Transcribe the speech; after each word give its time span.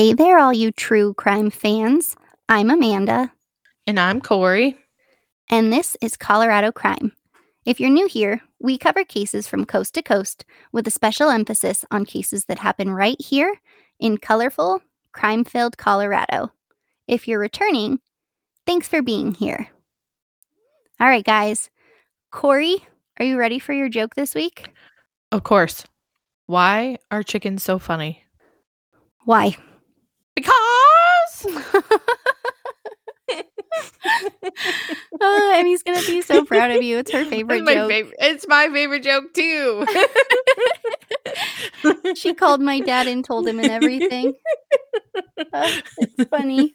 Hey 0.00 0.14
there, 0.14 0.38
all 0.38 0.54
you 0.54 0.72
true 0.72 1.12
crime 1.12 1.50
fans. 1.50 2.16
I'm 2.48 2.70
Amanda, 2.70 3.30
And 3.86 4.00
I'm 4.00 4.22
Corey. 4.22 4.78
and 5.50 5.70
this 5.70 5.94
is 6.00 6.16
Colorado 6.16 6.72
Crime. 6.72 7.12
If 7.66 7.78
you're 7.78 7.90
new 7.90 8.08
here, 8.08 8.40
we 8.58 8.78
cover 8.78 9.04
cases 9.04 9.46
from 9.46 9.66
coast 9.66 9.92
to 9.92 10.02
coast 10.02 10.46
with 10.72 10.86
a 10.86 10.90
special 10.90 11.28
emphasis 11.28 11.84
on 11.90 12.06
cases 12.06 12.46
that 12.46 12.60
happen 12.60 12.90
right 12.90 13.20
here 13.20 13.60
in 13.98 14.16
colorful, 14.16 14.80
crime 15.12 15.44
filled 15.44 15.76
Colorado. 15.76 16.50
If 17.06 17.28
you're 17.28 17.38
returning, 17.38 18.00
thanks 18.64 18.88
for 18.88 19.02
being 19.02 19.34
here. 19.34 19.68
All 20.98 21.08
right, 21.08 21.26
guys. 21.26 21.68
Corey, 22.30 22.86
are 23.18 23.26
you 23.26 23.36
ready 23.36 23.58
for 23.58 23.74
your 23.74 23.90
joke 23.90 24.14
this 24.14 24.34
week? 24.34 24.70
Of 25.30 25.42
course. 25.42 25.84
Why 26.46 26.96
are 27.10 27.22
chickens 27.22 27.62
so 27.62 27.78
funny? 27.78 28.24
Why? 29.26 29.58
Uh, 35.20 35.20
and 35.54 35.66
he's 35.66 35.82
gonna 35.82 36.04
be 36.06 36.22
so 36.22 36.44
proud 36.44 36.70
of 36.70 36.82
you. 36.82 36.98
It's 36.98 37.10
her 37.12 37.24
favorite 37.24 37.58
it's 37.58 37.66
my 37.66 37.74
joke. 37.74 37.90
favorite. 37.90 38.16
It's 38.20 38.48
my 38.48 38.68
favorite 38.72 39.02
joke 39.02 39.34
too. 39.34 39.86
She 42.14 42.34
called 42.34 42.60
my 42.60 42.80
dad 42.80 43.06
and 43.06 43.24
told 43.24 43.46
him 43.46 43.58
and 43.58 43.70
everything. 43.70 44.34
Uh, 45.52 45.70
it's 45.98 46.30
funny. 46.30 46.74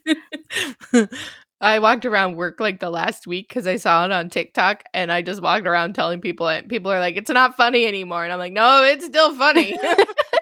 I 1.65 1.79
walked 1.79 2.05
around 2.05 2.35
work 2.35 2.59
like 2.59 2.79
the 2.79 2.91
last 2.91 3.25
week 3.25 3.49
because 3.49 3.65
I 3.65 3.77
saw 3.77 4.05
it 4.05 4.11
on 4.11 4.29
TikTok, 4.29 4.83
and 4.93 5.11
I 5.11 5.23
just 5.23 5.41
walked 5.41 5.65
around 5.65 5.95
telling 5.95 6.21
people 6.21 6.47
it. 6.47 6.69
People 6.69 6.91
are 6.91 6.99
like, 6.99 7.17
"It's 7.17 7.31
not 7.31 7.57
funny 7.57 7.87
anymore," 7.87 8.23
and 8.23 8.31
I'm 8.31 8.37
like, 8.37 8.53
"No, 8.53 8.83
it's 8.83 9.05
still 9.05 9.35
funny. 9.35 9.75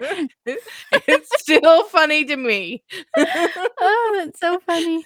it's 0.46 1.40
still 1.40 1.84
funny 1.84 2.26
to 2.26 2.36
me." 2.36 2.82
Oh, 3.16 4.22
that's 4.22 4.38
so 4.38 4.60
funny. 4.66 5.02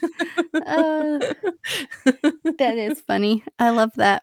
Uh, 0.54 1.18
that 2.58 2.74
is 2.76 3.00
funny. 3.00 3.44
I 3.60 3.70
love 3.70 3.92
that. 3.94 4.22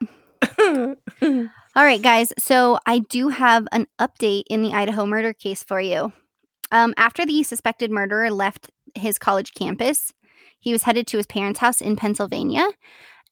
All 0.61 1.83
right, 1.85 2.01
guys. 2.01 2.33
So 2.37 2.77
I 2.85 2.99
do 2.99 3.29
have 3.29 3.69
an 3.71 3.87
update 3.99 4.43
in 4.49 4.63
the 4.63 4.73
Idaho 4.73 5.05
murder 5.05 5.31
case 5.31 5.63
for 5.63 5.79
you. 5.79 6.11
Um, 6.73 6.93
after 6.97 7.25
the 7.25 7.43
suspected 7.43 7.89
murderer 7.89 8.31
left 8.31 8.69
his 8.95 9.17
college 9.17 9.53
campus, 9.53 10.11
he 10.65 10.73
was 10.73 10.83
headed 10.83 11.05
to 11.05 11.17
his 11.17 11.27
parents' 11.27 11.59
house 11.59 11.79
in 11.79 11.95
Pennsylvania. 11.95 12.67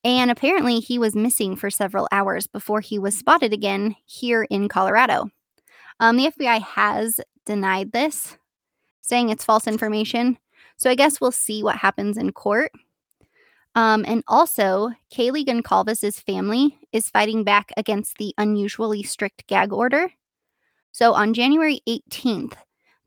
And 0.04 0.30
apparently, 0.30 0.80
he 0.80 1.00
was 1.00 1.16
missing 1.16 1.56
for 1.56 1.72
several 1.72 2.08
hours 2.12 2.46
before 2.46 2.80
he 2.80 3.00
was 3.00 3.18
spotted 3.18 3.52
again 3.52 3.96
here 4.06 4.44
in 4.44 4.70
Colorado. 4.70 5.32
Um, 6.00 6.18
the 6.18 6.28
FBI 6.28 6.62
has 6.62 7.20
denied 7.46 7.92
this, 7.92 8.38
saying 9.02 9.30
it's 9.30 9.44
false 9.44 9.66
information. 9.66 10.38
So 10.78 10.92
I 10.92 10.96
guess 10.96 11.20
we'll 11.20 11.32
see 11.32 11.64
what 11.64 11.78
happens 11.78 12.18
in 12.18 12.34
court. 12.34 12.72
Um, 13.74 14.06
and 14.08 14.24
also, 14.28 14.92
Kaylee 15.12 15.46
Goncalves' 15.46 16.22
family 16.22 16.78
is 16.92 17.10
fighting 17.10 17.44
back 17.44 17.72
against 17.78 18.18
the 18.20 18.36
unusually 18.38 19.02
strict 19.02 19.48
gag 19.48 19.74
order. 19.74 20.12
So 20.92 21.14
on 21.14 21.34
January 21.34 21.82
18th, 21.90 22.54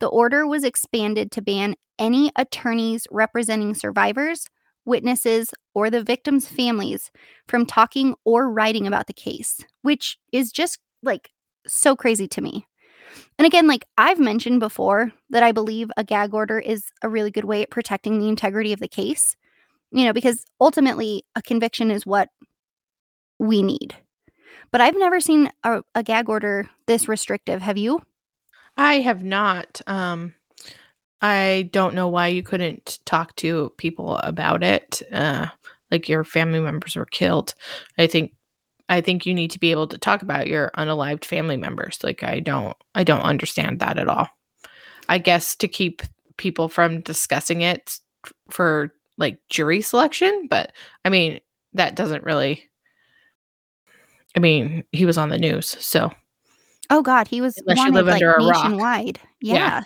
the 0.00 0.06
order 0.06 0.46
was 0.46 0.64
expanded 0.64 1.30
to 1.32 1.42
ban 1.42 1.74
any 1.98 2.30
attorneys 2.36 3.06
representing 3.10 3.74
survivors, 3.74 4.46
witnesses, 4.84 5.50
or 5.74 5.90
the 5.90 6.02
victims' 6.02 6.46
families 6.46 7.10
from 7.48 7.66
talking 7.66 8.14
or 8.24 8.50
writing 8.50 8.86
about 8.86 9.06
the 9.06 9.12
case, 9.12 9.60
which 9.82 10.18
is 10.32 10.52
just 10.52 10.78
like 11.02 11.30
so 11.66 11.96
crazy 11.96 12.28
to 12.28 12.40
me. 12.40 12.66
And 13.38 13.46
again, 13.46 13.66
like 13.66 13.86
I've 13.96 14.18
mentioned 14.18 14.60
before, 14.60 15.12
that 15.30 15.42
I 15.42 15.52
believe 15.52 15.90
a 15.96 16.04
gag 16.04 16.34
order 16.34 16.58
is 16.58 16.84
a 17.02 17.08
really 17.08 17.30
good 17.30 17.44
way 17.44 17.62
at 17.62 17.70
protecting 17.70 18.18
the 18.18 18.28
integrity 18.28 18.72
of 18.72 18.80
the 18.80 18.88
case 18.88 19.36
you 19.92 20.04
know, 20.04 20.12
because 20.12 20.44
ultimately 20.60 21.24
a 21.34 21.42
conviction 21.42 21.90
is 21.90 22.06
what 22.06 22.28
we 23.38 23.62
need. 23.62 23.94
But 24.72 24.80
I've 24.80 24.96
never 24.98 25.20
seen 25.20 25.50
a, 25.64 25.82
a 25.94 26.02
gag 26.02 26.28
order 26.28 26.68
this 26.86 27.08
restrictive. 27.08 27.62
Have 27.62 27.78
you? 27.78 28.02
I 28.76 29.00
have 29.00 29.22
not. 29.22 29.80
Um, 29.86 30.34
I 31.22 31.70
don't 31.72 31.94
know 31.94 32.08
why 32.08 32.28
you 32.28 32.42
couldn't 32.42 32.98
talk 33.04 33.34
to 33.36 33.72
people 33.78 34.18
about 34.18 34.62
it. 34.62 35.02
Uh, 35.10 35.46
like 35.90 36.08
your 36.08 36.24
family 36.24 36.60
members 36.60 36.96
were 36.96 37.06
killed. 37.06 37.54
I 37.98 38.06
think 38.06 38.32
I 38.88 39.00
think 39.00 39.26
you 39.26 39.34
need 39.34 39.50
to 39.52 39.58
be 39.58 39.70
able 39.70 39.88
to 39.88 39.98
talk 39.98 40.22
about 40.22 40.46
your 40.46 40.70
unalived 40.76 41.24
family 41.24 41.56
members. 41.56 41.98
Like 42.02 42.22
I 42.22 42.40
don't 42.40 42.76
I 42.94 43.04
don't 43.04 43.22
understand 43.22 43.80
that 43.80 43.98
at 43.98 44.08
all. 44.08 44.28
I 45.08 45.18
guess 45.18 45.56
to 45.56 45.68
keep 45.68 46.02
people 46.36 46.68
from 46.68 47.00
discussing 47.00 47.62
it 47.62 47.98
for 48.50 48.92
like 49.16 49.38
jury 49.48 49.80
selection, 49.80 50.48
but 50.50 50.72
I 51.04 51.08
mean 51.08 51.40
that 51.72 51.96
doesn't 51.96 52.24
really 52.24 52.68
I 54.36 54.38
mean, 54.38 54.84
he 54.92 55.06
was 55.06 55.16
on 55.16 55.30
the 55.30 55.38
news, 55.38 55.66
so 55.80 56.12
Oh 56.90 57.02
God, 57.02 57.28
he 57.28 57.40
was 57.40 57.56
Unless 57.58 57.76
you 57.78 57.82
wanted 57.84 57.94
live 57.94 58.06
like 58.06 58.14
under 58.14 58.32
a 58.32 58.44
rock. 58.44 58.64
nationwide. 58.64 59.20
Yeah. 59.40 59.54
Yeah. 59.54 59.82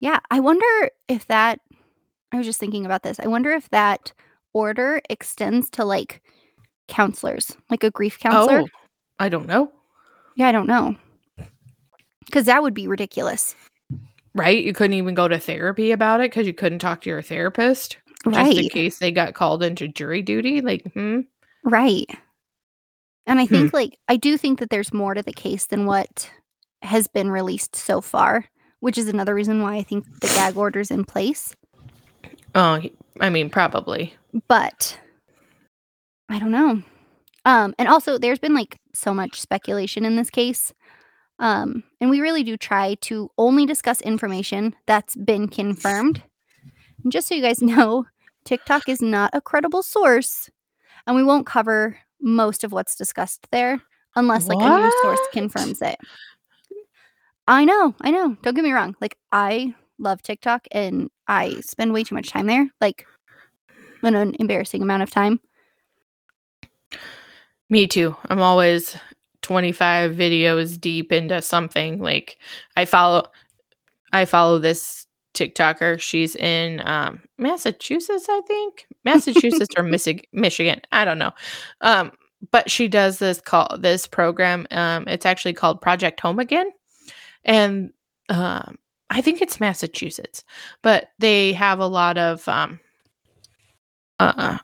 Yeah. 0.00 0.20
I 0.30 0.40
wonder 0.40 0.90
if 1.08 1.26
that 1.28 1.60
I 2.32 2.36
was 2.36 2.46
just 2.46 2.60
thinking 2.60 2.84
about 2.84 3.02
this. 3.02 3.18
I 3.20 3.26
wonder 3.26 3.50
if 3.52 3.68
that 3.70 4.12
order 4.52 5.00
extends 5.08 5.70
to 5.70 5.84
like 5.84 6.22
counselors, 6.88 7.56
like 7.70 7.84
a 7.84 7.90
grief 7.90 8.18
counselor. 8.18 8.62
oh, 8.62 8.68
I 9.18 9.28
don't 9.28 9.46
know. 9.46 9.72
Yeah, 10.36 10.48
I 10.48 10.52
don't 10.52 10.66
know. 10.66 10.96
Cause 12.30 12.44
that 12.44 12.62
would 12.62 12.74
be 12.74 12.86
ridiculous. 12.86 13.54
Right? 14.34 14.62
You 14.62 14.74
couldn't 14.74 14.94
even 14.94 15.14
go 15.14 15.26
to 15.26 15.38
therapy 15.38 15.90
about 15.90 16.20
it 16.20 16.30
because 16.30 16.46
you 16.46 16.52
couldn't 16.52 16.80
talk 16.80 17.00
to 17.02 17.10
your 17.10 17.22
therapist 17.22 17.96
just 18.30 18.58
in 18.58 18.68
case 18.68 18.98
they 18.98 19.10
got 19.10 19.34
called 19.34 19.62
into 19.62 19.88
jury 19.88 20.22
duty. 20.22 20.60
Like, 20.60 20.82
hmm. 20.92 21.20
Right. 21.64 22.06
And 23.28 23.38
I 23.38 23.46
think 23.46 23.74
like 23.74 23.98
I 24.08 24.16
do 24.16 24.38
think 24.38 24.58
that 24.58 24.70
there's 24.70 24.92
more 24.92 25.12
to 25.12 25.22
the 25.22 25.34
case 25.34 25.66
than 25.66 25.84
what 25.84 26.30
has 26.80 27.06
been 27.06 27.30
released 27.30 27.76
so 27.76 28.00
far, 28.00 28.46
which 28.80 28.96
is 28.96 29.06
another 29.06 29.34
reason 29.34 29.60
why 29.60 29.76
I 29.76 29.82
think 29.82 30.06
the 30.20 30.28
gag 30.28 30.56
order's 30.56 30.90
in 30.90 31.04
place. 31.04 31.54
Oh, 32.54 32.80
I 33.20 33.28
mean, 33.28 33.50
probably. 33.50 34.14
But 34.48 34.98
I 36.30 36.38
don't 36.38 36.50
know. 36.50 36.82
Um 37.44 37.74
and 37.78 37.86
also 37.86 38.16
there's 38.16 38.38
been 38.38 38.54
like 38.54 38.80
so 38.94 39.12
much 39.12 39.38
speculation 39.38 40.06
in 40.06 40.16
this 40.16 40.30
case. 40.30 40.72
Um 41.38 41.84
and 42.00 42.08
we 42.08 42.22
really 42.22 42.42
do 42.42 42.56
try 42.56 42.94
to 43.02 43.30
only 43.36 43.66
discuss 43.66 44.00
information 44.00 44.74
that's 44.86 45.14
been 45.16 45.48
confirmed. 45.48 46.22
And 47.02 47.12
just 47.12 47.28
so 47.28 47.34
you 47.34 47.42
guys 47.42 47.60
know, 47.62 48.06
TikTok 48.46 48.88
is 48.88 49.02
not 49.02 49.32
a 49.34 49.42
credible 49.42 49.82
source 49.82 50.48
and 51.06 51.14
we 51.14 51.22
won't 51.22 51.44
cover 51.44 51.98
most 52.20 52.64
of 52.64 52.72
what's 52.72 52.96
discussed 52.96 53.46
there 53.50 53.80
unless 54.16 54.48
like 54.48 54.58
a 54.60 54.80
news 54.80 54.94
source 55.02 55.20
confirms 55.32 55.82
it. 55.82 55.98
I 57.46 57.64
know, 57.64 57.94
I 58.00 58.10
know. 58.10 58.36
Don't 58.42 58.54
get 58.54 58.64
me 58.64 58.72
wrong. 58.72 58.94
Like 59.00 59.16
I 59.32 59.74
love 59.98 60.22
TikTok 60.22 60.66
and 60.72 61.10
I 61.26 61.60
spend 61.60 61.92
way 61.92 62.04
too 62.04 62.14
much 62.14 62.30
time 62.30 62.46
there, 62.46 62.68
like 62.80 63.06
an, 64.02 64.14
an 64.14 64.34
embarrassing 64.38 64.82
amount 64.82 65.02
of 65.02 65.10
time. 65.10 65.40
Me 67.70 67.86
too. 67.86 68.16
I'm 68.28 68.40
always 68.40 68.96
25 69.42 70.12
videos 70.12 70.80
deep 70.80 71.12
into 71.12 71.40
something. 71.42 72.00
Like 72.00 72.38
I 72.76 72.84
follow 72.84 73.24
I 74.12 74.24
follow 74.24 74.58
this 74.58 75.06
TikToker. 75.38 76.00
She's 76.00 76.34
in 76.36 76.82
um 76.84 77.20
Massachusetts, 77.38 78.26
I 78.28 78.40
think. 78.42 78.86
Massachusetts 79.04 79.74
or 79.76 79.82
Missi- 79.84 80.28
Michigan. 80.32 80.80
I 80.92 81.04
don't 81.04 81.18
know. 81.18 81.32
Um 81.80 82.12
but 82.52 82.70
she 82.70 82.88
does 82.88 83.18
this 83.18 83.40
call 83.40 83.76
this 83.78 84.06
program. 84.06 84.66
Um 84.70 85.06
it's 85.08 85.26
actually 85.26 85.54
called 85.54 85.80
Project 85.80 86.20
Home 86.20 86.38
Again. 86.38 86.70
And 87.44 87.92
um 88.28 88.76
I 89.10 89.22
think 89.22 89.40
it's 89.40 89.60
Massachusetts. 89.60 90.44
But 90.82 91.10
they 91.18 91.52
have 91.54 91.78
a 91.78 91.86
lot 91.86 92.18
of 92.18 92.46
um 92.48 92.80
uh 94.20 94.58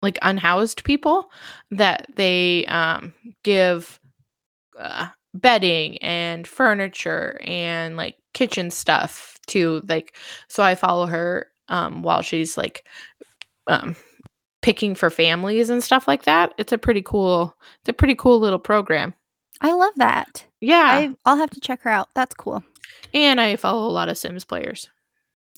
like 0.00 0.18
unhoused 0.22 0.84
people 0.84 1.30
that 1.72 2.06
they 2.14 2.64
um 2.66 3.12
give 3.42 3.98
uh, 4.78 5.08
bedding 5.34 5.98
and 5.98 6.46
furniture 6.46 7.38
and 7.44 7.96
like 7.96 8.16
kitchen 8.34 8.70
stuff 8.70 9.38
too 9.46 9.82
like 9.88 10.16
so 10.48 10.62
i 10.62 10.74
follow 10.74 11.06
her 11.06 11.46
um 11.68 12.02
while 12.02 12.22
she's 12.22 12.56
like 12.56 12.84
um 13.66 13.94
picking 14.62 14.94
for 14.94 15.10
families 15.10 15.70
and 15.70 15.82
stuff 15.84 16.08
like 16.08 16.24
that 16.24 16.52
it's 16.58 16.72
a 16.72 16.78
pretty 16.78 17.02
cool 17.02 17.54
it's 17.80 17.88
a 17.88 17.92
pretty 17.92 18.14
cool 18.14 18.38
little 18.40 18.58
program 18.58 19.14
I 19.60 19.72
love 19.72 19.92
that. 19.96 20.44
yeah 20.60 20.84
I 20.84 21.14
I'll 21.24 21.36
have 21.36 21.50
to 21.50 21.58
check 21.60 21.82
her 21.82 21.90
out. 21.90 22.08
That's 22.14 22.34
cool. 22.34 22.62
and 23.12 23.40
i 23.40 23.56
follow 23.56 23.88
a 23.88 23.90
lot 23.92 24.08
of 24.08 24.16
sims 24.18 24.44
players 24.44 24.88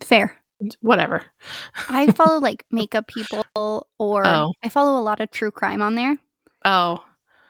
Fair. 0.02 0.36
whatever 0.80 1.24
I 1.88 2.10
follow 2.12 2.38
like 2.40 2.64
makeup 2.70 3.06
people 3.08 3.44
or 3.98 4.26
Oh. 4.26 4.52
I 4.62 4.68
follow 4.68 4.98
a 4.98 5.02
lot 5.04 5.20
of 5.20 5.30
true 5.30 5.50
crime 5.50 5.82
on 5.82 5.94
there. 5.94 6.16
oh 6.64 7.04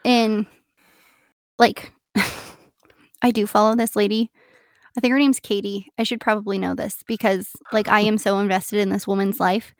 And 0.04 0.46
like 1.58 1.92
I 3.22 3.30
do 3.30 3.46
follow 3.46 3.74
this 3.74 3.96
lady. 3.96 4.30
I 4.96 5.00
think 5.00 5.12
her 5.12 5.18
name's 5.18 5.40
Katie. 5.40 5.86
I 5.98 6.02
should 6.02 6.20
probably 6.20 6.58
know 6.58 6.74
this 6.74 7.02
because 7.06 7.50
like 7.72 7.88
I 7.88 8.00
am 8.00 8.18
so 8.18 8.38
invested 8.38 8.80
in 8.80 8.88
this 8.88 9.06
woman's 9.06 9.38
life. 9.38 9.72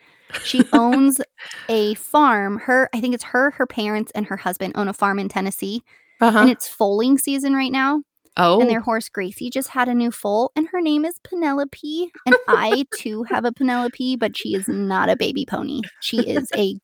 She 0.45 0.65
owns 0.73 1.21
a 1.69 1.95
farm. 1.95 2.59
Her 2.59 2.89
I 2.95 3.01
think 3.01 3.15
it's 3.15 3.25
her, 3.25 3.51
her 3.53 3.67
parents, 3.67 4.13
and 4.15 4.27
her 4.27 4.37
husband 4.37 4.75
own 4.77 4.87
a 4.89 4.93
farm 4.93 5.19
in 5.19 5.29
Tennessee. 5.29 5.83
Uh-huh. 6.21 6.39
And 6.41 6.51
it's 6.51 6.69
foaling 6.69 7.19
season 7.19 7.55
right 7.55 7.73
now. 7.73 8.03
oh, 8.37 8.61
And 8.61 8.69
their 8.71 8.81
horse 8.81 9.09
Gracie 9.09 9.51
just 9.51 9.69
had 9.71 9.89
a 9.89 9.95
new 9.95 10.11
foal, 10.13 10.53
and 10.55 10.69
her 10.71 10.81
name 10.81 11.05
is 11.05 11.19
Penelope. 11.25 12.13
And 12.27 12.37
I 12.47 12.85
too 12.97 13.23
have 13.25 13.45
a 13.47 13.53
Penelope, 13.53 14.17
but 14.17 14.37
she 14.37 14.55
is 14.55 14.69
not 14.69 15.09
a 15.09 15.17
baby 15.17 15.45
pony. 15.47 15.81
She 16.01 16.19
is 16.21 16.49
a 16.55 16.77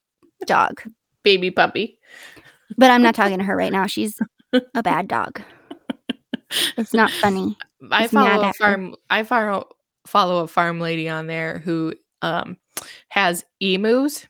dog. 0.47 0.83
baby 1.23 1.51
puppy. 1.51 1.99
But 2.79 2.91
I'm 2.91 3.03
not 3.03 3.15
talking 3.15 3.39
to 3.39 3.45
her 3.45 3.55
right 3.55 3.71
now. 3.73 3.87
She's 3.87 4.19
a 4.75 4.83
bad 4.83 5.07
dog. 5.07 5.41
It's 6.77 6.95
not 6.95 7.11
funny. 7.11 7.57
I 7.91 8.05
It's 8.05 8.13
mad 8.13 8.33
follow 8.33 8.43
a 8.43 8.47
her. 8.47 8.53
farm. 8.55 8.95
I 9.11 9.23
follow 9.23 9.69
follow 10.07 10.45
a 10.45 10.49
farm 10.49 10.81
lady 10.81 11.09
on 11.09 11.27
there 11.27 11.59
who 11.59 11.95
um 12.23 12.57
has 13.09 13.45
emus. 13.61 14.27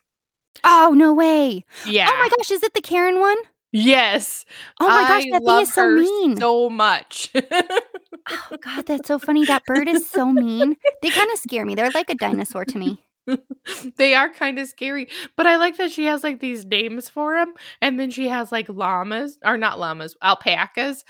Oh 0.64 0.94
no 0.96 1.12
way! 1.12 1.64
Yeah. 1.86 2.08
Oh 2.10 2.16
my 2.18 2.28
gosh, 2.36 2.50
is 2.50 2.62
it 2.62 2.74
the 2.74 2.80
Karen 2.80 3.20
one? 3.20 3.36
Yes. 3.72 4.46
Oh 4.80 4.88
my 4.88 5.02
gosh, 5.08 5.24
I 5.26 5.30
that 5.32 5.44
thing 5.44 5.60
is 5.60 5.72
so 5.74 5.88
mean. 5.90 6.36
so 6.38 6.70
much. 6.70 7.30
oh 7.34 8.56
god, 8.62 8.86
that's 8.86 9.06
so 9.08 9.18
funny. 9.18 9.44
That 9.44 9.64
bird 9.66 9.86
is 9.88 10.08
so 10.08 10.32
mean. 10.32 10.76
They 11.02 11.10
kind 11.10 11.30
of 11.30 11.38
scare 11.38 11.66
me. 11.66 11.74
They're 11.74 11.90
like 11.90 12.08
a 12.08 12.14
dinosaur 12.14 12.64
to 12.64 12.78
me. 12.78 12.98
they 13.96 14.14
are 14.14 14.28
kind 14.32 14.58
of 14.58 14.69
scary, 14.69 15.08
but 15.37 15.46
I 15.46 15.56
like 15.56 15.76
that 15.78 15.90
she 15.90 16.06
has 16.06 16.23
like 16.23 16.40
these 16.40 16.64
names 16.64 17.08
for 17.08 17.34
them, 17.34 17.55
and 17.81 17.99
then 17.99 18.11
she 18.11 18.28
has 18.28 18.52
like 18.52 18.69
llamas 18.69 19.38
or 19.44 19.56
not 19.56 19.78
llamas, 19.78 20.17
alpacas. 20.23 21.05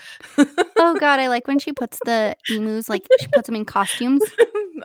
Oh 0.77 0.95
god, 0.99 1.19
I 1.19 1.27
like 1.27 1.47
when 1.47 1.59
she 1.59 1.73
puts 1.73 1.99
the 2.05 2.35
emus 2.49 2.89
like 2.89 3.07
she 3.19 3.27
puts 3.27 3.47
them 3.47 3.55
in 3.55 3.65
costumes. 3.65 4.23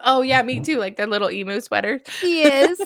oh 0.04 0.22
yeah, 0.22 0.42
me 0.42 0.60
too. 0.60 0.78
Like 0.78 0.96
their 0.96 1.06
little 1.06 1.30
emu 1.30 1.60
sweaters. 1.60 2.02
Yes. 2.22 2.78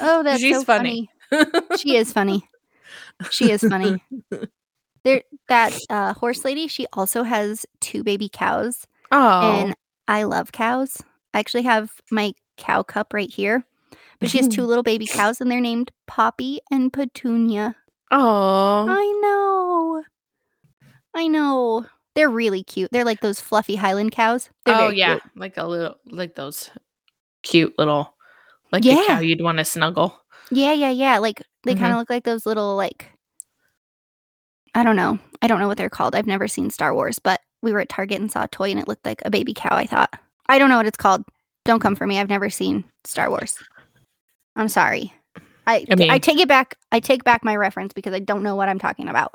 Oh, 0.00 0.22
that's 0.22 0.40
She's 0.40 0.56
so 0.58 0.64
funny. 0.64 1.10
funny. 1.30 1.48
She 1.76 1.96
is 1.96 2.12
funny. 2.12 2.48
She 3.30 3.50
is 3.50 3.62
funny. 3.62 4.02
There 5.04 5.22
that 5.48 5.72
uh 5.90 6.12
horse 6.14 6.44
lady, 6.44 6.66
she 6.66 6.86
also 6.92 7.22
has 7.22 7.64
two 7.80 8.02
baby 8.02 8.28
cows 8.28 8.84
Oh, 9.12 9.40
and 9.52 9.76
I 10.08 10.24
love 10.24 10.52
cows. 10.52 10.98
I 11.32 11.38
actually 11.38 11.62
have 11.62 11.92
my 12.10 12.32
cow 12.58 12.82
cup 12.82 13.14
right 13.14 13.30
here. 13.30 13.64
But 14.20 14.30
she 14.30 14.38
has 14.38 14.48
two 14.48 14.64
little 14.64 14.82
baby 14.82 15.06
cows 15.06 15.40
and 15.40 15.50
they're 15.50 15.60
named 15.60 15.92
Poppy 16.08 16.60
and 16.70 16.92
Petunia. 16.92 17.76
oh, 18.10 18.86
I 18.88 19.20
know. 19.22 20.04
I 21.14 21.28
know. 21.28 21.86
They're 22.14 22.28
really 22.28 22.64
cute. 22.64 22.90
They're 22.90 23.04
like 23.04 23.20
those 23.20 23.40
fluffy 23.40 23.76
Highland 23.76 24.10
cows. 24.12 24.50
They're 24.64 24.74
oh 24.74 24.88
yeah, 24.88 25.18
cute. 25.20 25.22
like 25.36 25.56
a 25.56 25.64
little, 25.66 25.96
like 26.10 26.34
those 26.34 26.68
cute 27.44 27.74
little, 27.78 28.12
like 28.72 28.82
the 28.82 28.88
Yeah. 28.90 29.04
cow 29.06 29.20
you'd 29.20 29.40
want 29.40 29.58
to 29.58 29.64
snuggle. 29.64 30.20
Yeah, 30.50 30.72
yeah, 30.72 30.90
yeah. 30.90 31.18
Like 31.18 31.42
they 31.64 31.74
Mhm. 31.74 31.78
kind 31.78 31.92
of 31.92 31.98
look 31.98 32.10
like 32.10 32.24
those 32.24 32.44
little 32.44 32.74
like 32.76 33.06
I 34.74 34.82
don't 34.82 34.96
know. 34.96 35.18
I 35.42 35.46
don't 35.46 35.60
know 35.60 35.68
what 35.68 35.78
they're 35.78 35.88
called. 35.90 36.14
I've 36.14 36.26
never 36.26 36.46
seen 36.48 36.70
Star 36.70 36.92
Wars, 36.94 37.18
but 37.18 37.40
we 37.62 37.72
were 37.72 37.80
at 37.80 37.88
Target 37.88 38.20
and 38.20 38.30
saw 38.30 38.44
a 38.44 38.48
toy 38.48 38.70
and 38.70 38.78
it 38.80 38.86
looked 38.88 39.06
like 39.06 39.22
a 39.24 39.30
baby 39.30 39.54
cow, 39.54 39.74
I 39.76 39.86
thought. 39.86 40.12
I 40.48 40.58
don't 40.58 40.68
know 40.68 40.76
what 40.76 40.86
it's 40.86 40.96
called. 40.96 41.24
Don't 41.68 41.80
come 41.80 41.96
for 41.96 42.06
me. 42.06 42.18
I've 42.18 42.30
never 42.30 42.48
seen 42.48 42.82
Star 43.04 43.28
Wars. 43.28 43.58
I'm 44.56 44.70
sorry. 44.70 45.12
I 45.66 45.84
I 45.90 45.96
mean- 45.96 46.10
I 46.10 46.18
take 46.18 46.40
it 46.40 46.48
back. 46.48 46.78
I 46.92 46.98
take 46.98 47.24
back 47.24 47.44
my 47.44 47.54
reference 47.56 47.92
because 47.92 48.14
I 48.14 48.20
don't 48.20 48.42
know 48.42 48.56
what 48.56 48.70
I'm 48.70 48.78
talking 48.78 49.06
about. 49.06 49.34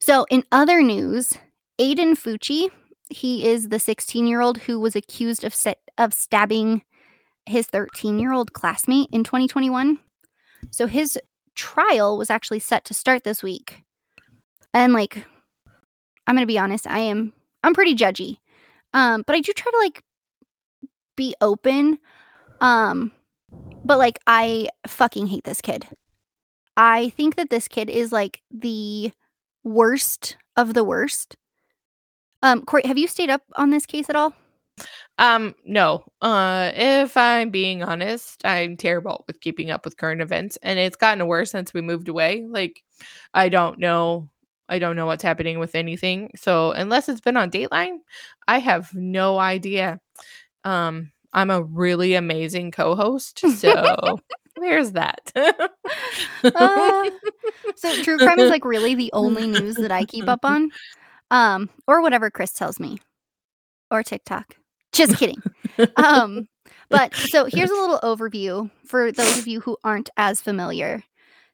So, 0.00 0.26
in 0.28 0.42
other 0.50 0.82
news, 0.82 1.34
Aiden 1.80 2.18
Fucci, 2.18 2.68
he 3.10 3.46
is 3.46 3.68
the 3.68 3.76
16-year-old 3.76 4.58
who 4.58 4.80
was 4.80 4.96
accused 4.96 5.44
of 5.44 5.54
set, 5.54 5.78
of 5.98 6.12
stabbing 6.12 6.82
his 7.46 7.68
13-year-old 7.68 8.52
classmate 8.52 9.10
in 9.12 9.22
2021. 9.22 10.00
So 10.72 10.88
his 10.88 11.16
trial 11.54 12.18
was 12.18 12.28
actually 12.28 12.58
set 12.58 12.84
to 12.86 12.92
start 12.92 13.22
this 13.22 13.40
week. 13.40 13.84
And 14.74 14.92
like 14.92 15.24
I'm 16.26 16.34
going 16.34 16.42
to 16.42 16.46
be 16.52 16.58
honest, 16.58 16.88
I 16.88 16.98
am 16.98 17.32
I'm 17.62 17.72
pretty 17.72 17.94
judgy. 17.94 18.38
Um 18.92 19.22
but 19.24 19.36
I 19.36 19.40
do 19.40 19.52
try 19.52 19.70
to 19.70 19.78
like 19.78 20.02
be 21.18 21.34
open. 21.42 21.98
Um 22.62 23.12
but 23.84 23.98
like 23.98 24.18
I 24.26 24.68
fucking 24.86 25.26
hate 25.26 25.44
this 25.44 25.60
kid. 25.60 25.86
I 26.76 27.10
think 27.10 27.36
that 27.36 27.50
this 27.50 27.68
kid 27.68 27.90
is 27.90 28.12
like 28.12 28.40
the 28.50 29.12
worst 29.64 30.36
of 30.56 30.74
the 30.74 30.84
worst. 30.84 31.36
Um 32.42 32.64
Corey, 32.64 32.86
have 32.86 32.98
you 32.98 33.08
stayed 33.08 33.30
up 33.30 33.42
on 33.56 33.70
this 33.70 33.84
case 33.84 34.08
at 34.08 34.16
all? 34.16 34.32
Um, 35.18 35.54
no. 35.64 36.04
Uh, 36.22 36.70
if 36.74 37.16
I'm 37.16 37.50
being 37.50 37.82
honest, 37.82 38.44
I'm 38.44 38.76
terrible 38.76 39.24
with 39.26 39.40
keeping 39.40 39.70
up 39.70 39.84
with 39.84 39.96
current 39.96 40.20
events, 40.20 40.58
and 40.62 40.78
it's 40.78 40.96
gotten 40.96 41.26
worse 41.26 41.50
since 41.50 41.74
we 41.74 41.80
moved 41.80 42.08
away. 42.08 42.46
Like, 42.48 42.82
I 43.34 43.48
don't 43.48 43.78
know. 43.78 44.28
I 44.68 44.78
don't 44.78 44.96
know 44.96 45.06
what's 45.06 45.22
happening 45.22 45.58
with 45.58 45.74
anything. 45.74 46.30
So 46.36 46.72
unless 46.72 47.08
it's 47.08 47.22
been 47.22 47.36
on 47.36 47.50
Dateline, 47.50 47.98
I 48.46 48.58
have 48.58 48.94
no 48.94 49.38
idea. 49.38 49.98
Um, 50.68 51.12
I'm 51.32 51.50
a 51.50 51.62
really 51.62 52.14
amazing 52.14 52.72
co-host, 52.72 53.40
so 53.56 54.18
there's 54.56 54.92
that. 54.92 55.32
Uh, 56.44 57.10
so 57.76 58.02
true 58.02 58.18
crime 58.18 58.38
is 58.38 58.50
like 58.50 58.64
really 58.64 58.94
the 58.94 59.10
only 59.12 59.46
news 59.46 59.76
that 59.76 59.90
I 59.90 60.04
keep 60.04 60.28
up 60.28 60.44
on. 60.44 60.70
Um, 61.30 61.70
or 61.86 62.02
whatever 62.02 62.30
Chris 62.30 62.52
tells 62.52 62.78
me. 62.78 62.98
Or 63.90 64.02
TikTok. 64.02 64.56
Just 64.92 65.16
kidding. 65.16 65.42
Um, 65.96 66.48
but 66.90 67.14
so 67.14 67.46
here's 67.46 67.70
a 67.70 67.74
little 67.74 68.00
overview 68.00 68.70
for 68.84 69.12
those 69.12 69.38
of 69.38 69.46
you 69.46 69.60
who 69.60 69.76
aren't 69.84 70.10
as 70.16 70.40
familiar. 70.40 71.02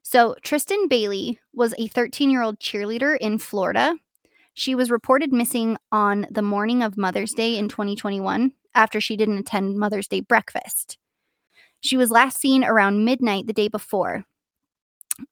So 0.02 0.36
Tristyn 0.42 0.88
Bailey 0.88 1.38
was 1.52 1.74
a 1.78 1.88
13 1.88 2.30
year 2.30 2.42
old 2.42 2.58
cheerleader 2.58 3.16
in 3.20 3.38
Florida. 3.38 3.94
She 4.54 4.74
was 4.74 4.90
reported 4.90 5.32
missing 5.32 5.76
on 5.92 6.26
the 6.30 6.42
morning 6.42 6.82
of 6.82 6.96
Mother's 6.96 7.32
Day 7.32 7.56
in 7.58 7.68
2021 7.68 8.52
after 8.74 9.00
she 9.00 9.16
didn't 9.16 9.38
attend 9.38 9.78
Mother's 9.78 10.08
Day 10.08 10.20
breakfast. 10.20 10.98
She 11.80 11.96
was 11.96 12.10
last 12.10 12.38
seen 12.38 12.64
around 12.64 13.04
midnight 13.04 13.46
the 13.46 13.52
day 13.52 13.68
before. 13.68 14.24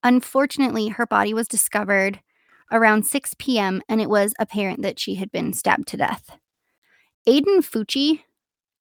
Unfortunately, 0.03 0.89
her 0.89 1.07
body 1.07 1.35
was 1.35 1.49
discovered 1.49 2.21
around 2.71 3.07
6 3.07 3.35
p.m., 3.39 3.83
and 3.89 4.01
it 4.01 4.09
was 4.09 4.35
apparent 4.39 4.83
that 4.83 4.99
she 4.99 5.17
had 5.17 5.31
been 5.31 5.53
stabbed 5.53 5.89
to 5.89 5.97
death. 5.97 6.39
Aiden 7.27 7.59
Fucci 7.59 8.23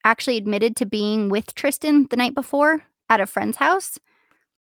actually 0.04 0.36
admitted 0.36 0.76
to 0.76 0.86
being 0.86 1.28
with 1.28 1.54
Tristyn 1.54 2.08
the 2.10 2.16
night 2.16 2.34
before 2.34 2.84
at 3.08 3.20
a 3.20 3.26
friend's 3.26 3.58
house. 3.58 3.98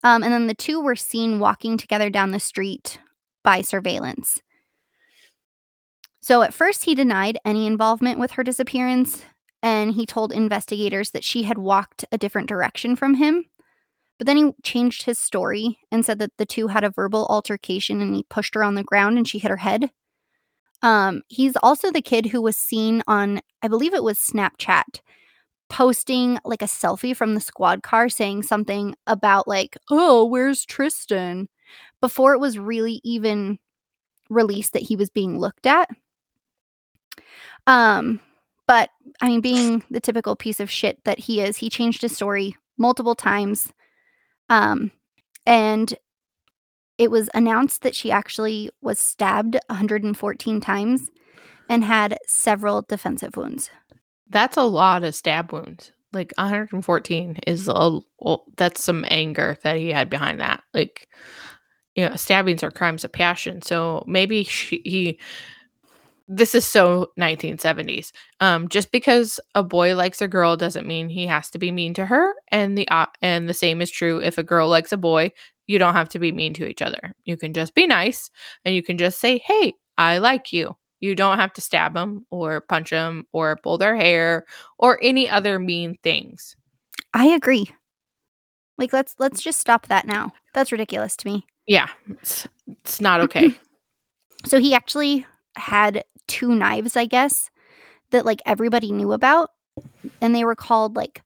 Um, 0.03 0.23
and 0.23 0.33
then 0.33 0.47
the 0.47 0.55
two 0.55 0.81
were 0.81 0.97
seen 0.97 1.39
walking 1.39 1.77
together 1.77 2.11
down 2.11 2.33
the 2.33 2.41
street 2.41 2.99
by 3.45 3.61
surveillance. 3.61 4.41
So 6.21 6.43
at 6.43 6.55
first, 6.55 6.85
he 6.85 6.95
denied 6.95 7.39
any 7.45 7.67
involvement 7.67 8.19
with 8.19 8.33
her 8.33 8.45
disappearance, 8.45 9.25
and 9.63 9.93
he 9.93 10.07
told 10.07 10.33
investigators 10.33 11.11
that 11.11 11.25
she 11.25 11.45
had 11.45 11.59
walked 11.59 12.05
a 12.11 12.19
different 12.19 12.49
direction 12.49 12.97
from 12.97 13.15
him. 13.15 13.45
But 14.19 14.27
then 14.27 14.37
he 14.37 14.53
changed 14.63 15.03
his 15.03 15.19
story 15.19 15.79
and 15.91 16.05
said 16.05 16.19
that 16.19 16.33
the 16.39 16.47
two 16.47 16.69
had 16.69 16.85
a 16.85 16.91
verbal 16.91 17.27
altercation 17.29 18.01
and 18.01 18.15
he 18.15 18.25
pushed 18.29 18.55
her 18.55 18.63
on 18.63 18.75
the 18.75 18.85
ground 18.85 19.19
and 19.19 19.27
she 19.27 19.39
hit 19.39 19.51
her 19.51 19.57
head. 19.57 19.91
Um, 20.83 21.23
he's 21.29 21.57
also 21.63 21.91
the 21.91 22.03
kid 22.03 22.27
who 22.27 22.43
was 22.43 22.57
seen 22.57 23.03
on, 23.07 23.41
I 23.63 23.69
believe 23.69 23.95
it 23.95 24.03
was 24.03 24.19
Snapchat, 24.19 25.01
posting 25.69 26.39
like 26.45 26.63
a 26.63 26.67
selfie 26.67 27.17
from 27.17 27.35
the 27.35 27.41
squad 27.41 27.83
car 27.83 28.09
saying 28.09 28.43
something 28.43 28.95
about, 29.07 29.49
like, 29.49 29.77
oh, 29.91 30.25
where's 30.25 30.67
Tristyn? 30.67 31.47
Before 32.01 32.35
it 32.35 32.41
was 32.41 32.59
really 32.59 33.01
even 33.05 33.59
released 34.29 34.73
that 34.73 34.83
he 34.83 34.97
was 34.97 35.09
being 35.09 35.39
looked 35.39 35.67
at. 35.67 35.89
Um, 37.67 38.21
but 38.73 38.89
I 39.21 39.29
mean, 39.29 39.43
being 39.43 39.85
the 39.91 40.01
typical 40.01 40.35
piece 40.35 40.59
of 40.59 40.71
shit 40.71 41.05
that 41.05 41.19
he 41.19 41.43
is, 41.43 41.59
he 41.59 41.69
changed 41.69 42.01
his 42.01 42.17
story 42.17 42.57
multiple 42.79 43.15
times. 43.15 43.71
Um, 44.49 44.93
and 45.45 45.95
it 46.97 47.11
was 47.11 47.29
announced 47.35 47.83
that 47.83 47.95
she 47.95 48.11
actually 48.11 48.71
was 48.81 48.99
stabbed 48.99 49.59
114 49.67 50.63
times 50.63 51.11
and 51.69 51.85
had 51.85 52.17
several 52.27 52.81
defensive 52.81 53.37
wounds. 53.37 53.69
That's 54.31 54.57
a 54.57 54.63
lot 54.63 55.05
of 55.05 55.15
stab 55.15 55.53
wounds. 55.53 55.93
Like 56.15 56.33
114 56.39 57.41
is 57.47 57.69
a 57.69 58.01
that's 58.57 58.83
some 58.83 59.05
anger 59.09 59.59
that 59.65 59.77
he 59.77 59.91
had 59.91 60.09
behind 60.09 60.41
that. 60.41 60.63
Like, 60.73 61.09
you 61.95 62.09
know, 62.09 62.17
stabbings 62.17 62.63
are 62.63 62.71
crimes 62.71 63.05
of 63.05 63.13
passion. 63.13 63.61
So 63.61 64.03
maybe 64.07 64.45
she, 64.45 64.81
he. 64.83 65.19
This 66.29 66.55
is 66.55 66.67
so 66.67 67.11
1970s. 67.19 68.13
Um, 68.41 68.69
just 68.69 68.93
because 68.93 69.41
a 69.55 69.63
boy 69.63 69.95
likes 69.95 70.23
a 70.23 70.29
girl 70.29 70.57
doesn't 70.57 70.87
mean 70.87 71.09
he 71.09 71.27
has 71.27 71.51
to 71.51 71.59
be 71.59 71.71
mean 71.71 71.95
to 71.95 72.07
her, 72.07 72.35
and 72.49 72.77
the 72.77 72.89
uh, 72.89 73.07
and 73.21 73.49
the 73.49 73.55
same 73.55 73.83
is 73.83 73.91
true 73.91 74.19
if 74.19 74.39
a 74.39 74.43
girl 74.43 74.69
likes 74.69 74.93
a 74.93 74.97
boy. 74.97 75.33
You 75.67 75.79
don't 75.79 75.95
have 75.95 76.09
to 76.11 76.19
be 76.19 76.33
mean 76.33 76.55
to 76.55 76.67
each 76.67 76.83
other. 76.83 77.13
You 77.25 77.37
can 77.37 77.53
just 77.53 77.75
be 77.75 77.87
nice, 77.87 78.31
and 78.65 78.75
you 78.75 78.83
can 78.83 78.99
just 78.99 79.21
say, 79.21 79.39
"Hey, 79.39 79.75
I 79.99 80.19
like 80.19 80.53
you." 80.53 80.77
You 81.01 81.17
don't 81.17 81.39
have 81.39 81.53
to 81.55 81.61
stab 81.61 81.95
them 81.95 82.25
or 82.31 82.61
punch 82.61 82.91
them 82.91 83.27
or 83.33 83.57
pull 83.57 83.77
their 83.77 83.97
hair 83.97 84.47
or 84.79 85.01
any 85.03 85.29
other 85.29 85.59
mean 85.59 85.99
things. 86.05 86.55
I 87.13 87.27
agree. 87.27 87.69
Like 88.79 88.93
let's 88.93 89.17
let's 89.19 89.43
just 89.43 89.59
stop 89.59 89.89
that 89.89 90.07
now. 90.07 90.33
That's 90.55 90.71
ridiculous 90.71 91.17
to 91.17 91.27
me. 91.27 91.45
Yeah, 91.67 91.89
it's, 92.09 92.47
it's 92.69 93.01
not 93.01 93.21
okay. 93.21 93.55
So 94.45 94.59
he 94.59 94.75
actually 94.75 95.25
had 95.55 96.03
two 96.33 96.55
knives, 96.55 96.97
I 96.97 97.05
guess, 97.05 97.51
that 98.11 98.25
like 98.25 98.41
everybody 98.47 98.91
knew 98.91 99.13
about 99.13 99.51
and 100.23 100.35
they 100.35 100.47
were 100.47 100.55
called 100.55 100.97
like 100.97 101.21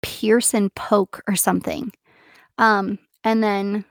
Pierce 0.00 0.54
and 0.54 0.74
Poke 0.74 1.22
or 1.28 1.36
something. 1.36 1.92
Um 2.56 2.98
and 3.24 3.44
then 3.44 3.84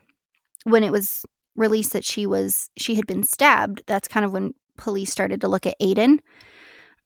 when 0.63 0.83
it 0.83 0.91
was 0.91 1.25
released 1.55 1.93
that 1.93 2.03
she 2.03 2.25
was 2.25 2.71
she 2.75 2.95
had 2.95 3.05
been 3.05 3.23
stabbed, 3.23 3.83
that's 3.85 4.07
kind 4.07 4.25
of 4.25 4.31
when 4.31 4.55
police 4.77 5.11
started 5.11 5.41
to 5.41 5.47
look 5.47 5.67
at 5.67 5.79
Aiden. 5.79 6.19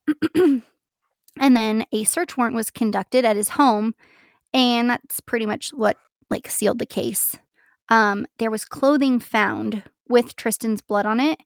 and 0.36 0.64
then 1.38 1.86
a 1.92 2.06
search 2.06 2.38
warrant 2.38 2.56
was 2.56 2.72
conducted 2.72 3.26
at 3.26 3.36
his 3.36 3.50
home 3.50 3.94
and 4.54 4.90
that's 4.90 5.20
pretty 5.20 5.46
much 5.46 5.72
what 5.72 5.98
like 6.30 6.50
sealed 6.50 6.80
the 6.80 6.86
case. 6.86 7.36
Um 7.90 8.26
there 8.40 8.52
was 8.52 8.64
clothing 8.64 9.20
found 9.20 9.84
with 10.08 10.38
Tristyn's 10.38 10.82
blood 10.82 11.06
on 11.06 11.20
it 11.20 11.38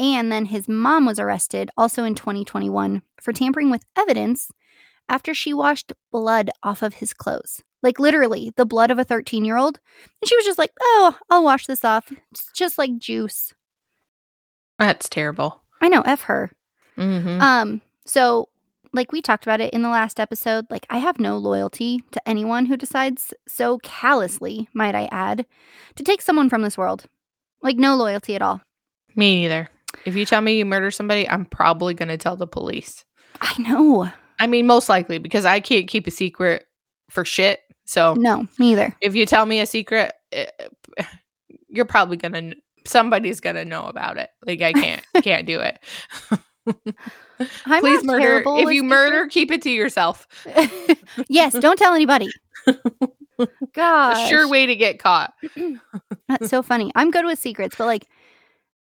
and 0.00 0.32
then 0.32 0.46
his 0.46 0.68
mom 0.68 1.06
was 1.06 1.18
arrested 1.18 1.70
also 1.76 2.04
in 2.04 2.14
2021 2.14 3.02
for 3.20 3.32
tampering 3.32 3.70
with 3.70 3.84
evidence 3.96 4.50
after 5.08 5.34
she 5.34 5.52
washed 5.52 5.92
blood 6.10 6.50
off 6.62 6.82
of 6.82 6.94
his 6.94 7.12
clothes. 7.12 7.62
Like 7.82 7.98
literally 7.98 8.52
the 8.56 8.64
blood 8.64 8.90
of 8.90 8.98
a 8.98 9.04
13 9.04 9.44
year 9.44 9.56
old. 9.56 9.78
And 10.20 10.28
she 10.28 10.36
was 10.36 10.44
just 10.44 10.58
like, 10.58 10.72
oh, 10.80 11.16
I'll 11.30 11.44
wash 11.44 11.66
this 11.66 11.84
off. 11.84 12.12
It's 12.30 12.50
just 12.54 12.78
like 12.78 12.96
juice. 12.98 13.52
That's 14.78 15.08
terrible. 15.08 15.62
I 15.80 15.88
know, 15.88 16.02
F 16.02 16.22
her. 16.22 16.52
hmm 16.96 17.40
Um, 17.40 17.82
so 18.04 18.48
like 18.92 19.10
we 19.12 19.22
talked 19.22 19.44
about 19.44 19.60
it 19.60 19.72
in 19.72 19.82
the 19.82 19.88
last 19.88 20.20
episode, 20.20 20.66
like 20.70 20.86
I 20.90 20.98
have 20.98 21.18
no 21.18 21.36
loyalty 21.38 22.02
to 22.12 22.28
anyone 22.28 22.66
who 22.66 22.76
decides 22.76 23.32
so 23.48 23.78
callously, 23.78 24.68
might 24.74 24.94
I 24.94 25.08
add, 25.10 25.46
to 25.96 26.04
take 26.04 26.22
someone 26.22 26.50
from 26.50 26.62
this 26.62 26.76
world. 26.78 27.06
Like 27.62 27.76
no 27.76 27.96
loyalty 27.96 28.34
at 28.34 28.42
all. 28.42 28.60
Me 29.14 29.36
neither. 29.36 29.68
If 30.04 30.14
you 30.16 30.24
tell 30.26 30.40
me 30.40 30.54
you 30.58 30.64
murder 30.64 30.90
somebody, 30.90 31.28
I'm 31.28 31.44
probably 31.44 31.94
going 31.94 32.08
to 32.08 32.16
tell 32.18 32.36
the 32.36 32.46
police. 32.46 33.04
I 33.40 33.54
know. 33.60 34.10
I 34.38 34.46
mean, 34.46 34.66
most 34.66 34.88
likely 34.88 35.18
because 35.18 35.44
I 35.44 35.60
can't 35.60 35.86
keep 35.88 36.06
a 36.06 36.10
secret 36.10 36.66
for 37.10 37.24
shit. 37.24 37.60
So 37.84 38.14
No, 38.14 38.46
neither. 38.58 38.96
if 39.00 39.14
you 39.14 39.26
tell 39.26 39.46
me 39.46 39.60
a 39.60 39.66
secret, 39.66 40.12
eh, 40.32 40.46
you're 41.68 41.84
probably 41.84 42.16
gonna 42.16 42.54
somebody's 42.86 43.40
gonna 43.40 43.64
know 43.64 43.84
about 43.84 44.16
it. 44.18 44.30
Like 44.46 44.62
I 44.62 44.72
can't 44.72 45.02
can't 45.22 45.46
do 45.46 45.60
it. 45.60 45.78
I'm 47.66 47.80
Please 47.80 48.04
murder. 48.04 48.20
terrible 48.20 48.58
If 48.58 48.72
you 48.72 48.82
murder, 48.84 49.26
keep 49.26 49.50
it 49.50 49.62
to 49.62 49.70
yourself. 49.70 50.26
yes, 51.28 51.54
don't 51.54 51.78
tell 51.78 51.94
anybody. 51.94 52.30
Gosh. 53.74 54.28
sure 54.28 54.48
way 54.48 54.66
to 54.66 54.76
get 54.76 54.98
caught. 54.98 55.32
That's 56.28 56.48
so 56.48 56.62
funny. 56.62 56.92
I'm 56.94 57.10
good 57.10 57.24
with 57.24 57.38
secrets, 57.38 57.74
but 57.76 57.86
like 57.86 58.06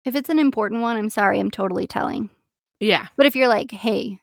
if 0.05 0.15
it's 0.15 0.29
an 0.29 0.39
important 0.39 0.81
one, 0.81 0.97
I'm 0.97 1.09
sorry, 1.09 1.39
I'm 1.39 1.51
totally 1.51 1.87
telling. 1.87 2.29
Yeah. 2.79 3.07
But 3.15 3.25
if 3.27 3.35
you're 3.35 3.47
like, 3.47 3.71
hey, 3.71 4.19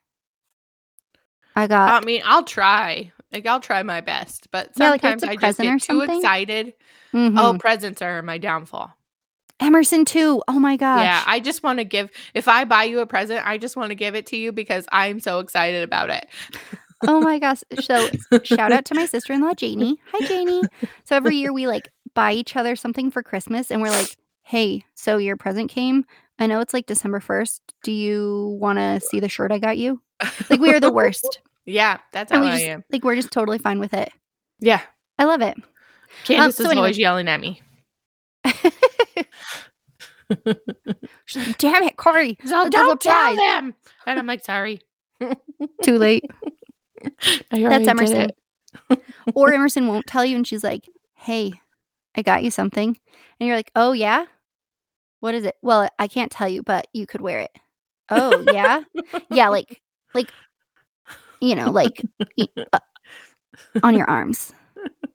I 1.54 1.66
got. 1.66 2.02
I 2.02 2.06
mean, 2.06 2.22
I'll 2.24 2.44
try. 2.44 3.12
Like 3.32 3.46
I'll 3.46 3.60
try 3.60 3.82
my 3.82 4.00
best, 4.00 4.48
but 4.50 4.70
Yeah, 4.76 4.90
like 4.90 5.02
sometimes 5.02 5.22
it's 5.22 5.28
a 5.28 5.32
I 5.32 5.36
just 5.36 5.58
get 5.60 5.82
too 5.82 6.00
excited. 6.00 6.74
Mhm. 7.12 7.38
Oh, 7.38 7.58
presents 7.58 8.00
are 8.00 8.22
my 8.22 8.38
downfall. 8.38 8.94
Emerson 9.60 10.04
too. 10.04 10.42
Oh 10.48 10.58
my 10.58 10.76
gosh. 10.76 11.02
Yeah, 11.02 11.22
I 11.26 11.40
just 11.40 11.62
want 11.62 11.78
to 11.78 11.84
give. 11.84 12.10
If 12.32 12.48
I 12.48 12.64
buy 12.64 12.84
you 12.84 13.00
a 13.00 13.06
present, 13.06 13.46
I 13.46 13.58
just 13.58 13.76
want 13.76 13.90
to 13.90 13.96
give 13.96 14.14
it 14.14 14.26
to 14.26 14.36
you 14.36 14.52
because 14.52 14.86
I'm 14.92 15.20
so 15.20 15.40
excited 15.40 15.82
about 15.82 16.10
it. 16.10 16.26
oh 17.06 17.20
my 17.20 17.38
gosh. 17.38 17.62
So 17.80 18.08
shout 18.44 18.72
out 18.72 18.84
to 18.86 18.94
my 18.94 19.04
sister-in-law 19.06 19.54
Janie. 19.54 19.98
Hi 20.12 20.26
Janie. 20.26 20.62
So 21.04 21.16
every 21.16 21.36
year 21.36 21.52
we 21.52 21.66
like 21.66 21.88
buy 22.14 22.32
each 22.32 22.56
other 22.56 22.76
something 22.76 23.10
for 23.10 23.22
Christmas 23.22 23.70
and 23.70 23.82
we're 23.82 23.90
like, 23.90 24.16
"Hey, 24.48 24.84
so 24.94 25.18
your 25.18 25.36
present 25.36 25.70
came. 25.70 26.04
I 26.38 26.46
know 26.46 26.60
it's 26.60 26.72
like 26.72 26.86
December 26.86 27.20
1st. 27.20 27.60
Do 27.82 27.92
you 27.92 28.56
want 28.60 28.78
to 28.78 28.98
see 29.00 29.20
the 29.20 29.28
shirt 29.28 29.52
I 29.52 29.58
got 29.58 29.76
you?" 29.78 30.00
Like 30.48 30.60
we 30.60 30.72
are 30.72 30.80
the 30.80 30.92
worst. 31.00 31.40
Yeah, 31.66 31.98
that's 32.12 32.32
how 32.32 32.40
we 32.40 32.46
I 32.48 32.52
just 32.52 32.64
am. 32.64 32.84
like 32.90 33.04
we're 33.04 33.14
just 33.16 33.30
totally 33.30 33.58
fine 33.58 33.78
with 33.78 33.92
it. 33.92 34.10
Yeah, 34.58 34.80
I 35.18 35.24
love 35.24 35.42
it. 35.42 35.56
Um, 35.56 35.64
Candace 36.24 36.56
so 36.56 36.62
is 36.64 36.70
anyway. 36.70 36.78
always 36.78 36.98
yelling 36.98 37.28
at 37.28 37.40
me. 37.40 37.60
She's 41.26 41.46
like, 41.46 41.58
Damn 41.58 41.82
it, 41.84 41.96
Corey. 41.96 42.36
So 42.44 42.68
don't 42.68 43.00
tell 43.00 43.36
them. 43.36 43.74
And 44.06 44.18
I'm 44.18 44.26
like, 44.26 44.44
sorry. 44.44 44.80
Too 45.82 45.98
late. 45.98 46.24
That's 47.50 47.86
Emerson. 47.88 48.30
or 49.34 49.52
Emerson 49.52 49.86
won't 49.88 50.06
tell 50.06 50.24
you 50.24 50.36
and 50.36 50.46
she's 50.46 50.64
like, 50.64 50.88
"Hey, 51.14 51.52
I 52.16 52.22
got 52.22 52.42
you 52.42 52.50
something." 52.50 52.98
And 53.40 53.46
you're 53.46 53.56
like, 53.56 53.70
"Oh, 53.76 53.92
yeah? 53.92 54.24
What 55.20 55.34
is 55.34 55.44
it?" 55.44 55.56
"Well, 55.62 55.88
I 55.98 56.08
can't 56.08 56.30
tell 56.30 56.48
you, 56.48 56.62
but 56.62 56.86
you 56.92 57.06
could 57.06 57.20
wear 57.20 57.40
it." 57.40 57.50
"Oh, 58.10 58.44
yeah?" 58.52 58.82
"Yeah, 59.30 59.48
like 59.58 59.80
like 60.14 60.30
you 61.40 61.54
know, 61.54 61.70
like 61.70 62.02
uh, 62.72 62.78
on 63.82 63.96
your 63.96 64.08
arms." 64.08 64.52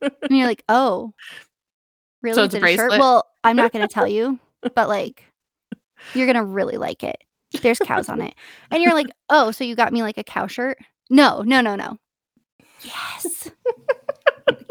And 0.01 0.38
you're 0.38 0.48
like, 0.48 0.63
"Oh. 0.69 1.13
Really? 2.22 2.36
So 2.36 2.43
it's 2.43 2.53
a 2.53 2.57
it 2.57 2.62
shirt?" 2.62 2.89
bracelet? 2.89 3.00
"Well, 3.00 3.25
I'm 3.43 3.55
not 3.55 3.72
going 3.72 3.88
to 3.88 3.93
tell 3.93 4.07
you, 4.07 4.39
but 4.75 4.88
like 4.88 5.24
you're 6.13 6.25
going 6.25 6.38
to 6.38 6.43
really 6.43 6.77
like 6.77 7.03
it. 7.03 7.17
There's 7.62 7.79
cows 7.79 8.10
on 8.10 8.22
it." 8.22 8.33
And 8.72 8.81
you're 8.81 8.93
like, 8.93 9.07
"Oh, 9.29 9.51
so 9.51 9.63
you 9.63 9.75
got 9.75 9.93
me 9.93 10.03
like 10.03 10.17
a 10.17 10.24
cow 10.24 10.48
shirt?" 10.48 10.77
"No, 11.10 11.41
no, 11.41 11.62
no, 11.62 11.75
no." 11.75 11.98
Yes. 12.81 13.50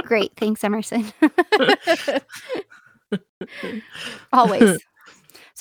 Great. 0.05 0.33
Thanks, 0.37 0.63
Emerson. 0.63 1.13
Always. 4.33 4.79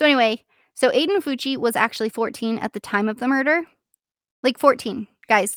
So, 0.02 0.06
anyway, 0.06 0.44
so 0.74 0.90
Aiden 0.90 1.22
Fucci 1.22 1.58
was 1.58 1.76
actually 1.76 2.10
14 2.10 2.58
at 2.58 2.74
the 2.74 2.80
time 2.80 3.08
of 3.08 3.20
the 3.20 3.28
murder. 3.28 3.66
Like 4.42 4.58
14. 4.58 5.06
Guys, 5.30 5.56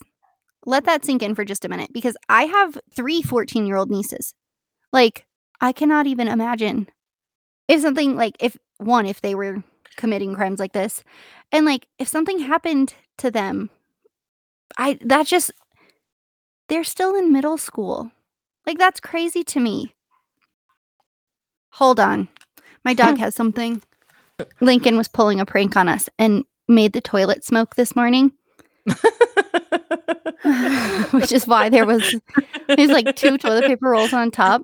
let 0.67 0.85
that 0.85 1.03
sink 1.03 1.23
in 1.23 1.35
for 1.35 1.47
just 1.47 1.65
a 1.65 1.69
minute 1.71 1.95
because 1.95 2.15
I 2.29 2.45
have 2.45 2.79
three 2.95 3.23
14 3.23 3.65
year 3.65 3.77
old 3.77 3.91
nieces. 3.91 4.35
Like, 4.93 5.25
I 5.63 5.73
cannot 5.73 6.07
even 6.07 6.29
imagine 6.29 6.91
if 7.69 7.81
something 7.81 8.17
like, 8.17 8.37
if 8.39 8.59
one, 8.77 9.07
if 9.07 9.23
they 9.23 9.35
were 9.35 9.65
committing 9.97 10.35
crimes 10.35 10.61
like 10.61 10.75
this, 10.75 11.03
and 11.51 11.65
like 11.65 11.87
if 11.99 12.07
something 12.07 12.41
happened 12.41 12.93
to 13.17 13.31
them, 13.31 13.71
I, 14.77 14.99
that 15.01 15.27
just, 15.27 15.53
they're 16.69 16.85
still 16.85 17.15
in 17.15 17.33
middle 17.33 17.57
school. 17.57 18.13
Like, 18.67 18.77
that's 18.77 19.01
crazy 19.01 19.43
to 19.43 19.59
me. 19.59 19.95
Hold 21.71 21.99
on. 21.99 22.29
My 22.85 22.93
dog 22.93 23.17
has 23.21 23.35
something. 23.35 23.81
Lincoln 24.61 24.97
was 24.97 25.09
pulling 25.09 25.41
a 25.41 25.47
prank 25.47 25.77
on 25.77 25.89
us 25.89 26.09
and 26.19 26.45
made 26.69 26.93
the 26.93 27.01
toilet 27.01 27.45
smoke 27.45 27.75
this 27.77 27.95
morning, 27.95 28.33
which 31.13 31.33
is 31.33 31.47
why 31.47 31.69
there 31.69 31.87
was 31.87 32.15
there's 32.69 32.91
like 32.91 33.15
two 33.17 33.39
toilet 33.39 33.65
paper 33.67 33.89
rolls 33.91 34.13
on 34.13 34.31
top 34.31 34.63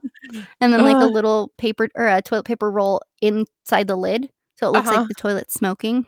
and 0.60 0.72
then 0.72 0.82
like 0.82 0.96
a 0.96 1.06
little 1.06 1.52
paper 1.58 1.88
or 1.94 2.06
a 2.08 2.22
toilet 2.22 2.44
paper 2.44 2.70
roll 2.70 3.02
inside 3.20 3.86
the 3.86 3.96
lid. 3.96 4.30
So 4.58 4.68
it 4.68 4.72
looks 4.72 4.88
Uh-huh. 4.88 5.00
like 5.00 5.08
the 5.08 5.14
toilet 5.14 5.50
smoking. 5.52 6.06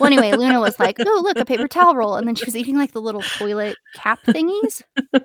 Well, 0.00 0.08
anyway, 0.08 0.32
Luna 0.32 0.58
was 0.60 0.78
like, 0.80 0.96
"Oh, 0.98 1.20
look, 1.22 1.36
a 1.38 1.44
paper 1.44 1.68
towel 1.68 1.94
roll," 1.94 2.16
and 2.16 2.26
then 2.26 2.34
she 2.34 2.44
was 2.44 2.56
eating 2.56 2.76
like 2.76 2.92
the 2.92 3.00
little 3.00 3.22
toilet 3.22 3.76
cap 3.94 4.18
thingies. 4.26 4.82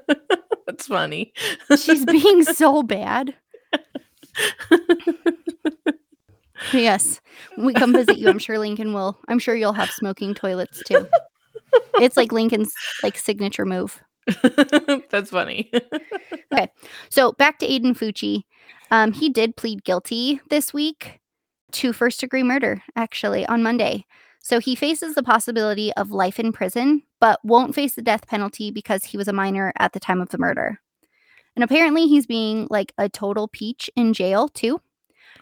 That's 0.68 0.86
funny. 0.88 1.34
She's 1.76 2.06
being 2.06 2.44
so 2.44 2.84
bad. 2.84 3.34
yes, 6.74 7.22
when 7.56 7.68
we 7.68 7.74
come 7.74 7.94
visit 7.94 8.18
you, 8.18 8.30
I'm 8.30 8.40
sure 8.40 8.60
Lincoln 8.60 8.94
will. 8.94 9.18
I'm 9.28 9.40
sure 9.40 9.56
you'll 9.56 9.74
have 9.74 9.90
smoking 9.92 10.34
toilets 10.34 10.82
too. 10.84 11.08
It's 11.96 12.18
like 12.18 12.32
Lincoln's 12.32 12.74
like 13.04 13.18
signature 13.18 13.66
move. 13.66 14.02
That's 15.10 15.30
funny. 15.30 15.72
Okay. 16.54 16.70
So 17.10 17.34
back 17.34 17.60
to 17.60 17.68
Aiden 17.68 17.96
Fucci. 17.96 18.44
Um, 18.90 19.12
he 19.12 19.30
did 19.30 19.58
plead 19.58 19.84
guilty 19.84 20.40
this 20.50 20.74
week 20.74 21.20
to 21.74 21.92
first 21.92 22.22
degree 22.22 22.42
murder, 22.42 22.82
actually, 22.96 23.46
on 23.48 23.62
Monday. 23.62 24.06
So 24.40 24.60
he 24.60 24.74
faces 24.74 25.14
the 25.14 25.24
possibility 25.24 25.94
of 25.96 26.12
life 26.12 26.40
in 26.40 26.54
prison, 26.54 27.04
but 27.20 27.44
won't 27.44 27.76
face 27.76 27.96
the 27.96 28.02
death 28.02 28.28
penalty 28.28 28.72
because 28.72 29.04
he 29.04 29.18
was 29.18 29.28
a 29.28 29.34
minor 29.34 29.74
at 29.78 29.92
the 29.92 30.00
time 30.00 30.22
of 30.22 30.30
the 30.30 30.38
murder. 30.38 30.80
And 31.56 31.66
apparently 31.66 32.08
he's 32.08 32.26
being 32.26 32.66
like 32.70 32.94
a 32.98 33.10
total 33.10 33.50
peach 33.50 33.90
in 33.96 34.14
jail 34.14 34.48
too. 34.48 34.80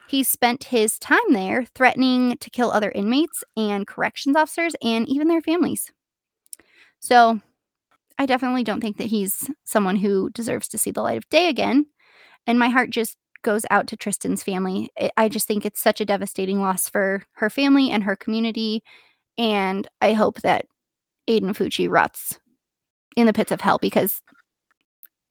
He 0.07 0.23
spent 0.23 0.65
his 0.65 0.99
time 0.99 1.31
there 1.31 1.65
threatening 1.75 2.37
to 2.37 2.49
kill 2.49 2.71
other 2.71 2.91
inmates 2.91 3.43
and 3.57 3.87
corrections 3.87 4.35
officers 4.35 4.75
and 4.81 5.07
even 5.09 5.27
their 5.27 5.41
families. 5.41 5.91
So 6.99 7.39
I 8.17 8.25
definitely 8.25 8.63
don't 8.63 8.81
think 8.81 8.97
that 8.97 9.07
he's 9.07 9.49
someone 9.65 9.97
who 9.97 10.29
deserves 10.31 10.67
to 10.69 10.77
see 10.77 10.91
the 10.91 11.01
light 11.01 11.17
of 11.17 11.29
day 11.29 11.49
again. 11.49 11.87
And 12.47 12.59
my 12.59 12.69
heart 12.69 12.89
just 12.91 13.17
goes 13.43 13.65
out 13.71 13.87
to 13.87 13.97
Tristyn's 13.97 14.43
family. 14.43 14.89
I- 15.17 15.29
just 15.29 15.47
think 15.47 15.65
it's 15.65 15.81
such 15.81 16.01
a 16.01 16.05
devastating 16.05 16.61
loss 16.61 16.89
for 16.89 17.23
her 17.35 17.49
family 17.49 17.91
and 17.91 18.03
her 18.03 18.15
community. 18.15 18.83
and 19.39 19.87
I 20.01 20.13
hope 20.13 20.41
that 20.41 20.65
Aiden 21.29 21.55
Fucci 21.55 21.89
rots 21.89 22.39
in 23.17 23.27
the 23.27 23.33
pits 23.33 23.51
of 23.51 23.61
hell 23.61 23.79
because 23.79 24.21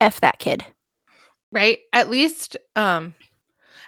f 0.01 0.19
that 0.21 0.39
kid. 0.39 0.65
Right? 1.51 1.79
At 1.93 2.09
least 2.09 2.57
um 2.75 3.15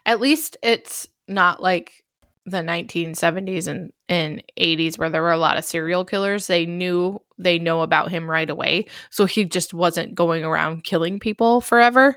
at 0.08 0.20
least 0.22 0.58
it's 0.64 1.08
not 1.28 1.62
like 1.62 2.04
the 2.46 2.60
1970s 2.60 3.68
and, 3.68 3.92
and 4.08 4.42
80s 4.58 4.98
where 4.98 5.10
there 5.10 5.22
were 5.22 5.34
a 5.34 5.38
lot 5.38 5.58
of 5.58 5.66
serial 5.66 6.06
killers. 6.06 6.48
They 6.48 6.66
knew 6.66 7.22
they 7.38 7.60
know 7.60 7.82
about 7.82 8.10
him 8.10 8.28
right 8.28 8.50
away. 8.50 8.86
So 9.12 9.26
he 9.26 9.44
just 9.44 9.74
wasn't 9.74 10.16
going 10.16 10.46
around 10.46 10.86
killing 10.86 11.20
people 11.20 11.60
forever. 11.62 12.16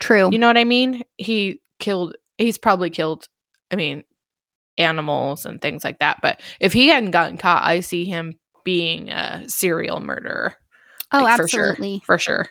True. 0.00 0.30
you 0.32 0.38
know 0.38 0.46
what 0.46 0.56
i 0.56 0.64
mean? 0.64 1.04
He 1.18 1.60
killed 1.78 2.16
he's 2.38 2.58
probably 2.58 2.90
killed 2.90 3.28
i 3.70 3.76
mean 3.76 4.02
animals 4.78 5.46
and 5.46 5.60
things 5.62 5.84
like 5.84 5.98
that. 6.00 6.18
But 6.22 6.40
if 6.58 6.72
he 6.72 6.88
hadn't 6.88 7.12
gotten 7.12 7.36
caught 7.36 7.64
i 7.64 7.80
see 7.80 8.04
him 8.04 8.38
being 8.64 9.10
a 9.10 9.48
serial 9.48 10.00
murderer. 10.00 10.54
Oh, 11.12 11.22
like, 11.22 11.38
absolutely. 11.38 12.02
for 12.04 12.18
sure. 12.18 12.44
for 12.44 12.44
sure. 12.44 12.48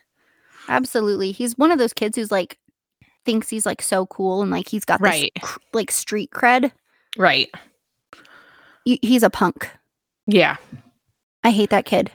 Absolutely. 0.69 1.31
He's 1.31 1.57
one 1.57 1.71
of 1.71 1.79
those 1.79 1.93
kids 1.93 2.15
who's 2.15 2.31
like 2.31 2.59
thinks 3.25 3.49
he's 3.49 3.65
like 3.65 3.81
so 3.81 4.05
cool 4.07 4.41
and 4.41 4.51
like 4.51 4.67
he's 4.67 4.85
got 4.85 5.01
this 5.01 5.09
cr- 5.41 5.59
like 5.73 5.91
street 5.91 6.31
cred. 6.31 6.71
right 7.17 7.49
Y- 8.85 8.99
He's 9.01 9.23
a 9.23 9.29
punk. 9.29 9.69
yeah 10.27 10.55
I 11.43 11.51
hate 11.51 11.69
that 11.69 11.85
kid. 11.85 12.11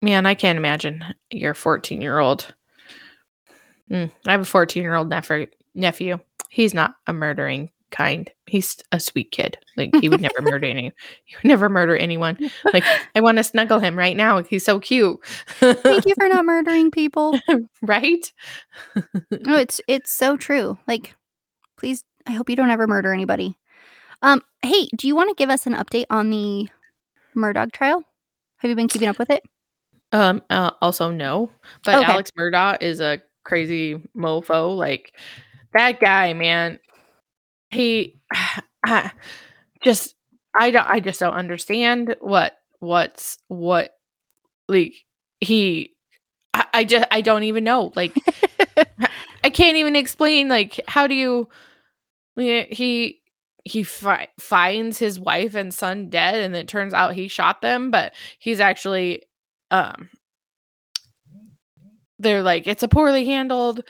Man, 0.00 0.26
I 0.26 0.34
can't 0.34 0.58
imagine 0.58 1.02
your 1.30 1.54
14 1.54 2.00
year 2.00 2.18
old. 2.20 2.54
Mm, 3.90 4.10
I 4.26 4.30
have 4.32 4.42
a 4.42 4.44
14 4.44 4.82
year 4.82 4.94
old. 4.94 5.08
Nephew. 5.74 6.18
He's 6.50 6.72
not 6.74 6.94
a 7.06 7.12
murdering 7.12 7.70
kind. 7.94 8.30
He's 8.46 8.76
a 8.92 9.00
sweet 9.00 9.30
kid. 9.30 9.56
Like 9.76 9.94
he 10.00 10.08
would 10.08 10.20
never 10.20 10.42
murder 10.42 10.66
any. 10.70 10.92
He 11.24 11.36
would 11.36 11.44
never 11.48 11.68
murder 11.68 11.96
anyone. 11.96 12.36
Like 12.72 12.84
I 13.14 13.20
want 13.20 13.38
to 13.38 13.44
snuggle 13.44 13.78
him 13.78 13.96
right 13.96 14.16
now. 14.16 14.42
He's 14.42 14.64
so 14.64 14.80
cute. 14.80 15.18
Thank 15.60 16.06
you 16.06 16.14
for 16.18 16.28
not 16.28 16.44
murdering 16.46 16.90
people. 16.90 17.38
right? 17.82 18.32
No, 18.94 19.02
it's 19.56 19.80
it's 19.88 20.10
so 20.10 20.36
true. 20.36 20.76
Like, 20.86 21.14
please, 21.78 22.04
I 22.26 22.32
hope 22.32 22.50
you 22.50 22.56
don't 22.56 22.70
ever 22.70 22.86
murder 22.86 23.12
anybody. 23.12 23.56
Um, 24.22 24.42
hey, 24.62 24.88
do 24.96 25.06
you 25.06 25.14
want 25.14 25.30
to 25.30 25.34
give 25.34 25.50
us 25.50 25.66
an 25.66 25.74
update 25.74 26.06
on 26.10 26.30
the 26.30 26.68
Murdaugh 27.36 27.72
trial? 27.72 28.02
Have 28.58 28.68
you 28.70 28.74
been 28.76 28.88
keeping 28.88 29.08
up 29.08 29.18
with 29.18 29.30
it? 29.30 29.42
Um. 30.12 30.42
Uh, 30.50 30.70
also, 30.80 31.10
no. 31.10 31.50
But 31.84 31.96
Okay. 31.96 32.12
Alex 32.12 32.30
Murdaugh 32.38 32.78
is 32.80 33.00
a 33.00 33.20
crazy 33.44 34.00
mofo. 34.16 34.76
Like 34.76 35.12
that 35.74 36.00
guy, 36.00 36.32
man. 36.32 36.78
He 37.74 38.20
I 38.86 39.10
just 39.82 40.14
I 40.58 40.70
don't. 40.70 40.88
I 40.88 41.00
just 41.00 41.20
don't 41.20 41.34
understand 41.34 42.16
what 42.20 42.56
what's 42.80 43.38
what. 43.48 43.92
Like 44.68 44.94
he. 45.40 45.94
I, 46.54 46.66
I 46.72 46.84
just 46.84 47.06
I 47.10 47.20
don't 47.20 47.44
even 47.44 47.64
know. 47.64 47.92
Like 47.96 48.14
I 49.44 49.50
can't 49.50 49.76
even 49.76 49.96
explain. 49.96 50.48
Like 50.48 50.80
how 50.88 51.06
do 51.06 51.14
you? 51.14 51.48
He 52.36 53.20
he 53.64 53.82
fi- 53.82 54.28
finds 54.38 54.98
his 54.98 55.18
wife 55.18 55.54
and 55.54 55.72
son 55.72 56.10
dead, 56.10 56.36
and 56.36 56.54
it 56.56 56.68
turns 56.68 56.94
out 56.94 57.14
he 57.14 57.28
shot 57.28 57.62
them, 57.62 57.90
but 57.90 58.14
he's 58.38 58.60
actually 58.60 59.22
um 59.70 60.08
they're 62.18 62.42
like 62.42 62.66
it's 62.66 62.82
a 62.82 62.88
poorly 62.88 63.26
handled 63.26 63.82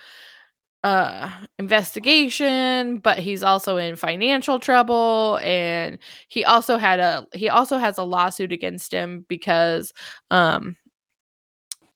uh 0.85 1.29
investigation 1.59 2.99
but 2.99 3.19
he's 3.19 3.43
also 3.43 3.79
in 3.79 3.97
financial 3.97 4.61
trouble 4.61 5.41
and 5.43 5.99
he 6.29 6.45
also 6.45 6.77
had 6.77 7.01
a 7.01 7.27
he 7.33 7.49
also 7.49 7.79
has 7.79 7.99
a 7.99 8.05
lawsuit 8.05 8.53
against 8.53 8.93
him 8.93 9.25
because 9.29 9.93
um 10.31 10.77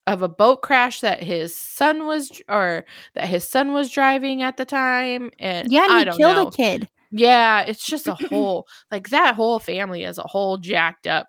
of 0.09 0.23
a 0.23 0.29
boat 0.29 0.63
crash 0.63 1.03
that 1.03 1.23
his 1.23 1.55
son 1.55 2.07
was 2.07 2.41
or 2.49 2.85
that 3.15 3.29
his 3.29 3.47
son 3.47 3.75
was 3.75 3.91
driving 3.91 4.43
at 4.43 4.57
the 4.57 4.65
time 4.65 5.31
and 5.39 5.71
yeah, 5.71 5.87
and 5.91 6.11
he 6.11 6.17
killed 6.17 6.37
know. 6.37 6.47
a 6.49 6.51
kid. 6.51 6.89
Yeah, 7.11 7.61
it's 7.61 7.85
just 7.85 8.07
a 8.07 8.15
whole 8.31 8.67
like 8.91 9.11
that 9.11 9.35
whole 9.35 9.59
family 9.59 10.05
as 10.05 10.17
a 10.17 10.23
whole 10.23 10.57
jacked 10.57 11.07
up. 11.07 11.29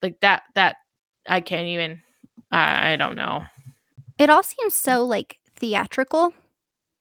Like 0.00 0.18
that 0.20 0.44
that 0.54 0.76
I 1.28 1.42
can't 1.42 1.68
even 1.68 2.00
I, 2.50 2.92
I 2.92 2.96
don't 2.96 3.14
know. 3.14 3.44
It 4.18 4.30
all 4.30 4.42
seems 4.42 4.74
so 4.74 5.04
like 5.04 5.36
theatrical. 5.56 6.32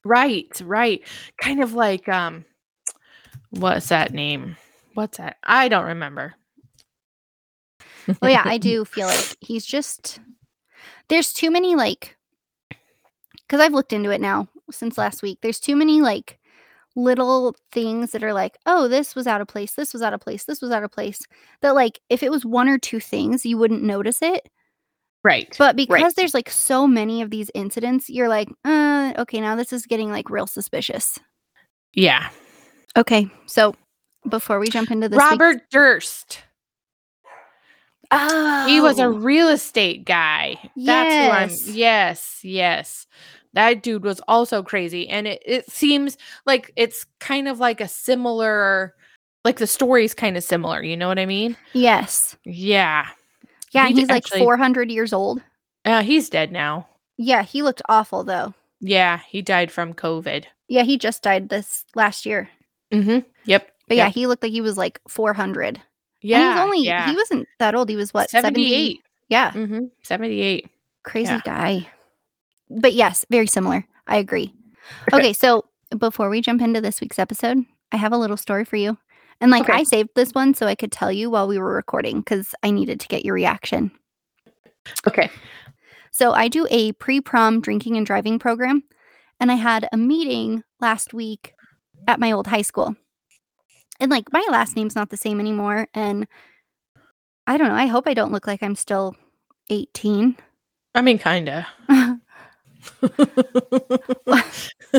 Right, 0.04 0.50
right. 0.64 1.02
Kind 1.42 1.62
of 1.62 1.74
like 1.74 2.08
um 2.10 2.46
what's 3.52 3.90
that 3.90 4.14
name? 4.14 4.58
What's 4.94 5.18
that? 5.18 5.38
I 5.44 5.68
don't 5.68 5.86
remember. 5.86 6.36
Well, 8.22 8.32
yeah, 8.32 8.44
I 8.46 8.58
do 8.60 8.86
feel 8.86 9.08
like 9.08 9.38
he's 9.42 9.66
just 9.66 10.20
there's 11.10 11.34
too 11.34 11.52
many 11.52 11.76
like 11.76 12.18
because 13.48 13.60
I've 13.60 13.74
looked 13.74 13.94
into 13.94 14.12
it 14.12 14.22
now 14.22 14.48
since 14.72 14.98
last 14.98 15.22
week. 15.22 15.40
There's 15.42 15.60
too 15.60 15.76
many 15.76 16.02
like 16.02 16.40
little 16.96 17.56
things 17.72 18.12
that 18.12 18.24
are 18.24 18.34
like, 18.34 18.58
oh, 18.66 18.88
this 18.88 19.16
was 19.16 19.28
out 19.28 19.42
of 19.42 19.48
place, 19.48 19.74
this 19.74 19.94
was 19.94 20.02
out 20.02 20.14
of 20.14 20.22
place, 20.22 20.46
this 20.46 20.62
was 20.62 20.72
out 20.72 20.84
of 20.84 20.92
place. 20.92 21.20
That 21.62 21.76
like 21.76 22.00
if 22.10 22.24
it 22.24 22.32
was 22.32 22.46
one 22.46 22.70
or 22.70 22.78
two 22.78 23.00
things, 23.00 23.46
you 23.46 23.58
wouldn't 23.58 23.84
notice 23.84 24.22
it. 24.22 24.50
Right. 25.24 25.54
But 25.58 25.76
because 25.76 26.02
Right. 26.02 26.14
there's 26.16 26.34
like 26.34 26.50
so 26.50 26.88
many 26.88 27.22
of 27.22 27.30
these 27.30 27.52
incidents, 27.54 28.10
you're 28.10 28.30
like, 28.30 28.50
uh, 28.66 29.14
okay, 29.20 29.40
now 29.40 29.56
this 29.56 29.72
is 29.72 29.86
getting 29.86 30.10
like 30.12 30.30
real 30.30 30.48
suspicious. 30.48 31.20
yeah. 31.94 32.30
Okay, 32.98 33.30
so 33.46 33.74
before 34.28 34.60
we 34.60 34.68
jump 34.68 34.92
into 34.92 35.08
this, 35.08 35.16
week's- 35.18 35.32
Robert 35.32 35.62
Durst. 35.72 36.40
oh, 38.12 38.66
He 38.68 38.82
was 38.82 39.00
a 39.00 39.10
real 39.10 39.48
estate 39.48 40.04
guy. 40.06 40.58
That's 40.76 41.14
who 41.16 41.32
I'm 41.32 41.50
Yes. 41.50 41.68
yes, 41.70 42.40
yes. 42.44 43.08
That 43.54 43.82
dude 43.84 44.04
was 44.04 44.22
also 44.28 44.64
crazy. 44.64 45.08
And 45.10 45.28
it, 45.28 45.42
it 45.46 45.70
seems 45.72 46.18
like 46.46 46.72
it's 46.76 47.06
kind 47.20 47.48
of 47.48 47.60
like 47.60 47.80
a 47.82 47.88
similar 47.88 48.96
like 49.44 49.58
the 49.58 49.68
story's 49.68 50.14
kind 50.14 50.38
of 50.38 50.44
similar, 50.44 50.84
you 50.84 50.96
know 50.96 51.08
what 51.08 51.18
I 51.18 51.26
mean? 51.26 51.58
yes, 51.74 52.36
Yeah. 52.46 53.08
Yeah, 53.72 53.84
He 53.84 53.88
and 53.90 53.96
d- 53.96 54.02
he's 54.02 54.10
like 54.10 54.28
400 54.28 54.90
years 54.92 55.14
old. 55.14 55.42
Uh, 55.86 56.04
he's 56.04 56.30
dead 56.30 56.52
now. 56.52 56.88
Yeah, 57.18 57.44
he 57.44 57.62
looked 57.64 57.82
awful 57.90 58.24
though. 58.24 58.54
Yeah, 58.80 59.20
he 59.28 59.42
died 59.42 59.72
from 59.72 59.94
COVID. 59.94 60.46
Yeah, 60.68 60.84
he 60.84 60.98
just 60.98 61.22
died 61.24 61.50
this 61.50 61.86
last 61.96 62.26
year. 62.26 62.50
Mm-hmm. 62.92 63.20
Yep. 63.46 63.72
But 63.88 63.98
yeah, 63.98 64.06
Yep. 64.06 64.14
he 64.16 64.28
looked 64.28 64.44
like 64.44 64.52
he 64.52 64.62
was 64.62 64.78
like 64.78 65.00
400. 65.08 65.82
Yeah. 66.22 66.38
and 66.38 66.44
he 66.44 66.50
was 66.50 66.60
only 66.66 66.86
yeah. 66.86 67.10
he 67.10 67.16
wasn't 67.16 67.48
that 67.60 67.76
old. 67.76 67.90
He 67.90 67.96
was 67.96 68.14
what 68.14 68.30
70? 68.30 68.64
78. 68.64 69.00
Yeah, 69.30 69.52
Mm-hmm. 69.52 69.86
78. 70.04 70.70
crazy 71.04 71.32
Yeah. 71.32 71.42
guy. 71.44 71.88
But 72.70 72.94
yes, 72.94 73.26
very 73.30 73.48
similar. 73.48 73.86
I 74.08 74.18
agree. 74.18 74.54
Okay, 75.14 75.34
so 75.34 75.66
before 75.98 76.30
we 76.30 76.42
jump 76.42 76.62
into 76.62 76.82
this 76.82 77.02
week's 77.02 77.20
episode, 77.20 77.60
I 77.92 77.98
have 77.98 78.14
a 78.14 78.18
little 78.18 78.38
story 78.38 78.66
for 78.66 78.76
you. 78.78 78.98
And 79.42 79.52
like 79.52 79.64
Okay. 79.64 79.74
I 79.74 79.84
saved 79.84 80.12
this 80.16 80.32
one 80.32 80.54
so 80.54 80.68
I 80.68 80.76
could 80.76 80.92
tell 80.92 81.12
you 81.12 81.30
while 81.30 81.48
we 81.48 81.58
were 81.58 81.74
recording 81.74 82.20
because 82.20 82.54
I 82.64 82.70
needed 82.72 83.00
to 83.00 83.08
get 83.08 83.26
your 83.26 83.34
reaction. 83.34 83.92
Okay. 85.08 85.30
So 86.12 86.34
I 86.34 86.48
do 86.48 86.68
a 86.70 86.92
pre-prom 86.94 87.60
drinking 87.62 87.98
and 87.98 88.06
driving 88.06 88.38
program, 88.38 88.84
and 89.40 89.52
I 89.52 89.56
had 89.56 89.88
a 89.92 89.98
meeting 89.98 90.64
last 90.80 91.14
week 91.14 91.54
at 92.08 92.20
my 92.20 92.32
old 92.32 92.48
high 92.48 92.62
school. 92.62 92.96
And 94.00 94.12
like 94.12 94.32
my 94.32 94.46
last 94.52 94.76
name's 94.76 94.96
not 94.96 95.10
the 95.10 95.18
same 95.18 95.40
anymore, 95.40 95.88
and 95.94 96.28
I 97.48 97.58
don't 97.58 97.70
know. 97.70 97.76
I 97.76 97.88
hope 97.88 98.08
I 98.08 98.14
don't 98.14 98.32
look 98.32 98.46
like 98.48 98.62
I'm 98.62 98.76
still 98.76 99.16
18. 99.70 100.38
I 100.94 101.02
mean, 101.02 101.18
kinda. 101.18 101.68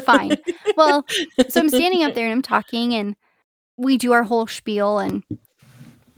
Fine. 0.05 0.37
Well, 0.77 1.05
so 1.49 1.61
I'm 1.61 1.69
standing 1.69 2.03
up 2.05 2.15
there 2.15 2.25
and 2.25 2.33
I'm 2.33 2.43
talking, 2.43 2.95
and 2.95 3.15
we 3.77 3.99
do 3.99 4.13
our 4.13 4.23
whole 4.23 4.47
spiel, 4.47 4.99
and 4.99 5.23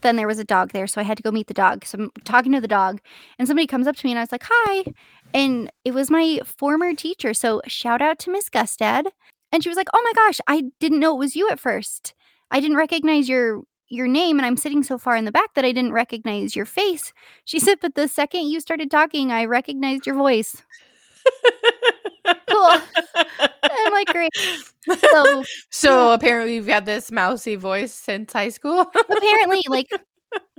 then 0.03 0.17
there 0.17 0.27
was 0.27 0.39
a 0.39 0.45
dog 0.45 0.73
there, 0.73 0.87
so 0.87 1.01
I 1.01 1.05
had 1.05 1.17
to 1.17 1.23
go 1.23 1.31
meet 1.31 1.47
the 1.47 1.55
dog. 1.55 1.85
So 1.85 1.99
I'm 1.99 2.11
talking 2.25 2.53
to 2.53 2.61
the 2.61 2.69
dog, 2.69 3.01
and 3.39 3.49
somebody 3.49 3.67
comes 3.67 3.87
up 3.87 3.97
to 3.97 4.07
me, 4.07 4.13
and 4.13 4.19
I 4.19 4.23
was 4.23 4.33
like, 4.33 4.45
"Hi," 4.49 4.85
and 5.33 5.71
it 5.85 5.95
was 5.95 6.11
my 6.11 6.41
former 6.45 6.95
teacher. 6.95 7.35
So 7.35 7.63
shout 7.67 8.03
out 8.03 8.19
to 8.21 8.33
Miss 8.33 8.49
Gustad, 8.51 9.07
and 9.53 9.63
she 9.63 9.69
was 9.69 9.77
like, 9.77 9.89
"Oh 9.95 10.03
my 10.03 10.13
gosh, 10.15 10.41
I 10.47 10.65
didn't 10.81 11.01
know 11.01 11.15
it 11.15 11.19
was 11.19 11.37
you 11.37 11.49
at 11.51 11.61
first. 11.61 12.15
I 12.51 12.61
didn't 12.61 12.77
recognize 12.77 13.29
your." 13.29 13.63
your 13.89 14.09
name 14.09 14.39
and 14.39 14.47
I'm 14.47 14.57
sitting 14.57 14.83
so 14.83 14.99
far 14.99 15.15
in 15.15 15.27
the 15.27 15.31
back 15.31 15.55
that 15.55 15.65
I 15.65 15.71
didn't 15.71 15.93
recognize 15.93 16.57
your 16.57 16.65
face. 16.65 17.13
She 17.45 17.61
said, 17.61 17.79
but 17.81 17.95
the 17.95 18.09
second 18.09 18.49
you 18.49 18.59
started 18.59 18.91
talking, 18.91 19.31
I 19.31 19.45
recognized 19.45 20.07
your 20.07 20.17
voice. 20.17 20.63
Cool. 22.49 22.81
Like, 23.95 24.09
great. 24.09 24.31
So 25.11 25.45
so 25.71 26.13
apparently 26.13 26.57
you've 26.57 26.67
had 26.67 26.85
this 26.85 27.11
mousy 27.11 27.57
voice 27.57 27.95
since 27.95 28.35
high 28.35 28.51
school. 28.51 28.81
apparently, 28.95 29.63
like, 29.69 29.89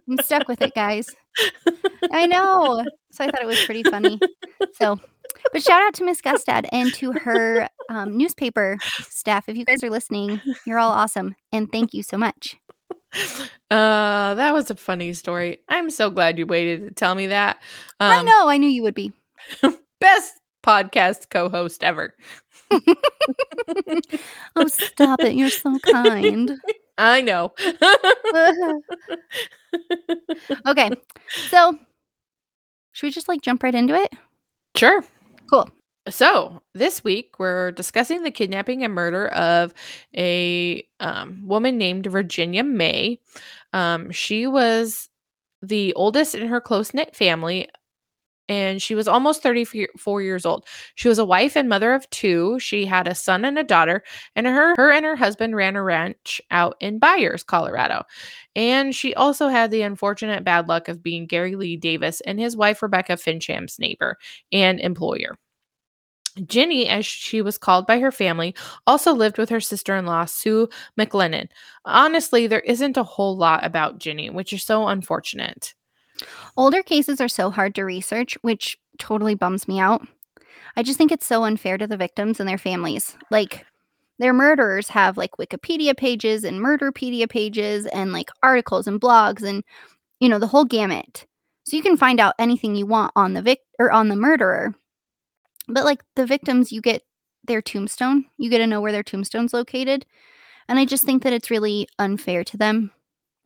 I'm 0.10 0.18
stuck 0.24 0.48
with 0.48 0.64
it, 0.64 0.74
guys. 0.74 1.08
I 2.12 2.26
know. 2.26 2.84
So 3.12 3.24
I 3.24 3.30
thought 3.30 3.44
it 3.44 3.46
was 3.46 3.64
pretty 3.66 3.84
funny. 3.84 4.20
So, 4.74 5.00
but 5.54 5.62
shout 5.62 5.84
out 5.84 5.94
to 5.96 6.04
Miss 6.06 6.22
Gustad 6.22 6.66
and 6.72 6.92
to 6.96 7.12
her 7.12 7.70
um, 7.90 8.18
newspaper 8.18 8.80
staff. 9.02 9.48
If 9.48 9.58
you 9.58 9.64
guys 9.66 9.84
are 9.84 9.92
listening, 9.92 10.42
you're 10.66 10.80
all 10.80 10.92
awesome. 10.92 11.36
And 11.52 11.72
thank 11.72 11.94
you 11.94 12.02
so 12.02 12.18
much. 12.18 12.58
Uh, 13.70 14.34
that 14.34 14.54
was 14.54 14.72
a 14.72 14.76
funny 14.76 15.14
story. 15.14 15.60
I'm 15.70 15.90
so 15.92 16.10
glad 16.10 16.38
you 16.40 16.46
waited 16.48 16.88
to 16.88 16.92
tell 16.96 17.14
me 17.16 17.28
that. 17.28 17.62
I 18.00 18.20
Um, 18.20 18.26
know. 18.26 18.48
I 18.50 18.58
knew 18.58 18.70
you 18.70 18.82
would 18.84 18.96
be. 18.96 19.14
best 20.02 20.34
podcast 20.66 21.30
co-host 21.30 21.84
ever. 21.84 22.16
Oh, 24.56 24.68
stop 24.68 25.22
it. 25.22 25.36
You're 25.36 25.50
so 25.50 25.80
kind. 25.80 26.52
I 26.98 27.22
know. 27.22 27.54
okay. 30.68 30.90
So, 31.50 31.78
should 32.94 33.08
we 33.08 33.12
just 33.12 33.28
like 33.28 33.42
jump 33.42 33.64
right 33.64 33.76
into 33.76 33.96
it? 33.96 34.14
sure. 34.76 35.04
Cool. 35.50 35.70
So, 36.10 36.62
this 36.74 37.04
week 37.04 37.40
we're 37.40 37.72
discussing 37.72 38.24
the 38.24 38.32
kidnapping 38.32 38.84
and 38.84 38.94
murder 38.94 39.28
of 39.30 39.74
a 40.16 40.88
um, 41.00 41.42
woman 41.46 41.78
named 41.78 42.06
Virginia 42.08 42.64
May. 42.64 43.20
Um, 43.74 44.12
she 44.12 44.48
was 44.48 45.10
the 45.62 45.94
oldest 45.96 46.36
in 46.36 46.48
her 46.48 46.62
close 46.62 46.94
knit 46.94 47.16
family, 47.16 47.68
and 48.48 48.82
she 48.82 48.96
was 48.96 49.08
almost 49.08 49.42
34 49.42 50.22
years 50.22 50.46
old. 50.46 50.66
She 50.96 51.08
was 51.08 51.20
a 51.20 51.26
wife 51.26 51.56
and 51.56 51.68
mother 51.70 51.94
of 51.94 52.10
two. 52.10 52.60
She 52.60 52.86
had 52.86 53.08
a 53.08 53.16
son 53.16 53.46
and 53.46 53.58
a 53.58 53.64
daughter, 53.64 54.04
and 54.36 54.46
her, 54.48 54.76
her 54.76 54.92
and 54.92 55.06
her 55.06 55.16
husband 55.16 55.56
ran 55.56 55.76
a 55.76 55.84
ranch 55.84 56.42
out 56.52 56.76
in 56.80 57.00
Byers, 57.00 57.44
Colorado. 57.44 58.04
And 58.56 58.96
she 58.96 59.14
also 59.16 59.48
had 59.48 59.72
the 59.72 59.82
unfortunate 59.82 60.44
bad 60.44 60.68
luck 60.68 60.88
of 60.88 61.04
being 61.04 61.26
Gary 61.26 61.56
Lee 61.56 61.78
Davis 61.78 62.22
and 62.22 62.40
his 62.40 62.56
wife, 62.56 62.82
Rebecca 62.82 63.18
Fincham's 63.18 63.80
neighbor 63.80 64.18
and 64.52 64.80
employer. 64.80 65.38
Jenny, 66.46 66.88
as 66.90 67.06
she 67.06 67.42
was 67.42 67.58
called 67.58 67.88
by 67.88 68.00
her 68.00 68.12
family, 68.12 68.54
also 68.86 69.14
lived 69.14 69.38
with 69.38 69.50
her 69.50 69.62
sister 69.62 69.96
in 69.96 70.06
law, 70.06 70.26
Sue 70.26 70.68
McLennan. 71.00 71.48
Honestly, 71.86 72.46
there 72.46 72.60
isn't 72.62 72.98
a 72.98 73.04
whole 73.04 73.38
lot 73.38 73.66
about 73.66 74.00
Jenny, 74.00 74.30
which 74.30 74.52
is 74.52 74.64
so 74.64 74.88
unfortunate. 74.88 75.74
Older 76.58 76.84
cases 76.84 77.20
are 77.20 77.28
so 77.28 77.50
hard 77.50 77.76
to 77.76 77.84
research, 77.84 78.38
which 78.42 78.78
totally 78.98 79.36
bums 79.36 79.68
me 79.68 79.80
out. 79.80 80.08
I 80.78 80.84
just 80.84 80.98
think 80.98 81.12
it's 81.12 81.26
so 81.26 81.44
unfair 81.44 81.78
to 81.78 81.88
the 81.88 81.98
victims 81.98 82.40
and 82.40 82.48
their 82.48 82.58
families. 82.58 83.16
Like, 83.32 83.66
their 84.20 84.34
murderers 84.34 84.88
have 84.90 85.18
like 85.18 85.32
Wikipedia 85.32 85.96
pages 85.96 86.44
and 86.44 86.60
Murderpedia 86.60 87.30
pages 87.30 87.86
and 87.88 88.14
like 88.14 88.30
articles 88.42 88.88
and 88.88 89.00
blogs 89.00 89.44
and, 89.44 89.64
you 90.20 90.30
know, 90.30 90.40
the 90.40 90.48
whole 90.48 90.66
gamut. 90.66 91.26
So 91.66 91.76
you 91.76 91.84
can 91.84 91.98
find 91.98 92.20
out 92.20 92.36
anything 92.40 92.76
you 92.76 92.86
want 92.86 93.12
on 93.16 93.34
the 93.34 93.42
vic 93.42 93.60
or 93.80 93.92
on 93.92 94.08
the 94.08 94.16
murderer. 94.16 94.74
But 95.68 95.84
like 95.84 96.04
the 96.16 96.26
victims, 96.26 96.72
you 96.72 96.80
get 96.80 97.04
their 97.44 97.62
tombstone. 97.62 98.26
You 98.38 98.50
get 98.50 98.60
to 98.60 98.68
know 98.68 98.82
where 98.82 98.92
their 98.92 99.04
tombstone's 99.04 99.54
located. 99.54 100.06
And 100.68 100.80
I 100.80 100.86
just 100.86 101.04
think 101.04 101.24
that 101.24 101.34
it's 101.34 101.52
really 101.52 101.88
unfair 102.00 102.44
to 102.46 102.58
them. 102.58 102.92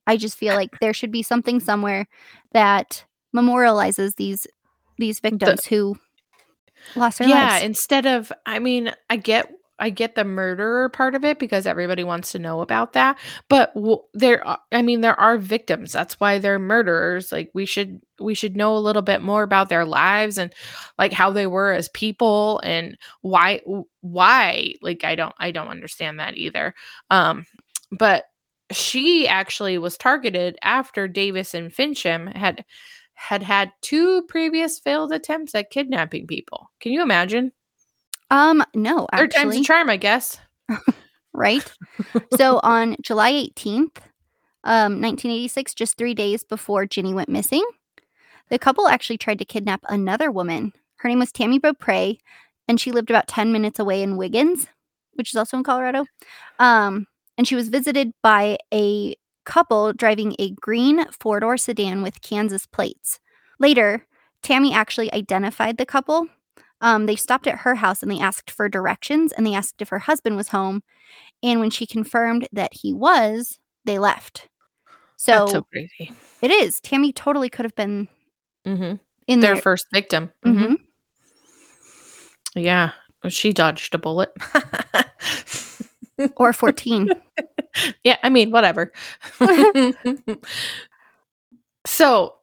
I 0.09 0.17
just 0.17 0.37
feel 0.37 0.55
like 0.55 0.79
there 0.79 0.91
should 0.91 1.11
be 1.11 1.21
something 1.21 1.59
somewhere 1.59 2.07
that 2.51 3.05
memorializes 3.35 4.15
these 4.15 4.47
these 4.97 5.19
victims 5.19 5.65
who 5.65 5.97
lost 6.95 7.19
their 7.19 7.27
yeah, 7.27 7.49
lives. 7.49 7.61
Yeah, 7.61 7.65
instead 7.67 8.05
of 8.07 8.31
I 8.43 8.57
mean, 8.57 8.91
I 9.11 9.17
get 9.17 9.51
I 9.77 9.91
get 9.91 10.15
the 10.15 10.23
murderer 10.23 10.89
part 10.89 11.13
of 11.13 11.23
it 11.23 11.37
because 11.37 11.67
everybody 11.67 12.03
wants 12.03 12.31
to 12.31 12.39
know 12.39 12.61
about 12.61 12.93
that, 12.93 13.19
but 13.49 13.71
w- 13.75 14.01
there 14.15 14.45
are, 14.47 14.57
I 14.71 14.81
mean 14.81 15.01
there 15.01 15.17
are 15.19 15.37
victims. 15.37 15.91
That's 15.91 16.19
why 16.19 16.39
they're 16.39 16.57
murderers. 16.57 17.31
Like 17.31 17.51
we 17.53 17.67
should 17.67 18.01
we 18.19 18.33
should 18.33 18.57
know 18.57 18.75
a 18.75 18.79
little 18.79 19.03
bit 19.03 19.21
more 19.21 19.43
about 19.43 19.69
their 19.69 19.85
lives 19.85 20.39
and 20.39 20.51
like 20.97 21.13
how 21.13 21.29
they 21.29 21.45
were 21.45 21.71
as 21.71 21.87
people 21.89 22.61
and 22.63 22.97
why 23.21 23.61
why 24.01 24.73
like 24.81 25.03
I 25.03 25.13
don't 25.13 25.35
I 25.37 25.51
don't 25.51 25.67
understand 25.67 26.19
that 26.19 26.35
either. 26.35 26.73
Um 27.11 27.45
but 27.91 28.25
she 28.71 29.27
actually 29.27 29.77
was 29.77 29.97
targeted 29.97 30.57
after 30.63 31.07
Davis 31.07 31.53
and 31.53 31.71
Fincham 31.71 32.35
had 32.35 32.63
had 33.13 33.43
had 33.43 33.73
two 33.81 34.23
previous 34.23 34.79
failed 34.79 35.11
attempts 35.11 35.53
at 35.53 35.71
kidnapping 35.71 36.25
people. 36.25 36.71
Can 36.79 36.93
you 36.93 37.01
imagine? 37.01 37.51
Um, 38.31 38.63
no, 38.73 39.07
Third 39.13 39.31
time's 39.31 39.55
actually, 39.55 39.61
a 39.61 39.63
charm, 39.63 39.89
I 39.89 39.97
guess. 39.97 40.39
right? 41.33 41.69
so 42.37 42.59
on 42.63 42.95
July 43.01 43.33
18th, 43.33 43.97
um, 44.63 45.01
1986, 45.01 45.73
just 45.73 45.97
three 45.97 46.13
days 46.13 46.43
before 46.43 46.85
Ginny 46.85 47.13
went 47.13 47.27
missing, 47.27 47.65
the 48.49 48.59
couple 48.59 48.87
actually 48.87 49.17
tried 49.17 49.39
to 49.39 49.45
kidnap 49.45 49.81
another 49.89 50.31
woman. 50.31 50.71
Her 50.97 51.09
name 51.09 51.19
was 51.19 51.31
Tammy 51.31 51.59
Beaupre, 51.59 52.13
and 52.67 52.79
she 52.79 52.91
lived 52.91 53.09
about 53.09 53.27
10 53.27 53.51
minutes 53.51 53.79
away 53.79 54.01
in 54.01 54.15
Wiggins, 54.15 54.67
which 55.13 55.33
is 55.33 55.35
also 55.35 55.57
in 55.57 55.63
Colorado. 55.63 56.05
Um, 56.59 57.07
and 57.39 57.47
she 57.47 57.55
was 57.55 57.69
visited 57.69 58.11
by 58.21 58.57
a 58.73 59.15
couple 59.45 59.93
driving 59.93 60.35
a 60.39 60.51
green 60.61 61.05
four 61.09 61.39
door 61.39 61.57
sedan 61.57 62.03
with 62.03 62.21
Kansas 62.21 62.65
plates. 62.65 63.17
Later, 63.59 64.05
Tammy 64.43 64.73
actually 64.73 65.11
identified 65.13 65.77
the 65.77 65.85
couple. 65.85 66.27
Um, 66.81 67.05
they 67.05 67.15
stopped 67.15 67.47
at 67.47 67.59
her 67.59 67.75
house 67.75 68.03
and 68.03 68.11
they 68.11 68.19
asked 68.19 68.51
for 68.51 68.67
directions 68.67 69.31
and 69.31 69.47
they 69.47 69.53
asked 69.53 69.81
if 69.81 69.87
her 69.87 69.99
husband 69.99 70.35
was 70.35 70.49
home. 70.49 70.83
And 71.41 71.61
when 71.61 71.69
she 71.69 71.85
confirmed 71.87 72.45
that 72.51 72.73
he 72.73 72.93
was, 72.93 73.57
they 73.85 73.99
left. 73.99 74.49
So, 75.15 75.31
That's 75.39 75.51
so 75.53 75.61
crazy. 75.63 76.11
it 76.41 76.51
is. 76.51 76.81
Tammy 76.81 77.13
totally 77.13 77.49
could 77.49 77.63
have 77.63 77.75
been 77.75 78.09
hmm 78.65 78.95
in 79.27 79.39
Their 79.39 79.55
first 79.55 79.87
victim. 79.93 80.29
Mhm. 80.45 80.57
Mhm. 80.57 80.75
Yeah. 82.55 82.91
She 83.29 83.53
dodged 83.53 83.95
a 83.95 83.97
bullet. 83.97 84.33
Or 86.37 86.53
14. 86.53 87.11
yeah, 88.03 88.17
I 88.23 88.29
mean, 88.29 88.51
whatever. 88.51 88.91
so 91.85 92.35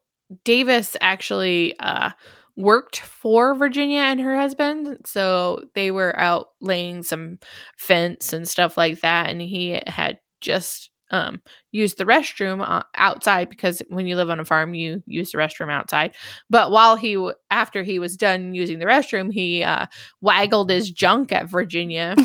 Davis 0.45 0.97
actually 1.01 1.79
uh, 1.81 2.11
worked 2.57 3.01
for 3.01 3.55
Virginia 3.55 4.01
and 4.01 4.21
her 4.21 4.37
husband. 4.37 4.99
So 5.05 5.65
they 5.75 5.91
were 5.91 6.19
out 6.19 6.49
laying 6.61 7.03
some 7.03 7.39
fence 7.77 8.33
and 8.33 8.49
stuff 8.49 8.77
like 8.77 9.01
that. 9.01 9.29
And 9.31 9.41
he 9.41 9.81
had 9.87 10.19
just 10.41 10.91
um, 11.11 11.41
use 11.71 11.95
the 11.95 12.05
restroom 12.05 12.67
uh, 12.67 12.83
outside 12.97 13.49
because 13.49 13.83
when 13.89 14.07
you 14.07 14.17
live 14.17 14.31
on 14.31 14.41
a 14.41 14.45
farm, 14.45 14.75
you 14.75 15.03
use 15.07 15.33
the 15.33 15.39
restroom 15.39 15.71
outside. 15.71 16.15
But 16.51 16.71
while 16.71 16.97
he, 16.97 17.15
w- 17.15 17.35
after 17.51 17.83
he 17.83 17.99
was 17.99 18.17
done 18.17 18.55
using 18.55 18.79
the 18.79 18.87
restroom, 18.87 19.33
he 19.33 19.63
uh, 19.63 19.87
waggled 20.21 20.71
his 20.71 20.91
junk 20.91 21.33
at 21.33 21.49
Virginia 21.49 22.17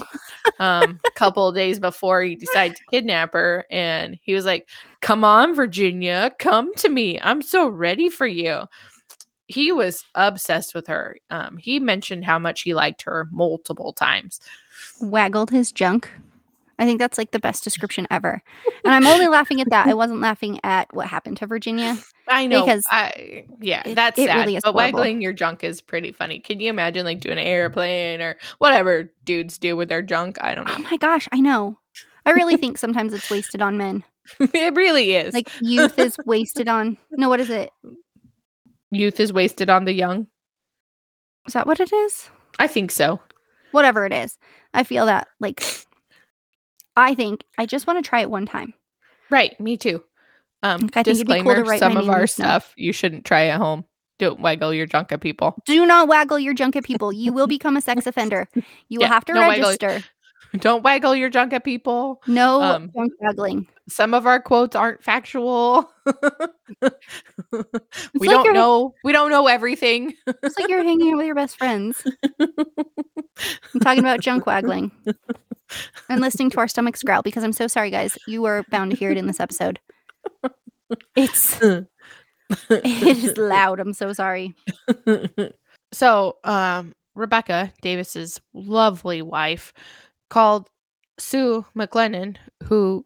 um, 0.59 0.99
a 1.05 1.11
couple 1.15 1.47
of 1.47 1.55
days 1.55 1.79
before 1.79 2.21
he 2.23 2.35
decided 2.35 2.77
to 2.77 2.83
kidnap 2.89 3.33
her. 3.33 3.65
And 3.69 4.17
he 4.21 4.33
was 4.33 4.45
like, 4.45 4.67
Come 5.01 5.23
on, 5.23 5.55
Virginia, 5.55 6.31
come 6.39 6.73
to 6.75 6.89
me. 6.89 7.19
I'm 7.21 7.41
so 7.41 7.67
ready 7.67 8.09
for 8.09 8.27
you. 8.27 8.63
He 9.47 9.71
was 9.71 10.05
obsessed 10.15 10.73
with 10.73 10.87
her. 10.87 11.17
Um, 11.29 11.57
he 11.57 11.79
mentioned 11.79 12.23
how 12.23 12.39
much 12.39 12.61
he 12.61 12.73
liked 12.73 13.01
her 13.01 13.27
multiple 13.31 13.93
times. 13.93 14.39
Waggled 15.01 15.49
his 15.49 15.71
junk. 15.71 16.09
I 16.81 16.85
think 16.85 16.99
that's 16.99 17.17
like 17.17 17.31
the 17.31 17.39
best 17.39 17.63
description 17.63 18.07
ever. 18.09 18.41
And 18.83 18.93
I'm 18.93 19.05
only 19.05 19.27
laughing 19.27 19.61
at 19.61 19.69
that. 19.69 19.87
I 19.87 19.93
wasn't 19.93 20.19
laughing 20.29 20.59
at 20.63 20.93
what 20.93 21.07
happened 21.07 21.37
to 21.37 21.45
Virginia. 21.47 21.95
I 22.27 22.47
know. 22.47 22.65
Because 22.65 22.85
I 22.89 23.45
yeah, 23.61 23.83
it- 23.85 23.95
that's 23.95 24.17
it 24.17 24.27
sad. 24.27 24.39
really 24.39 24.55
is 24.55 24.63
but 24.63 24.73
horrible. 24.73 24.99
waggling 24.99 25.21
your 25.21 25.33
junk 25.33 25.63
is 25.63 25.79
pretty 25.79 26.11
funny. 26.11 26.39
Can 26.39 26.59
you 26.59 26.69
imagine 26.69 27.05
like 27.05 27.19
doing 27.19 27.37
an 27.37 27.45
airplane 27.45 28.19
or 28.21 28.37
whatever 28.57 29.11
dudes 29.23 29.57
do 29.57 29.77
with 29.77 29.89
their 29.89 30.01
junk? 30.01 30.37
I 30.41 30.55
don't 30.55 30.67
oh 30.67 30.71
know. 30.71 30.77
Oh 30.79 30.89
my 30.89 30.97
gosh, 30.97 31.29
I 31.31 31.39
know. 31.39 31.77
I 32.25 32.31
really 32.31 32.57
think 32.57 32.77
sometimes 32.77 33.13
it's 33.13 33.29
wasted 33.29 33.61
on 33.61 33.77
men. 33.77 34.03
it 34.39 34.75
really 34.75 35.15
is. 35.15 35.33
Like 35.33 35.49
youth 35.61 35.97
is 35.99 36.17
wasted 36.25 36.67
on. 36.67 36.97
No, 37.11 37.29
what 37.29 37.39
is 37.39 37.49
it? 37.49 37.69
youth 38.91 39.19
is 39.19 39.31
wasted 39.31 39.69
on 39.69 39.85
the 39.85 39.93
young. 39.93 40.27
Is 41.47 41.53
that 41.53 41.65
what 41.65 41.79
it 41.79 41.91
is? 41.93 42.29
I 42.59 42.67
think 42.67 42.91
so. 42.91 43.19
Whatever 43.71 44.05
it 44.05 44.13
is. 44.13 44.37
I 44.73 44.83
feel 44.83 45.05
that 45.05 45.27
like 45.39 45.63
I 46.95 47.15
think 47.15 47.43
I 47.57 47.65
just 47.65 47.87
want 47.87 48.03
to 48.03 48.07
try 48.07 48.21
it 48.21 48.29
one 48.29 48.45
time. 48.45 48.73
Right, 49.29 49.57
me 49.59 49.77
too. 49.77 50.03
Um, 50.63 50.89
I 50.95 51.03
be 51.03 51.03
cool 51.03 51.03
to 51.03 51.13
disclaimer: 51.13 51.77
some 51.77 51.97
of 51.97 52.09
our 52.09 52.27
stuff 52.27 52.73
you 52.75 52.91
shouldn't 52.93 53.25
try 53.25 53.47
at 53.47 53.59
home. 53.59 53.85
Don't 54.19 54.39
waggle 54.39 54.71
your 54.73 54.85
junk 54.85 55.11
at 55.11 55.21
people. 55.21 55.55
Do 55.65 55.85
not 55.85 56.07
waggle 56.07 56.37
your 56.37 56.53
junk 56.53 56.75
at 56.75 56.83
people. 56.83 57.11
You 57.11 57.33
will 57.33 57.47
become 57.47 57.75
a 57.77 57.81
sex 57.81 58.05
offender. 58.05 58.47
You 58.89 58.99
will 58.99 59.05
Yeah, 59.05 59.13
have 59.13 59.25
to 59.25 59.33
no 59.33 59.39
waggle- 59.47 59.69
register. 59.69 60.03
Don't 60.57 60.83
waggle 60.83 61.15
your 61.15 61.29
junk 61.29 61.53
at 61.53 61.63
people. 61.63 62.21
No 62.27 62.61
Um, 62.61 62.91
junk 62.93 63.13
waggling. 63.21 63.67
Some 63.87 64.13
of 64.13 64.27
our 64.27 64.41
quotes 64.41 64.75
aren't 64.75 65.01
factual. 65.01 65.89
we 68.13 68.27
like 68.27 68.43
don't 68.43 68.53
know. 68.53 68.93
We 69.05 69.13
don't 69.13 69.29
know 69.31 69.47
everything. 69.47 70.13
It's 70.27 70.59
like 70.59 70.67
you're 70.69 70.83
hanging 70.83 71.11
out 71.13 71.17
with 71.17 71.25
your 71.25 71.35
best 71.35 71.57
friends. 71.57 72.03
I'm 72.39 73.79
talking 73.81 73.99
about 73.99 74.19
junk 74.19 74.45
waggling 74.45 74.91
and 76.09 76.21
listening 76.21 76.49
to 76.51 76.59
our 76.59 76.67
stomachs 76.67 77.03
growl 77.03 77.21
because 77.21 77.43
I'm 77.43 77.53
so 77.53 77.67
sorry, 77.67 77.89
guys. 77.89 78.17
You 78.27 78.45
are 78.45 78.63
bound 78.71 78.91
to 78.91 78.97
hear 78.97 79.11
it 79.11 79.17
in 79.17 79.27
this 79.27 79.39
episode. 79.39 79.79
It's 81.15 81.61
it 81.61 81.87
is 82.69 83.37
loud. 83.37 83.79
I'm 83.79 83.93
so 83.93 84.13
sorry. 84.13 84.55
so, 85.93 86.37
um, 86.43 86.93
Rebecca 87.15 87.71
Davis's 87.81 88.39
lovely 88.53 89.21
wife 89.21 89.73
called 90.29 90.69
Sue 91.17 91.65
McLennan, 91.75 92.37
who 92.63 93.03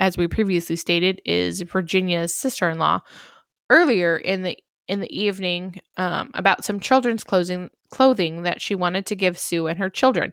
as 0.00 0.16
we 0.16 0.26
previously 0.26 0.76
stated, 0.76 1.20
is 1.24 1.60
Virginia's 1.60 2.34
sister-in-law. 2.34 3.00
Earlier 3.68 4.16
in 4.16 4.42
the 4.42 4.58
in 4.88 4.98
the 4.98 5.16
evening, 5.16 5.80
um, 5.98 6.32
about 6.34 6.64
some 6.64 6.80
children's 6.80 7.22
clothing 7.22 7.70
clothing 7.90 8.42
that 8.42 8.60
she 8.60 8.74
wanted 8.74 9.06
to 9.06 9.14
give 9.14 9.38
Sue 9.38 9.68
and 9.68 9.78
her 9.78 9.90
children. 9.90 10.32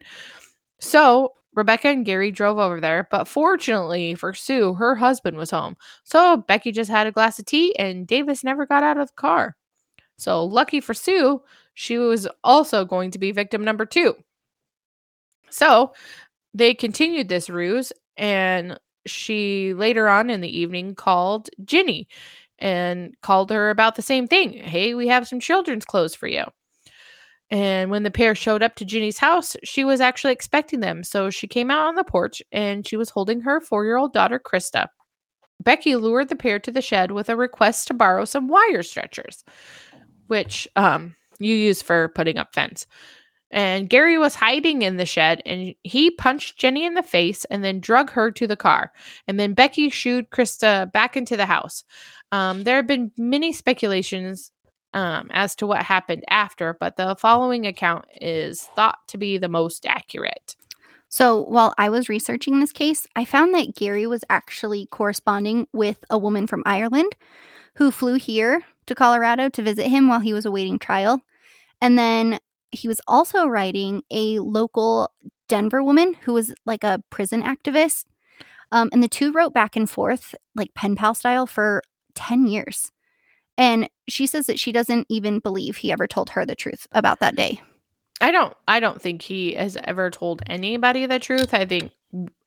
So 0.80 1.34
Rebecca 1.58 1.90
and 1.90 2.06
Gary 2.06 2.30
drove 2.32 2.60
over 2.60 2.80
there, 2.80 3.08
but 3.10 3.28
fortunately 3.28 4.14
for 4.14 4.34
Sue, 4.34 4.76
her 4.76 4.96
husband 4.96 5.36
was 5.38 5.50
home. 5.50 5.76
So 6.04 6.38
Becky 6.38 6.72
just 6.72 6.92
had 6.92 7.08
a 7.08 7.12
glass 7.12 7.40
of 7.40 7.46
tea 7.46 7.76
and 7.78 8.06
Davis 8.06 8.44
never 8.44 8.68
got 8.68 8.84
out 8.84 8.98
of 8.98 9.08
the 9.08 9.14
car. 9.16 9.58
So 10.18 10.46
lucky 10.46 10.80
for 10.80 10.94
Sue, 10.94 11.42
she 11.74 11.98
was 11.98 12.28
also 12.44 12.86
going 12.86 13.10
to 13.12 13.20
be 13.20 13.32
victim 13.32 13.64
number 13.64 13.86
two. 13.86 14.16
So 15.50 15.94
they 16.54 16.74
continued 16.74 17.30
this 17.30 17.50
ruse, 17.50 17.92
and 18.18 18.80
she 19.06 19.74
later 19.74 20.08
on 20.10 20.30
in 20.30 20.42
the 20.42 20.60
evening 20.60 20.94
called 20.96 21.50
Ginny 21.64 22.08
and 22.60 23.16
called 23.22 23.50
her 23.52 23.70
about 23.70 23.96
the 23.96 24.02
same 24.02 24.28
thing. 24.28 24.54
Hey, 24.54 24.94
we 24.94 25.08
have 25.08 25.28
some 25.28 25.40
children's 25.40 25.86
clothes 25.86 26.16
for 26.16 26.28
you. 26.28 26.44
And 27.50 27.90
when 27.90 28.04
the 28.04 28.12
pair 28.12 28.36
showed 28.36 28.62
up 28.62 28.76
to 28.76 28.86
Ginny's 28.86 29.18
house, 29.18 29.56
she 29.64 29.86
was 29.86 30.02
actually 30.02 30.34
expecting 30.34 30.82
them. 30.82 31.04
So 31.04 31.30
she 31.30 31.48
came 31.48 31.72
out 31.72 31.88
on 31.88 31.96
the 31.96 32.04
porch 32.04 32.42
and 32.52 32.86
she 32.86 32.98
was 32.98 33.10
holding 33.10 33.42
her 33.42 33.62
four 33.62 33.86
year 33.86 33.98
old 33.98 34.14
daughter, 34.14 34.40
Krista. 34.40 34.88
Becky 35.62 35.96
lured 35.96 36.30
the 36.30 36.36
pair 36.36 36.60
to 36.60 36.72
the 36.72 36.82
shed 36.82 37.12
with 37.12 37.30
a 37.30 37.36
request 37.36 37.88
to 37.88 37.94
borrow 37.94 38.26
some 38.26 38.48
wire 38.48 38.84
stretchers, 38.84 39.44
which 40.28 40.68
um, 40.76 41.16
you 41.40 41.56
use 41.56 41.82
for 41.82 42.10
putting 42.10 42.38
up 42.38 42.54
fence. 42.54 42.86
And 43.50 43.90
Gary 43.90 44.18
was 44.18 44.36
hiding 44.36 44.82
in 44.82 44.98
the 44.98 45.06
shed 45.06 45.42
and 45.46 45.74
he 45.84 46.12
punched 46.12 46.60
Jenny 46.60 46.86
in 46.86 46.96
the 46.96 47.04
face 47.04 47.46
and 47.46 47.64
then 47.64 47.80
drug 47.80 48.10
her 48.12 48.30
to 48.32 48.46
the 48.46 48.58
car. 48.58 48.92
And 49.28 49.40
then 49.40 49.54
Becky 49.54 49.90
shooed 49.90 50.30
Krista 50.32 50.92
back 50.92 51.16
into 51.16 51.38
the 51.38 51.46
house. 51.46 51.86
Um, 52.34 52.66
there 52.66 52.76
have 52.76 52.88
been 52.88 53.12
many 53.18 53.54
speculations 53.54 54.52
um, 54.98 55.30
as 55.32 55.56
to 55.56 55.68
what 55.68 55.84
happened 55.84 56.24
after, 56.28 56.74
but 56.74 56.98
the 56.98 57.16
following 57.20 57.68
account 57.68 58.06
is 58.20 58.64
thought 58.76 58.98
to 59.10 59.20
be 59.20 59.38
the 59.38 59.48
most 59.48 59.86
accurate. 59.86 60.56
So 61.08 61.44
while 61.44 61.76
I 61.78 61.90
was 61.90 62.10
researching 62.10 62.60
this 62.60 62.72
case, 62.72 63.06
I 63.16 63.24
found 63.24 63.54
that 63.54 63.76
Gary 63.76 64.08
was 64.08 64.24
actually 64.32 64.88
corresponding 64.88 65.68
with 65.72 66.04
a 66.10 66.18
woman 66.18 66.48
from 66.48 66.64
Ireland 66.66 67.16
who 67.76 67.92
flew 67.92 68.16
here 68.16 68.64
to 68.88 68.96
Colorado 68.96 69.50
to 69.50 69.62
visit 69.62 69.88
him 69.88 70.08
while 70.08 70.20
he 70.20 70.34
was 70.34 70.48
awaiting 70.48 70.80
trial. 70.80 71.22
And 71.80 71.98
then 72.00 72.40
he 72.72 72.88
was 72.88 73.00
also 73.08 73.46
writing 73.46 74.02
a 74.10 74.40
local 74.40 75.12
Denver 75.48 75.84
woman 75.84 76.16
who 76.24 76.34
was 76.34 76.56
like 76.66 76.84
a 76.84 77.04
prison 77.12 77.44
activist. 77.44 78.06
Um, 78.72 78.90
and 78.92 79.04
the 79.04 79.08
two 79.08 79.32
wrote 79.32 79.54
back 79.54 79.76
and 79.76 79.88
forth, 79.88 80.34
like 80.56 80.74
pen 80.74 80.96
pal 80.96 81.14
style, 81.14 81.46
for 81.46 81.84
10 82.16 82.48
years. 82.48 82.92
And 83.58 83.90
she 84.08 84.28
says 84.28 84.46
that 84.46 84.60
she 84.60 84.72
doesn't 84.72 85.08
even 85.10 85.40
believe 85.40 85.78
he 85.78 85.92
ever 85.92 86.08
told 86.08 86.30
her 86.32 86.46
the 86.46 86.56
truth 86.56 86.88
about 86.92 87.20
that 87.20 87.36
day. 87.36 87.62
I 88.22 88.32
don't 88.32 88.56
I 88.68 88.80
don't 88.80 89.02
think 89.02 89.22
he 89.22 89.54
has 89.54 89.78
ever 89.84 90.10
told 90.10 90.42
anybody 90.48 91.06
the 91.06 91.20
truth. 91.20 91.54
I 91.54 91.66
think 91.66 91.92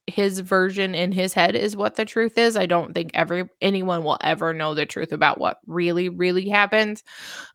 his 0.07 0.41
version 0.41 0.95
in 0.95 1.13
his 1.13 1.33
head 1.33 1.55
is 1.55 1.77
what 1.77 1.95
the 1.95 2.05
truth 2.05 2.37
is. 2.37 2.57
I 2.57 2.67
don't 2.67 2.93
think 2.95 3.13
every 3.15 3.49
anyone 3.61 4.03
will 4.03 4.19
ever 4.21 4.53
know 4.53 4.75
the 4.75 4.87
truth 4.87 5.13
about 5.13 5.39
what 5.39 5.59
really 5.67 6.09
really 6.09 6.49
happened. 6.49 7.03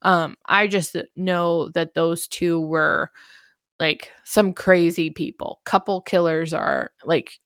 Um 0.02 0.38
I 0.46 0.68
just 0.68 0.96
know 1.16 1.70
that 1.70 1.94
those 1.94 2.28
two 2.28 2.62
were 2.62 3.12
like 3.80 4.12
some 4.24 4.54
crazy 4.54 5.10
people. 5.10 5.60
Couple 5.66 6.02
killers 6.02 6.54
are 6.54 6.92
like 7.04 7.40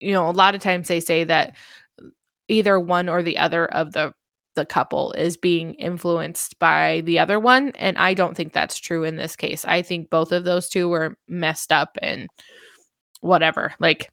you 0.00 0.12
know, 0.12 0.28
a 0.28 0.32
lot 0.32 0.54
of 0.54 0.60
times 0.60 0.88
they 0.88 1.00
say 1.00 1.24
that 1.24 1.54
either 2.48 2.78
one 2.78 3.08
or 3.08 3.22
the 3.22 3.38
other 3.38 3.66
of 3.66 3.92
the 3.92 4.12
the 4.56 4.66
couple 4.66 5.12
is 5.12 5.36
being 5.36 5.74
influenced 5.74 6.58
by 6.58 7.02
the 7.02 7.18
other 7.18 7.38
one 7.38 7.70
and 7.76 7.96
I 7.96 8.14
don't 8.14 8.36
think 8.36 8.52
that's 8.52 8.78
true 8.78 9.04
in 9.04 9.16
this 9.16 9.36
case. 9.36 9.64
I 9.64 9.82
think 9.82 10.10
both 10.10 10.32
of 10.32 10.44
those 10.44 10.68
two 10.68 10.88
were 10.88 11.16
messed 11.28 11.70
up 11.70 11.96
and 12.02 12.28
whatever. 13.20 13.72
Like 13.78 14.10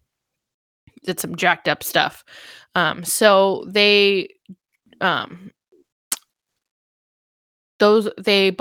did 1.04 1.20
some 1.20 1.36
jacked 1.36 1.68
up 1.68 1.84
stuff. 1.84 2.24
Um, 2.76 3.04
so 3.04 3.66
they, 3.68 4.30
um, 5.02 5.52
those 7.80 8.10
they 8.18 8.56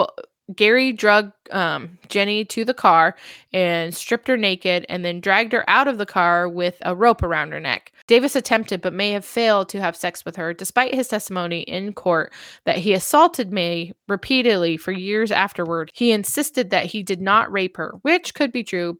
Gary 0.55 0.93
drug 0.93 1.33
um, 1.51 1.99
Jenny 2.09 2.45
to 2.47 2.65
the 2.65 2.75
car 2.75 3.17
and 3.53 3.95
stripped 3.95 4.29
her 4.29 4.37
naked 4.37 4.85
and 4.89 5.05
then 5.05 5.21
dragged 5.21 5.53
her 5.53 5.69
out 5.69 5.89
of 5.89 5.99
the 5.99 6.07
car 6.07 6.49
with 6.49 6.77
a 6.83 6.95
rope 6.95 7.23
around 7.23 7.53
her 7.53 7.61
neck. 7.61 7.93
Davis 8.07 8.37
attempted 8.37 8.81
but 8.81 8.93
may 8.93 9.13
have 9.13 9.25
failed 9.25 9.69
to 9.71 9.81
have 9.81 9.97
sex 9.97 10.25
with 10.25 10.37
her 10.37 10.53
despite 10.53 10.95
his 10.95 11.09
testimony 11.09 11.61
in 11.61 11.93
court 11.93 12.33
that 12.65 12.79
he 12.79 12.93
assaulted 12.93 13.53
May 13.53 13.93
repeatedly 14.09 14.77
for 14.77 14.93
years 14.93 15.31
afterward. 15.31 15.91
He 15.95 16.13
insisted 16.13 16.71
that 16.71 16.87
he 16.87 17.03
did 17.03 17.21
not 17.21 17.51
rape 17.53 17.77
her, 17.77 17.95
which 18.03 18.35
could 18.35 18.53
be 18.53 18.65
true, 18.65 18.99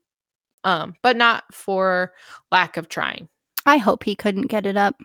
um, 0.65 0.95
but 1.03 1.17
not 1.17 1.45
for 1.53 2.13
lack 2.51 2.77
of 2.77 2.89
trying. 2.89 3.29
I 3.67 3.77
hope 3.77 4.05
he 4.05 4.17
couldn't 4.17 4.49
get 4.49 4.67
it 4.67 4.77
up. 4.77 4.97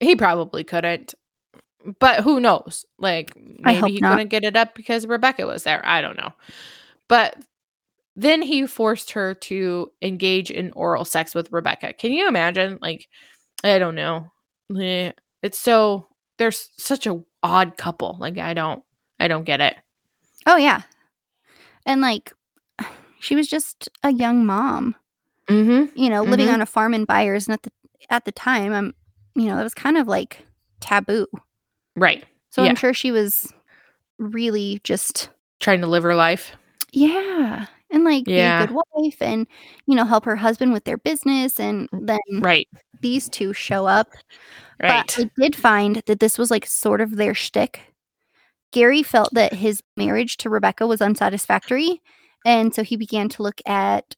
He 0.00 0.16
probably 0.16 0.64
couldn't. 0.64 1.14
But 2.00 2.20
who 2.20 2.40
knows? 2.40 2.84
Like 2.98 3.32
maybe 3.36 3.92
he 3.92 4.00
not. 4.00 4.12
couldn't 4.12 4.28
get 4.28 4.44
it 4.44 4.56
up 4.56 4.74
because 4.74 5.06
Rebecca 5.06 5.46
was 5.46 5.62
there. 5.62 5.84
I 5.84 6.00
don't 6.00 6.16
know. 6.16 6.32
But 7.08 7.36
then 8.18 8.42
he 8.42 8.66
forced 8.66 9.12
her 9.12 9.32
to 9.32 9.92
engage 10.02 10.50
in 10.50 10.72
oral 10.72 11.04
sex 11.04 11.36
with 11.36 11.52
Rebecca. 11.52 11.92
Can 11.92 12.10
you 12.10 12.26
imagine? 12.26 12.76
Like, 12.82 13.08
I 13.62 13.78
don't 13.78 13.94
know. 13.94 14.32
It's 15.40 15.58
so 15.58 16.08
there's 16.36 16.70
such 16.76 17.06
a 17.06 17.22
odd 17.44 17.76
couple. 17.76 18.16
Like 18.18 18.36
I 18.36 18.54
don't 18.54 18.82
I 19.20 19.28
don't 19.28 19.44
get 19.44 19.60
it. 19.60 19.76
Oh 20.46 20.56
yeah. 20.56 20.82
And 21.86 22.00
like 22.00 22.32
she 23.20 23.36
was 23.36 23.46
just 23.46 23.88
a 24.02 24.12
young 24.12 24.44
mom. 24.44 24.96
Mm-hmm. 25.48 25.96
You 25.96 26.10
know, 26.10 26.24
living 26.24 26.46
mm-hmm. 26.46 26.54
on 26.54 26.60
a 26.60 26.66
farm 26.66 26.94
in 26.94 27.04
Byers, 27.04 27.46
and 27.46 27.54
at 27.54 27.62
the 27.62 27.70
at 28.10 28.24
the 28.24 28.32
time, 28.32 28.72
I'm, 28.72 28.94
you 29.34 29.46
know, 29.46 29.56
that 29.56 29.62
was 29.62 29.74
kind 29.74 29.96
of 29.96 30.08
like 30.08 30.44
taboo. 30.80 31.26
Right. 31.94 32.24
So 32.50 32.64
yeah. 32.64 32.70
I'm 32.70 32.76
sure 32.76 32.92
she 32.92 33.12
was 33.12 33.50
really 34.18 34.80
just 34.82 35.30
trying 35.60 35.80
to 35.82 35.86
live 35.86 36.02
her 36.02 36.16
life. 36.16 36.52
Yeah. 36.92 37.66
And 37.90 38.04
like 38.04 38.24
yeah. 38.26 38.58
be 38.58 38.64
a 38.64 38.66
good 38.74 38.82
wife 38.94 39.16
and, 39.22 39.46
you 39.86 39.94
know, 39.94 40.04
help 40.04 40.24
her 40.26 40.36
husband 40.36 40.72
with 40.72 40.84
their 40.84 40.98
business. 40.98 41.58
And 41.58 41.88
then 41.92 42.18
right. 42.40 42.68
these 43.00 43.28
two 43.28 43.52
show 43.52 43.86
up. 43.86 44.08
Right. 44.82 45.06
But 45.16 45.24
I 45.24 45.30
did 45.40 45.56
find 45.56 46.02
that 46.06 46.20
this 46.20 46.38
was 46.38 46.50
like 46.50 46.66
sort 46.66 47.00
of 47.00 47.16
their 47.16 47.34
shtick. 47.34 47.80
Gary 48.72 49.02
felt 49.02 49.32
that 49.32 49.54
his 49.54 49.82
marriage 49.96 50.36
to 50.38 50.50
Rebecca 50.50 50.86
was 50.86 51.00
unsatisfactory. 51.00 52.02
And 52.44 52.74
so 52.74 52.82
he 52.82 52.96
began 52.96 53.28
to 53.30 53.42
look 53.42 53.60
at 53.66 54.14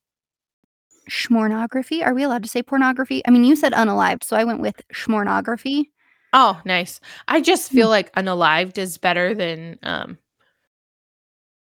schmornography. 1.08 2.04
Are 2.04 2.14
we 2.14 2.22
allowed 2.22 2.42
to 2.42 2.48
say 2.48 2.62
pornography? 2.62 3.22
I 3.26 3.30
mean, 3.30 3.44
you 3.44 3.56
said 3.56 3.72
unalived, 3.72 4.24
so 4.24 4.36
I 4.36 4.44
went 4.44 4.60
with 4.60 4.82
schmornography. 4.92 5.86
Oh, 6.32 6.60
nice. 6.64 7.00
I 7.28 7.40
just 7.40 7.70
feel 7.70 7.88
mm. 7.88 7.90
like 7.90 8.14
unalived 8.14 8.78
is 8.78 8.98
better 8.98 9.34
than 9.34 9.78
um 9.82 10.18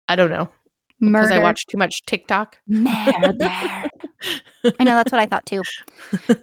I 0.08 0.16
don't 0.16 0.30
know. 0.30 0.50
Because 1.12 1.32
I 1.32 1.40
watch 1.40 1.66
too 1.68 1.78
much 1.78 2.04
TikTok. 2.06 2.58
Murder. 2.68 3.50
I 4.80 4.84
know 4.84 4.96
that's 4.96 5.12
what 5.12 5.22
I 5.22 5.26
thought 5.26 5.46
too. 5.46 5.64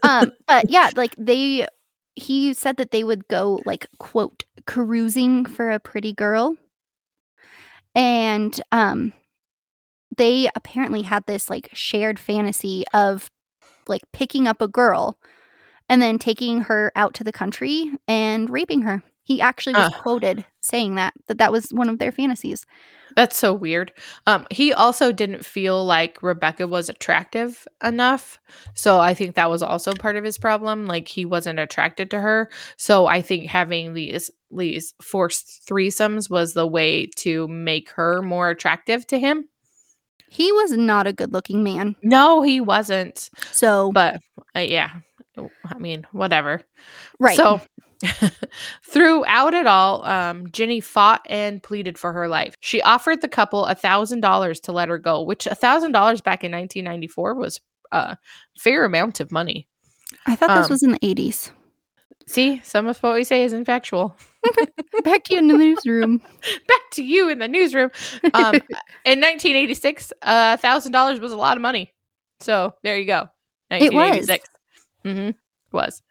Um, 0.02 0.32
but 0.46 0.70
yeah, 0.70 0.90
like 0.96 1.14
they 1.16 1.66
he 2.14 2.52
said 2.52 2.76
that 2.76 2.90
they 2.90 3.04
would 3.04 3.26
go 3.28 3.62
like 3.64 3.86
quote 3.98 4.44
cruising 4.66 5.44
for 5.46 5.70
a 5.70 5.80
pretty 5.80 6.12
girl. 6.12 6.56
And 7.94 8.60
um 8.72 9.12
they 10.16 10.50
apparently 10.54 11.02
had 11.02 11.24
this 11.26 11.48
like 11.48 11.70
shared 11.72 12.18
fantasy 12.18 12.84
of 12.92 13.30
like 13.86 14.02
picking 14.12 14.46
up 14.46 14.60
a 14.60 14.68
girl 14.68 15.16
and 15.88 16.02
then 16.02 16.18
taking 16.18 16.62
her 16.62 16.92
out 16.94 17.14
to 17.14 17.24
the 17.24 17.32
country 17.32 17.90
and 18.06 18.50
raping 18.50 18.82
her. 18.82 19.02
He 19.22 19.40
actually 19.40 19.74
was 19.74 19.92
uh, 19.92 20.02
quoted 20.02 20.44
saying 20.60 20.96
that 20.96 21.14
that 21.28 21.38
that 21.38 21.52
was 21.52 21.70
one 21.70 21.88
of 21.88 21.98
their 21.98 22.12
fantasies. 22.12 22.66
That's 23.16 23.36
so 23.36 23.52
weird. 23.52 23.92
Um 24.26 24.46
he 24.50 24.72
also 24.72 25.12
didn't 25.12 25.44
feel 25.44 25.84
like 25.84 26.22
Rebecca 26.22 26.66
was 26.66 26.88
attractive 26.88 27.66
enough. 27.82 28.38
So 28.74 29.00
I 29.00 29.14
think 29.14 29.34
that 29.34 29.50
was 29.50 29.62
also 29.62 29.92
part 29.94 30.16
of 30.16 30.24
his 30.24 30.38
problem 30.38 30.86
like 30.86 31.08
he 31.08 31.24
wasn't 31.24 31.58
attracted 31.58 32.10
to 32.10 32.20
her. 32.20 32.50
So 32.76 33.06
I 33.06 33.22
think 33.22 33.46
having 33.46 33.94
these 33.94 34.30
these 34.50 34.94
forced 35.00 35.66
threesomes 35.68 36.28
was 36.28 36.54
the 36.54 36.66
way 36.66 37.06
to 37.16 37.46
make 37.48 37.90
her 37.90 38.22
more 38.22 38.50
attractive 38.50 39.06
to 39.08 39.18
him. 39.18 39.48
He 40.28 40.52
was 40.52 40.72
not 40.72 41.06
a 41.08 41.12
good 41.12 41.32
looking 41.32 41.64
man. 41.64 41.96
No, 42.02 42.40
he 42.42 42.60
wasn't. 42.60 43.30
So, 43.50 43.90
but 43.92 44.20
uh, 44.54 44.60
yeah, 44.60 44.90
I 45.64 45.78
mean, 45.78 46.06
whatever. 46.12 46.62
Right. 47.18 47.36
So, 47.36 47.60
throughout 48.84 49.54
it 49.54 49.66
all, 49.66 50.04
um, 50.06 50.50
Jenny 50.50 50.80
fought 50.80 51.24
and 51.28 51.62
pleaded 51.62 51.98
for 51.98 52.12
her 52.12 52.28
life. 52.28 52.56
She 52.60 52.80
offered 52.82 53.20
the 53.20 53.28
couple 53.28 53.64
a 53.66 53.74
thousand 53.74 54.20
dollars 54.20 54.60
to 54.60 54.72
let 54.72 54.88
her 54.88 54.98
go, 54.98 55.22
which 55.22 55.46
a 55.46 55.54
thousand 55.54 55.92
dollars 55.92 56.20
back 56.20 56.42
in 56.44 56.52
1994 56.52 57.34
was 57.34 57.60
a 57.92 58.16
fair 58.58 58.84
amount 58.84 59.20
of 59.20 59.32
money. 59.32 59.68
I 60.26 60.36
thought 60.36 60.56
this 60.56 60.66
Um, 60.66 60.72
was 60.72 60.82
in 60.82 60.92
the 60.92 60.98
80s. 61.00 61.50
See, 62.26 62.60
some 62.62 62.86
of 62.86 62.98
what 63.02 63.14
we 63.14 63.24
say 63.24 63.42
is 63.42 63.54
factual. 63.64 64.16
Back 65.04 65.24
to 65.24 65.34
you 65.34 65.38
in 65.38 65.48
the 65.48 65.56
newsroom. 65.56 66.18
Back 66.68 66.90
to 66.92 67.02
you 67.02 67.28
in 67.28 67.40
the 67.40 67.48
newsroom. 67.48 67.90
Um, 68.34 68.54
in 69.04 69.20
1986, 69.20 70.12
a 70.22 70.56
thousand 70.56 70.92
dollars 70.92 71.18
was 71.18 71.32
a 71.32 71.36
lot 71.36 71.56
of 71.56 71.60
money. 71.60 71.92
So 72.38 72.74
there 72.84 72.96
you 72.98 73.04
go. 73.04 73.28
It 73.70 73.92
was. 73.92 74.28
1986. 74.28 74.48
Mm-hmm. 75.04 75.30
Was. 75.76 76.02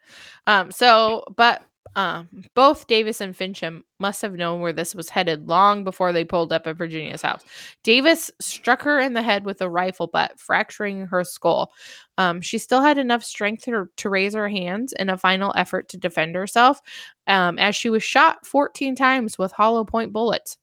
Um, 0.46 0.70
so, 0.70 1.24
but 1.36 1.62
um, 1.96 2.28
both 2.54 2.86
Davis 2.86 3.20
and 3.20 3.36
Fincham 3.36 3.82
must 3.98 4.22
have 4.22 4.34
known 4.34 4.60
where 4.60 4.72
this 4.72 4.94
was 4.94 5.08
headed 5.08 5.48
long 5.48 5.82
before 5.82 6.12
they 6.12 6.24
pulled 6.24 6.52
up 6.52 6.66
at 6.66 6.76
Virginia's 6.76 7.22
house. 7.22 7.44
Davis 7.82 8.30
struck 8.40 8.82
her 8.82 9.00
in 9.00 9.14
the 9.14 9.22
head 9.22 9.44
with 9.44 9.60
a 9.60 9.68
rifle 9.68 10.06
butt, 10.06 10.38
fracturing 10.38 11.06
her 11.06 11.24
skull. 11.24 11.72
Um, 12.16 12.40
she 12.40 12.58
still 12.58 12.80
had 12.80 12.98
enough 12.98 13.24
strength 13.24 13.64
to, 13.64 13.86
to 13.96 14.10
raise 14.10 14.34
her 14.34 14.48
hands 14.48 14.92
in 14.98 15.08
a 15.08 15.18
final 15.18 15.52
effort 15.56 15.88
to 15.88 15.96
defend 15.96 16.36
herself, 16.36 16.80
um, 17.26 17.58
as 17.58 17.74
she 17.74 17.90
was 17.90 18.04
shot 18.04 18.46
14 18.46 18.94
times 18.94 19.38
with 19.38 19.52
hollow 19.52 19.84
point 19.84 20.12
bullets. 20.12 20.58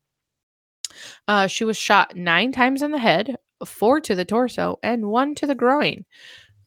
Uh, 1.28 1.48
she 1.48 1.66
was 1.66 1.78
shot 1.78 2.16
nine 2.16 2.52
times 2.52 2.82
in 2.82 2.92
the 2.92 2.98
head, 2.98 3.36
four 3.66 4.00
to 4.00 4.16
the 4.16 4.26
torso, 4.26 4.80
and 4.82 5.08
one 5.08 5.36
to 5.36 5.46
the 5.46 5.56
groin. 5.56 6.06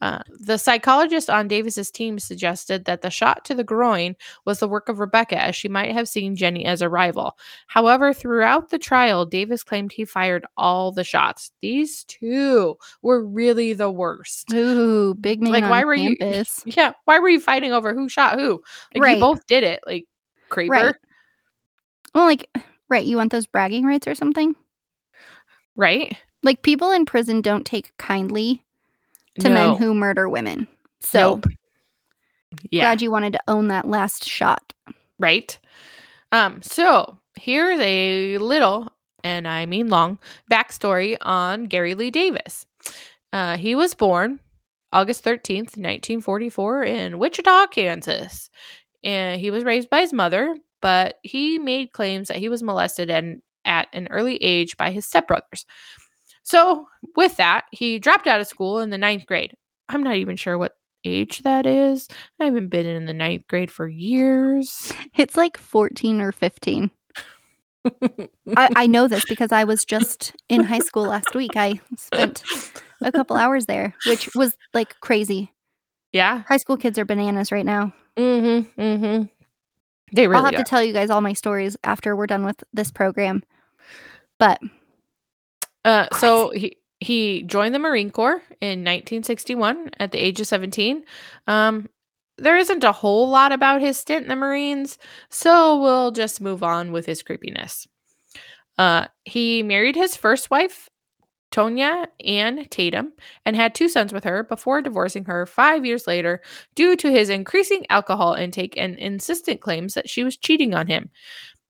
Uh, 0.00 0.20
the 0.38 0.56
psychologist 0.56 1.28
on 1.28 1.46
Davis's 1.46 1.90
team 1.90 2.18
suggested 2.18 2.86
that 2.86 3.02
the 3.02 3.10
shot 3.10 3.44
to 3.44 3.54
the 3.54 3.64
groin 3.64 4.16
was 4.46 4.58
the 4.58 4.68
work 4.68 4.88
of 4.88 4.98
Rebecca, 4.98 5.38
as 5.40 5.54
she 5.54 5.68
might 5.68 5.92
have 5.92 6.08
seen 6.08 6.36
Jenny 6.36 6.64
as 6.64 6.80
a 6.80 6.88
rival. 6.88 7.36
However, 7.66 8.14
throughout 8.14 8.70
the 8.70 8.78
trial, 8.78 9.26
Davis 9.26 9.62
claimed 9.62 9.92
he 9.92 10.04
fired 10.06 10.46
all 10.56 10.90
the 10.90 11.04
shots. 11.04 11.50
These 11.60 12.04
two 12.04 12.76
were 13.02 13.22
really 13.24 13.74
the 13.74 13.90
worst. 13.90 14.52
Ooh, 14.54 15.14
big 15.14 15.42
man 15.42 15.52
Like, 15.52 15.68
why 15.70 15.84
were 15.84 15.94
you- 15.94 16.16
Yeah, 16.64 16.92
why 17.04 17.18
were 17.18 17.28
you 17.28 17.40
fighting 17.40 17.72
over 17.72 17.92
who 17.92 18.08
shot 18.08 18.38
who? 18.38 18.62
Like, 18.94 19.02
Right. 19.02 19.14
you 19.16 19.20
both 19.20 19.46
did 19.46 19.64
it. 19.64 19.80
Like, 19.86 20.06
creeper. 20.48 20.72
Right. 20.72 20.94
Well, 22.14 22.24
like, 22.24 22.48
right, 22.88 23.04
you 23.04 23.16
want 23.18 23.32
those 23.32 23.46
bragging 23.46 23.84
rights 23.84 24.06
or 24.06 24.14
something? 24.14 24.54
right? 25.76 26.16
Like, 26.42 26.62
people 26.62 26.90
in 26.90 27.04
prison 27.06 27.42
don't 27.42 27.64
take 27.66 27.92
kindly 27.98 28.64
to 29.38 29.48
No. 29.48 29.54
men 29.54 29.76
who 29.76 29.94
murder 29.94 30.28
women. 30.28 30.66
So, 31.00 31.36
Nope. 31.36 31.46
Yeah. 32.70 32.82
glad 32.84 33.02
you 33.02 33.10
wanted 33.10 33.32
to 33.34 33.40
own 33.48 33.68
that 33.68 33.86
last 33.88 34.24
shot. 34.24 34.72
right? 35.18 35.58
Um, 36.32 36.62
so 36.62 37.18
here's 37.36 37.78
a 37.80 38.38
little, 38.38 38.90
and 39.22 39.46
I 39.46 39.66
mean 39.66 39.88
long, 39.88 40.18
backstory 40.50 41.16
on 41.20 41.64
Gary 41.64 41.94
Lee 41.94 42.10
Davis. 42.10 42.64
Uh, 43.32 43.56
he 43.58 43.74
was 43.74 43.92
born 43.94 44.40
August 44.92 45.22
13th, 45.24 45.76
1944, 45.76 46.84
in 46.84 47.18
Wichita, 47.18 47.66
Kansas. 47.68 48.48
And 49.04 49.40
he 49.40 49.50
was 49.50 49.62
raised 49.64 49.90
by 49.90 50.00
his 50.00 50.12
mother, 50.12 50.56
but 50.82 51.18
he 51.22 51.58
made 51.58 51.92
claims 51.92 52.28
that 52.28 52.38
he 52.38 52.48
was 52.48 52.62
molested 52.62 53.10
and 53.10 53.42
at 53.64 53.88
an 53.92 54.08
early 54.10 54.36
age 54.36 54.76
by 54.76 54.90
his 54.90 55.06
stepbrothers. 55.06 55.64
So, 56.42 56.86
with 57.16 57.36
that, 57.36 57.66
he 57.70 57.98
dropped 57.98 58.26
out 58.26 58.40
of 58.40 58.46
school 58.46 58.80
in 58.80 58.90
the 58.90 58.98
ninth 58.98 59.26
grade. 59.26 59.54
I'm 59.88 60.02
not 60.02 60.16
even 60.16 60.36
sure 60.36 60.56
what 60.58 60.76
age 61.04 61.40
that 61.40 61.66
is. 61.66 62.08
I 62.40 62.44
haven't 62.46 62.68
been 62.68 62.86
in 62.86 63.06
the 63.06 63.14
ninth 63.14 63.46
grade 63.48 63.70
for 63.70 63.88
years. 63.88 64.92
It's 65.16 65.36
like 65.36 65.56
14 65.56 66.20
or 66.20 66.32
15. 66.32 66.90
I, 68.56 68.68
I 68.76 68.86
know 68.86 69.08
this 69.08 69.24
because 69.28 69.52
I 69.52 69.64
was 69.64 69.84
just 69.84 70.34
in 70.48 70.64
high 70.64 70.80
school 70.80 71.04
last 71.04 71.34
week. 71.34 71.56
I 71.56 71.80
spent 71.96 72.42
a 73.02 73.12
couple 73.12 73.36
hours 73.36 73.66
there, 73.66 73.94
which 74.06 74.28
was 74.34 74.56
like 74.74 74.98
crazy. 75.00 75.52
yeah. 76.12 76.42
High 76.48 76.58
school 76.58 76.76
kids 76.76 76.98
are 76.98 77.04
bananas 77.04 77.50
right 77.52 77.64
now. 77.66 77.92
Mm-hmm. 78.16 78.80
Mm-hmm. 78.80 79.22
They 80.12 80.26
really 80.26 80.38
I'll 80.38 80.44
have 80.44 80.54
are. 80.54 80.58
to 80.58 80.64
tell 80.64 80.82
you 80.82 80.92
guys 80.92 81.08
all 81.08 81.20
my 81.20 81.32
stories 81.32 81.76
after 81.84 82.14
we're 82.16 82.26
done 82.26 82.44
with 82.44 82.62
this 82.72 82.90
program. 82.90 83.42
But 84.38 84.60
uh, 85.84 86.06
so 86.16 86.50
he 86.50 86.76
he 87.00 87.42
joined 87.42 87.74
the 87.74 87.78
Marine 87.78 88.10
Corps 88.10 88.42
in 88.60 88.80
1961 88.80 89.90
at 89.98 90.12
the 90.12 90.18
age 90.18 90.38
of 90.40 90.46
17. 90.46 91.02
Um, 91.46 91.88
there 92.36 92.58
isn't 92.58 92.84
a 92.84 92.92
whole 92.92 93.28
lot 93.28 93.52
about 93.52 93.80
his 93.80 93.98
stint 93.98 94.22
in 94.24 94.28
the 94.28 94.36
Marines, 94.36 94.98
so 95.30 95.80
we'll 95.80 96.10
just 96.10 96.40
move 96.40 96.62
on 96.62 96.92
with 96.92 97.06
his 97.06 97.22
creepiness. 97.22 97.86
Uh, 98.78 99.06
he 99.24 99.62
married 99.62 99.96
his 99.96 100.16
first 100.16 100.50
wife, 100.50 100.88
Tonya 101.52 102.06
Ann 102.24 102.66
Tatum, 102.70 103.12
and 103.44 103.56
had 103.56 103.74
two 103.74 103.88
sons 103.88 104.12
with 104.12 104.24
her 104.24 104.42
before 104.42 104.80
divorcing 104.80 105.24
her 105.26 105.44
five 105.46 105.84
years 105.84 106.06
later 106.06 106.40
due 106.74 106.96
to 106.96 107.10
his 107.10 107.28
increasing 107.28 107.84
alcohol 107.90 108.34
intake 108.34 108.74
and 108.76 108.96
insistent 108.96 109.60
claims 109.60 109.94
that 109.94 110.08
she 110.08 110.24
was 110.24 110.36
cheating 110.36 110.74
on 110.74 110.86
him. 110.86 111.10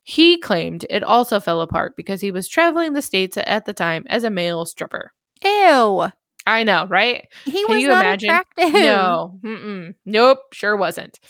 He 0.03 0.39
claimed 0.39 0.87
it 0.91 1.03
also 1.03 1.41
fell 1.41 1.61
apart 1.61 1.95
because 1.97 2.21
he 2.21 2.31
was 2.33 2.49
traveling 2.49 2.93
the 2.95 3.03
states 3.03 3.37
at 3.37 3.65
the 3.67 3.73
time 3.75 4.05
as 4.09 4.25
a 4.25 4.31
male 4.31 4.65
stripper. 4.67 5.13
ew, 5.45 6.09
I 6.47 6.65
know, 6.65 6.87
right? 6.87 7.29
he 7.45 7.65
Can 7.67 7.75
was 7.75 7.83
you 7.83 7.89
not 7.89 8.05
imagine? 8.05 8.31
attractive. 8.31 8.73
No, 8.73 9.39
mm-mm. 9.45 9.95
nope, 10.07 10.39
sure 10.53 10.77
wasn't. 10.77 11.21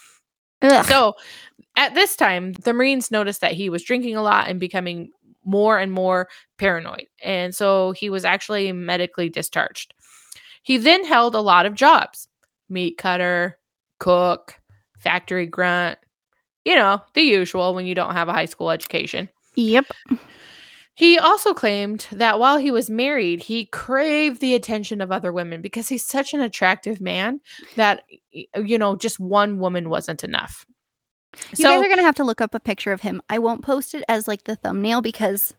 Ugh. 0.62 0.84
So 0.86 1.14
at 1.76 1.94
this 1.94 2.16
time, 2.16 2.52
the 2.52 2.72
Marines 2.72 3.10
noticed 3.10 3.40
that 3.40 3.52
he 3.52 3.68
was 3.70 3.82
drinking 3.82 4.16
a 4.16 4.22
lot 4.22 4.48
and 4.48 4.60
becoming 4.60 5.10
more 5.44 5.78
and 5.78 5.90
more 5.90 6.28
paranoid. 6.58 7.06
And 7.22 7.54
so 7.54 7.92
he 7.92 8.08
was 8.10 8.24
actually 8.24 8.70
medically 8.72 9.28
discharged. 9.28 9.94
He 10.62 10.76
then 10.76 11.04
held 11.04 11.34
a 11.34 11.40
lot 11.40 11.66
of 11.66 11.74
jobs 11.74 12.28
meat 12.68 12.98
cutter, 12.98 13.58
cook, 13.98 14.60
factory 14.98 15.46
grunt, 15.46 15.98
you 16.64 16.74
know, 16.74 17.02
the 17.14 17.22
usual 17.22 17.74
when 17.74 17.86
you 17.86 17.94
don't 17.94 18.14
have 18.14 18.28
a 18.28 18.32
high 18.32 18.46
school 18.46 18.70
education. 18.70 19.28
Yep. 19.54 19.86
He 20.94 21.18
also 21.18 21.54
claimed 21.54 22.06
that 22.12 22.38
while 22.38 22.58
he 22.58 22.70
was 22.70 22.90
married, 22.90 23.42
he 23.42 23.64
craved 23.66 24.40
the 24.40 24.54
attention 24.54 25.00
of 25.00 25.10
other 25.10 25.32
women 25.32 25.62
because 25.62 25.88
he's 25.88 26.04
such 26.04 26.34
an 26.34 26.40
attractive 26.40 27.00
man 27.00 27.40
that, 27.76 28.04
you 28.30 28.76
know, 28.76 28.96
just 28.96 29.18
one 29.18 29.58
woman 29.58 29.88
wasn't 29.88 30.22
enough. 30.22 30.66
You 31.56 31.64
guys 31.64 31.82
are 31.82 31.88
gonna 31.88 32.02
have 32.02 32.16
to 32.16 32.24
look 32.24 32.40
up 32.40 32.54
a 32.54 32.60
picture 32.60 32.92
of 32.92 33.00
him. 33.00 33.22
I 33.30 33.38
won't 33.38 33.62
post 33.62 33.94
it 33.94 34.04
as 34.08 34.28
like 34.28 34.44
the 34.44 34.56
thumbnail 34.56 35.00
because 35.00 35.54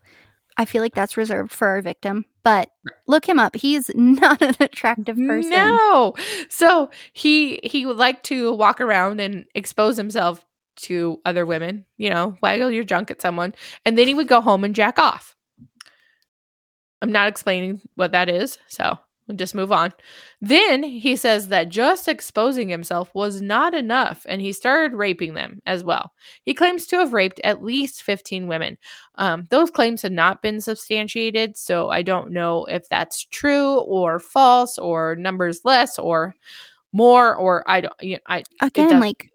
I 0.58 0.64
feel 0.64 0.82
like 0.82 0.94
that's 0.94 1.16
reserved 1.16 1.50
for 1.50 1.66
our 1.66 1.82
victim. 1.82 2.24
But 2.44 2.70
look 3.06 3.28
him 3.28 3.38
up. 3.38 3.56
He's 3.56 3.90
not 3.94 4.42
an 4.42 4.54
attractive 4.60 5.16
person. 5.16 5.50
No. 5.50 6.14
So 6.50 6.90
he 7.12 7.58
he 7.64 7.86
would 7.86 7.96
like 7.96 8.22
to 8.24 8.52
walk 8.52 8.80
around 8.80 9.20
and 9.20 9.44
expose 9.54 9.96
himself 9.96 10.44
to 10.76 11.20
other 11.24 11.46
women, 11.46 11.84
you 11.96 12.10
know, 12.10 12.36
waggle 12.42 12.70
your 12.70 12.84
junk 12.84 13.10
at 13.10 13.22
someone, 13.22 13.54
and 13.84 13.96
then 13.96 14.08
he 14.08 14.14
would 14.14 14.28
go 14.28 14.40
home 14.40 14.64
and 14.64 14.74
jack 14.74 14.98
off. 14.98 15.36
I'm 17.00 17.12
not 17.12 17.28
explaining 17.28 17.80
what 17.96 18.12
that 18.12 18.28
is, 18.28 18.58
so 18.68 18.98
we'll 19.26 19.36
just 19.36 19.54
move 19.54 19.72
on. 19.72 19.92
Then 20.40 20.82
he 20.82 21.16
says 21.16 21.48
that 21.48 21.68
just 21.68 22.08
exposing 22.08 22.68
himself 22.68 23.10
was 23.14 23.40
not 23.40 23.74
enough, 23.74 24.24
and 24.28 24.40
he 24.40 24.52
started 24.52 24.96
raping 24.96 25.34
them 25.34 25.60
as 25.66 25.82
well. 25.82 26.12
He 26.44 26.54
claims 26.54 26.86
to 26.86 26.98
have 26.98 27.12
raped 27.12 27.40
at 27.44 27.62
least 27.62 28.02
15 28.02 28.46
women. 28.46 28.78
Um, 29.16 29.46
those 29.50 29.70
claims 29.70 30.02
have 30.02 30.12
not 30.12 30.42
been 30.42 30.60
substantiated, 30.60 31.56
so 31.56 31.90
I 31.90 32.02
don't 32.02 32.30
know 32.30 32.64
if 32.66 32.88
that's 32.88 33.24
true 33.24 33.78
or 33.80 34.18
false 34.18 34.78
or 34.78 35.16
numbers 35.16 35.60
less 35.64 35.98
or 35.98 36.34
more 36.92 37.34
or 37.34 37.68
I 37.68 37.80
don't. 37.80 37.94
You 38.00 38.16
know, 38.16 38.22
I 38.26 38.44
Again, 38.60 39.00
like 39.00 39.30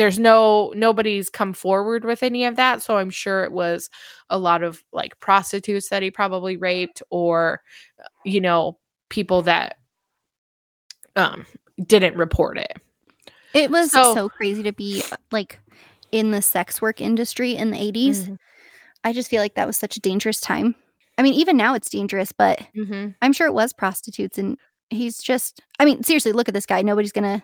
there's 0.00 0.18
no 0.18 0.72
nobody's 0.74 1.28
come 1.28 1.52
forward 1.52 2.06
with 2.06 2.22
any 2.22 2.46
of 2.46 2.56
that, 2.56 2.80
so 2.82 2.96
I'm 2.96 3.10
sure 3.10 3.44
it 3.44 3.52
was 3.52 3.90
a 4.30 4.38
lot 4.38 4.62
of 4.62 4.82
like 4.94 5.20
prostitutes 5.20 5.90
that 5.90 6.02
he 6.02 6.10
probably 6.10 6.56
raped 6.56 7.02
or 7.10 7.60
you 8.24 8.40
know 8.40 8.78
people 9.10 9.42
that 9.42 9.76
um 11.16 11.44
didn't 11.86 12.16
report 12.16 12.56
it. 12.58 12.76
it 13.52 13.70
was 13.70 13.90
So- 13.90 14.14
so, 14.14 14.28
crazy 14.28 14.62
to 14.62 14.72
be 14.72 15.02
uh, 15.12 15.16
like 15.30 15.60
in 16.12 16.30
the 16.30 16.40
sex 16.42 16.80
work 16.80 17.00
industry 17.00 17.54
in 17.56 17.70
the 17.70 17.78
80s. 17.78 18.24
Mhm. 18.28 18.38
I 19.04 19.12
just 19.12 19.28
feel 19.30 19.40
like 19.42 19.54
that 19.54 19.66
was 19.66 19.76
such 19.76 19.96
a 19.96 20.00
dangerous 20.00 20.40
time. 20.40 20.74
I 21.18 21.22
mean, 21.22 21.34
even 21.34 21.56
now 21.56 21.74
it's 21.74 21.90
dangerous, 21.90 22.32
but 22.32 22.58
Mhm. 22.76 23.14
I'm 23.22 23.32
sure 23.32 23.46
it 23.46 23.52
was 23.54 23.72
prostitutes 23.72 24.38
and 24.38 24.56
he's 24.88 25.18
just 25.18 25.60
I 25.78 25.84
mean, 25.84 26.02
seriously, 26.02 26.32
look 26.32 26.48
at 26.48 26.54
this 26.54 26.66
guy. 26.66 26.80
Nobody's 26.82 27.12
gonna 27.12 27.42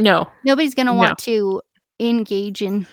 No, 0.00 0.30
nobody's 0.44 0.74
gonna 0.76 0.92
No. 0.92 0.98
want 0.98 1.18
to 1.20 1.60
engage 2.00 2.62
in 2.62 2.86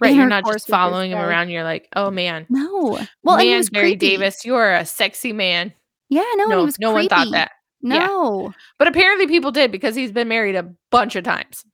right? 0.00 0.14
You're 0.14 0.26
not 0.28 0.44
just 0.46 0.66
following 0.68 1.12
him 1.12 1.18
guy. 1.18 1.26
around. 1.26 1.48
You're 1.50 1.64
like, 1.64 1.88
oh 1.96 2.10
man, 2.10 2.46
No. 2.50 2.98
Well, 3.22 3.38
man, 3.38 3.56
was 3.58 3.70
Gary 3.70 3.90
creepy. 3.92 4.08
Davis, 4.10 4.44
you 4.44 4.54
are 4.56 4.74
a 4.74 4.84
sexy 4.84 5.32
man. 5.32 5.72
Yeah, 6.10 6.24
no, 6.36 6.44
no, 6.46 6.58
he 6.60 6.64
was 6.66 6.78
no 6.78 6.92
one 6.92 7.08
thought 7.08 7.30
that, 7.32 7.52
Yeah. 7.80 8.06
No. 8.06 8.52
but 8.78 8.86
apparently 8.88 9.26
people 9.26 9.50
did 9.50 9.72
because 9.72 9.94
he's 9.94 10.12
been 10.12 10.28
married 10.28 10.56
a 10.56 10.70
bunch 10.90 11.16
of 11.16 11.24
times. 11.24 11.64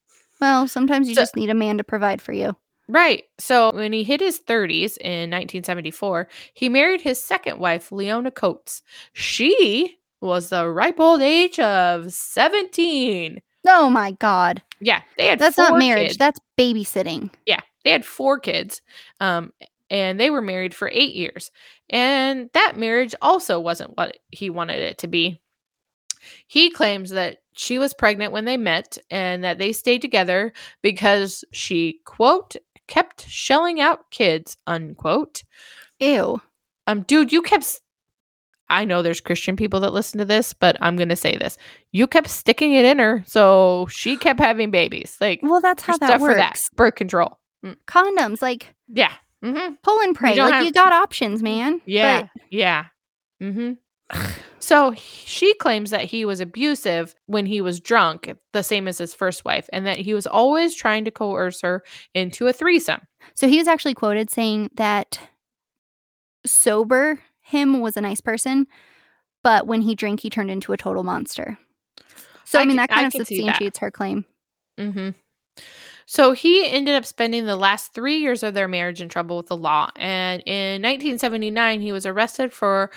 Well, 0.41 0.69
sometimes 0.69 1.09
you 1.09 1.15
So- 1.15 1.23
just 1.23 1.37
need 1.37 1.51
a 1.51 1.55
man 1.55 1.79
to 1.79 1.85
provide 1.85 2.23
for 2.23 2.33
you. 2.33 2.57
Right. 2.89 3.25
So 3.39 3.73
when 3.73 3.93
he 3.93 4.03
hit 4.03 4.21
his 4.21 4.41
30s 4.41 4.97
in 4.99 5.31
1974, 5.31 6.29
he 6.55 6.69
married 6.69 7.01
his 7.01 7.23
second 7.23 7.59
wife, 7.61 7.93
Leona 7.93 8.31
Coates. 8.33 8.83
She 9.13 9.97
was 10.21 10.49
the 10.51 10.69
ripe 10.69 10.99
old 10.99 11.23
age 11.23 11.59
of 11.61 12.13
17. 12.13 13.41
Oh 13.67 13.91
my 13.91 14.13
god. 14.13 14.63
Yeah, 14.81 15.03
they 15.17 15.27
had 15.27 15.39
That's 15.39 15.59
not 15.59 15.79
marriage. 15.79 16.09
kids. 16.09 16.19
That's 16.19 16.41
babysitting. 16.59 17.31
Yeah, 17.47 17.61
they 17.85 17.91
had 17.91 18.05
four 18.05 18.39
kids. 18.39 18.81
Um, 19.21 19.53
and 19.91 20.19
they 20.19 20.31
were 20.31 20.41
married 20.41 20.75
for 20.75 20.89
eight 20.93 21.15
years. 21.15 21.51
And 21.91 22.49
that 22.55 22.77
marriage 22.77 23.15
also 23.21 23.59
wasn't 23.59 23.97
what 23.97 24.19
he 24.31 24.49
wanted 24.49 24.79
it 24.79 24.99
to 24.99 25.09
be. 25.09 25.41
He 26.47 26.71
claims 26.71 27.11
that 27.11 27.39
she 27.53 27.79
was 27.79 27.93
pregnant 27.95 28.33
when 28.33 28.45
they 28.45 28.57
met 28.57 28.99
and 29.11 29.43
that 29.43 29.59
they 29.59 29.73
stayed 29.73 30.01
together 30.01 30.53
because 30.83 31.45
she, 31.53 32.01
quote, 32.05 32.57
kept 32.87 33.29
shelling 33.29 33.81
out 33.81 34.11
kids, 34.11 34.57
unquote. 34.67 35.43
Ew. 35.99 36.41
Um, 36.87 37.03
dude, 37.03 37.33
you 37.33 37.43
kept. 37.43 37.81
I 38.71 38.85
know 38.85 39.03
there's 39.03 39.21
Christian 39.21 39.57
people 39.57 39.81
that 39.81 39.93
listen 39.93 40.19
to 40.19 40.25
this, 40.25 40.53
but 40.55 40.77
I'm 40.81 40.97
gonna 40.97 41.17
say 41.17 41.37
this. 41.37 41.59
You 41.93 42.07
kept 42.07 42.29
sticking 42.29 42.73
it 42.73 42.85
in 42.85 42.99
her, 42.99 43.23
so 43.27 43.87
she 43.91 44.17
kept 44.17 44.41
having 44.41 44.71
babies. 44.71 45.17
Like 45.21 45.41
Well, 45.43 45.61
that's 45.61 45.83
how 45.83 45.97
that 45.99 46.21
for 46.21 46.35
that. 46.35 46.51
works. 46.51 46.71
Birth 46.77 46.95
control. 46.95 47.39
Condoms, 47.87 48.41
like 48.41 48.75
Yeah. 48.89 49.13
Mm-hmm. 49.45 49.75
pull 49.83 50.01
and 50.01 50.15
pray. 50.15 50.35
don't 50.35 50.47
Like 50.47 50.55
have- 50.57 50.65
you 50.65 50.73
got 50.73 50.93
options, 50.93 51.43
man. 51.43 51.81
Yeah. 51.85 52.23
But 52.23 52.43
Yeah. 52.51 52.85
Mm-hmm. 53.43 53.73
So 54.59 54.93
she 54.97 55.55
claims 55.55 55.91
that 55.91 56.05
he 56.05 56.25
was 56.25 56.41
abusive 56.41 57.15
when 57.27 57.47
he 57.47 57.61
was 57.63 57.81
drunk, 57.81 58.31
the 58.53 58.63
same 58.63 58.87
as 58.89 58.99
his 58.99 59.15
first 59.15 59.45
wife, 59.45 59.69
and 59.73 59.87
that 59.87 59.99
he 59.99 60.13
was 60.15 60.27
always 60.27 60.75
trying 60.75 61.05
to 61.07 61.11
coerce 61.11 61.61
her 61.63 61.83
into 62.15 62.47
a 62.47 62.53
threesome. 62.53 63.01
So 63.35 63.49
he 63.49 63.59
was 63.59 63.69
actually 63.69 63.95
quoted 63.95 64.29
saying 64.31 64.71
that 64.75 65.19
sober 66.45 67.21
him 67.51 67.81
was 67.81 67.97
a 67.97 68.01
nice 68.01 68.21
person, 68.21 68.67
but 69.43 69.67
when 69.67 69.83
he 69.83 69.95
drank, 69.95 70.21
he 70.21 70.31
turned 70.31 70.51
into 70.51 70.73
a 70.73 70.77
total 70.77 71.03
monster. 71.03 71.59
So 72.45 72.59
I, 72.59 72.63
I 72.63 72.65
mean, 72.65 72.77
that 72.77 72.89
kind 72.89 73.05
I 73.05 73.07
of 73.07 73.13
substantiates 73.13 73.79
her 73.79 73.91
claim. 73.91 74.25
Mm-hmm. 74.79 75.11
So 76.07 76.33
he 76.33 76.69
ended 76.69 76.97
up 76.97 77.05
spending 77.05 77.47
the 77.47 77.55
last 77.55 77.95
three 77.95 78.17
years 78.17 78.43
of 78.43 78.55
their 78.55 78.67
marriage 78.67 79.01
in 79.01 79.09
trouble 79.09 79.37
with 79.37 79.47
the 79.47 79.57
law. 79.57 79.91
And 79.95 80.43
in 80.45 80.83
1979, 80.83 81.81
he 81.81 81.93
was 81.93 82.05
arrested 82.05 82.53
for 82.53 82.91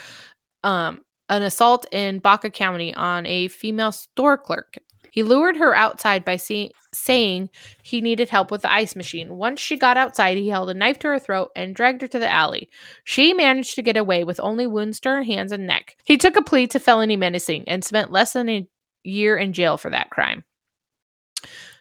um, 0.63 1.01
an 1.29 1.43
assault 1.43 1.85
in 1.91 2.19
Baca 2.19 2.49
County 2.49 2.93
on 2.95 3.27
a 3.27 3.49
female 3.49 3.91
store 3.91 4.37
clerk. 4.37 4.77
He 5.13 5.21
lured 5.21 5.57
her 5.57 5.75
outside 5.75 6.25
by 6.25 6.37
see- 6.37 6.71
saying 6.91 7.51
he 7.83 8.01
needed 8.01 8.29
help 8.29 8.49
with 8.49 8.63
the 8.63 8.71
ice 8.73 8.95
machine. 8.95 9.35
Once 9.35 9.59
she 9.59 9.77
got 9.77 9.95
outside, 9.95 10.37
he 10.37 10.49
held 10.49 10.71
a 10.71 10.73
knife 10.73 10.97
to 10.99 11.07
her 11.09 11.19
throat 11.19 11.51
and 11.55 11.75
dragged 11.75 12.01
her 12.01 12.07
to 12.07 12.17
the 12.17 12.27
alley. 12.31 12.67
She 13.03 13.31
managed 13.31 13.75
to 13.75 13.83
get 13.83 13.95
away 13.95 14.23
with 14.23 14.39
only 14.39 14.65
wounds 14.65 14.99
to 15.01 15.09
her 15.09 15.21
hands 15.21 15.51
and 15.51 15.67
neck. 15.67 15.97
He 16.05 16.17
took 16.17 16.35
a 16.35 16.41
plea 16.41 16.65
to 16.65 16.79
felony 16.79 17.15
menacing 17.15 17.63
and 17.67 17.83
spent 17.83 18.11
less 18.11 18.33
than 18.33 18.49
a 18.49 18.67
year 19.03 19.37
in 19.37 19.53
jail 19.53 19.77
for 19.77 19.91
that 19.91 20.09
crime. 20.09 20.43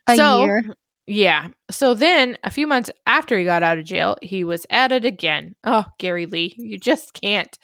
A 0.08 0.16
So- 0.16 0.44
year. 0.44 0.64
Yeah. 1.06 1.48
So 1.70 1.94
then, 1.94 2.36
a 2.44 2.50
few 2.50 2.66
months 2.66 2.90
after 3.06 3.38
he 3.38 3.46
got 3.46 3.62
out 3.62 3.78
of 3.78 3.86
jail, 3.86 4.18
he 4.20 4.44
was 4.44 4.66
at 4.68 4.92
it 4.92 5.06
again. 5.06 5.54
Oh, 5.64 5.86
Gary 5.98 6.26
Lee, 6.26 6.54
you 6.58 6.78
just 6.78 7.14
can't. 7.18 7.58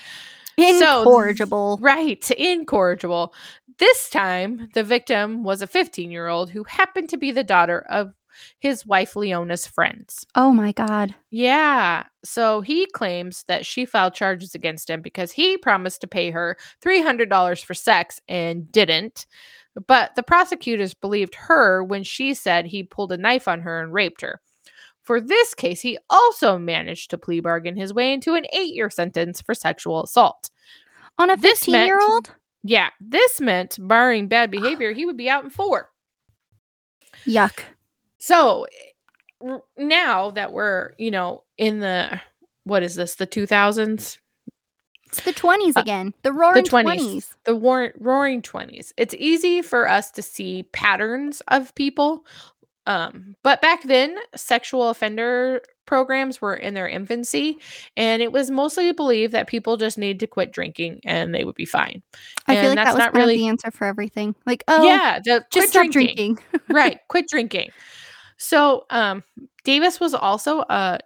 So- 0.59 1.01
Incorrigible. 1.01 1.79
Right. 1.81 2.31
Incorrigible. 2.33 3.35
This 3.79 4.11
time, 4.11 4.69
the 4.75 4.83
victim 4.83 5.45
was 5.45 5.63
a 5.63 5.67
15 5.67 6.11
year 6.11 6.27
old 6.29 6.51
who 6.51 6.65
happened 6.65 7.09
to 7.11 7.17
be 7.17 7.31
the 7.31 7.45
daughter 7.45 7.87
of 7.89 8.13
his 8.61 8.87
wife 8.87 9.15
Leona's 9.17 9.67
friends. 9.67 10.25
oh 10.37 10.53
my 10.53 10.71
god. 10.73 11.15
Yeah. 11.31 12.05
So 12.25 12.61
he 12.61 12.87
claims 12.87 13.45
that 13.49 13.67
she 13.67 13.85
filed 13.85 14.15
charges 14.15 14.55
against 14.55 14.89
him 14.91 15.01
because 15.01 15.33
he 15.33 15.57
promised 15.59 16.01
to 16.03 16.07
pay 16.07 16.31
her 16.31 16.57
$300 16.85 17.65
for 17.65 17.75
sex 17.75 18.21
and 18.29 18.71
didn't. 18.71 19.27
But 19.87 20.15
the 20.17 20.23
prosecutors 20.23 20.95
believed 20.95 21.35
her 21.37 21.83
when 21.85 22.03
she 22.05 22.35
said 22.35 22.67
he 22.67 22.83
pulled 22.83 23.13
a 23.13 23.17
knife 23.17 23.47
on 23.49 23.61
her 23.61 23.81
and 23.81 23.93
raped 23.93 24.21
her. 24.23 24.41
For 25.09 25.23
this 25.23 25.55
case, 25.55 25.81
he 25.81 25.97
also 26.11 26.59
managed 26.59 27.09
to 27.09 27.17
plea 27.17 27.41
bargain 27.41 27.79
his 27.79 27.95
way 27.95 28.13
into 28.13 28.35
an 28.35 28.45
eight 28.53 28.75
year 28.75 28.91
sentence 28.91 29.41
for 29.41 29.55
sexual 29.55 30.05
assault. 30.05 30.51
On 31.17 31.31
a 31.31 31.37
15 31.39 31.87
year 31.87 31.99
old? 31.99 32.35
Yeah, 32.63 32.91
this 33.01 33.41
meant, 33.41 33.79
barring 33.81 34.29
bad 34.29 34.51
behavior, 34.59 34.93
he 34.93 35.07
would 35.07 35.17
be 35.17 35.31
out 35.31 35.45
in 35.45 35.49
four. 35.49 35.89
Yuck. 37.27 37.61
So 38.19 38.67
r- 39.41 39.63
now 39.79 40.31
that 40.33 40.53
we're, 40.53 40.93
you 40.99 41.11
know, 41.11 41.43
in 41.57 41.81
the, 41.81 42.21
what 42.65 42.83
is 42.83 42.95
this, 42.95 43.15
the 43.15 43.27
2000s? 43.27 44.19
It's 45.07 45.23
the 45.23 45.33
20s 45.33 45.75
Uh, 45.75 45.81
again. 45.81 46.13
The 46.21 46.35
roaring 46.35 46.67
20s. 46.67 46.85
20s. 46.85 47.35
the 47.45 47.57
war- 47.57 47.95
roaring 47.99 48.43
20s 48.43 48.93
it's 48.99 49.15
easy 49.15 49.63
for 49.63 49.89
us 49.89 50.11
to 50.11 50.21
see 50.21 50.65
patterns 50.65 51.41
of 51.49 51.75
people 51.77 52.27
um, 52.89 53.37
but 53.45 53.61
back 53.61 53.83
then 53.85 54.17
sexual 54.35 54.89
offender 54.89 55.61
programs 55.87 56.41
were 56.41 56.55
in 56.55 56.75
their 56.75 56.89
infancy 56.89 57.59
and 57.97 58.21
it 58.21 58.33
was 58.33 58.51
mostly 58.51 58.91
believed 58.93 59.33
that 59.33 59.47
people 59.47 59.77
just 59.77 59.99
need 59.99 60.19
to 60.21 60.27
quit 60.27 60.53
drinking 60.53 61.01
and 61.05 61.35
they 61.35 61.45
would 61.45 61.55
be 61.55 61.65
fine 61.65 62.03
I 62.47 62.57
feel 62.57 62.71
like 62.71 62.77
that's 62.77 62.89
that 62.89 62.95
was 62.95 62.99
not 62.99 63.15
really 63.15 63.37
the 63.37 63.49
answer 63.49 63.71
for 63.71 63.87
everything. 63.87 64.35
Like, 64.47 64.65
oh, 64.69 64.85
yeah 64.85 65.19
the 65.23 65.45
just 65.51 65.53
quit 65.53 65.69
stop 65.69 65.93
drinking, 65.93 66.35
drinking. 66.35 66.61
right 66.71 66.99
quit 67.09 67.29
drinking 67.29 67.71
so 68.39 68.87
um 68.91 69.23
davis 69.65 70.01
was 70.01 70.15
also 70.15 70.61
a 70.69 70.99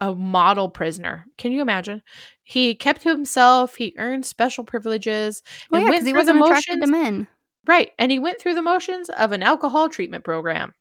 a 0.00 0.14
model 0.14 0.68
prisoner 0.68 1.24
can 1.38 1.52
you 1.52 1.62
imagine 1.62 2.02
he 2.42 2.74
kept 2.74 3.02
to 3.02 3.08
himself 3.08 3.76
he 3.76 3.94
earned 3.98 4.26
special 4.26 4.64
privileges 4.64 5.42
Well, 5.70 5.80
and 5.80 5.86
yeah, 5.86 5.90
went 5.90 6.04
because 6.04 6.06
he 6.06 6.12
through 6.12 6.40
wasn't 6.40 6.44
attracted 6.44 6.80
to 6.82 6.86
men. 6.86 7.26
Right. 7.66 7.92
And 7.98 8.12
he 8.12 8.18
went 8.18 8.38
through 8.40 8.54
the 8.54 8.62
motions 8.62 9.08
of 9.10 9.32
an 9.32 9.42
alcohol 9.42 9.88
treatment 9.88 10.24
program. 10.24 10.74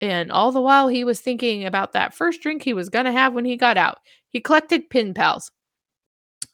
And 0.00 0.30
all 0.30 0.52
the 0.52 0.60
while 0.60 0.88
he 0.88 1.04
was 1.04 1.20
thinking 1.20 1.64
about 1.64 1.92
that 1.92 2.14
first 2.14 2.40
drink 2.40 2.62
he 2.62 2.72
was 2.74 2.88
going 2.88 3.04
to 3.06 3.12
have 3.12 3.34
when 3.34 3.44
he 3.44 3.56
got 3.56 3.76
out. 3.76 3.98
He 4.28 4.40
collected 4.40 4.90
pin 4.90 5.14
pals. 5.14 5.50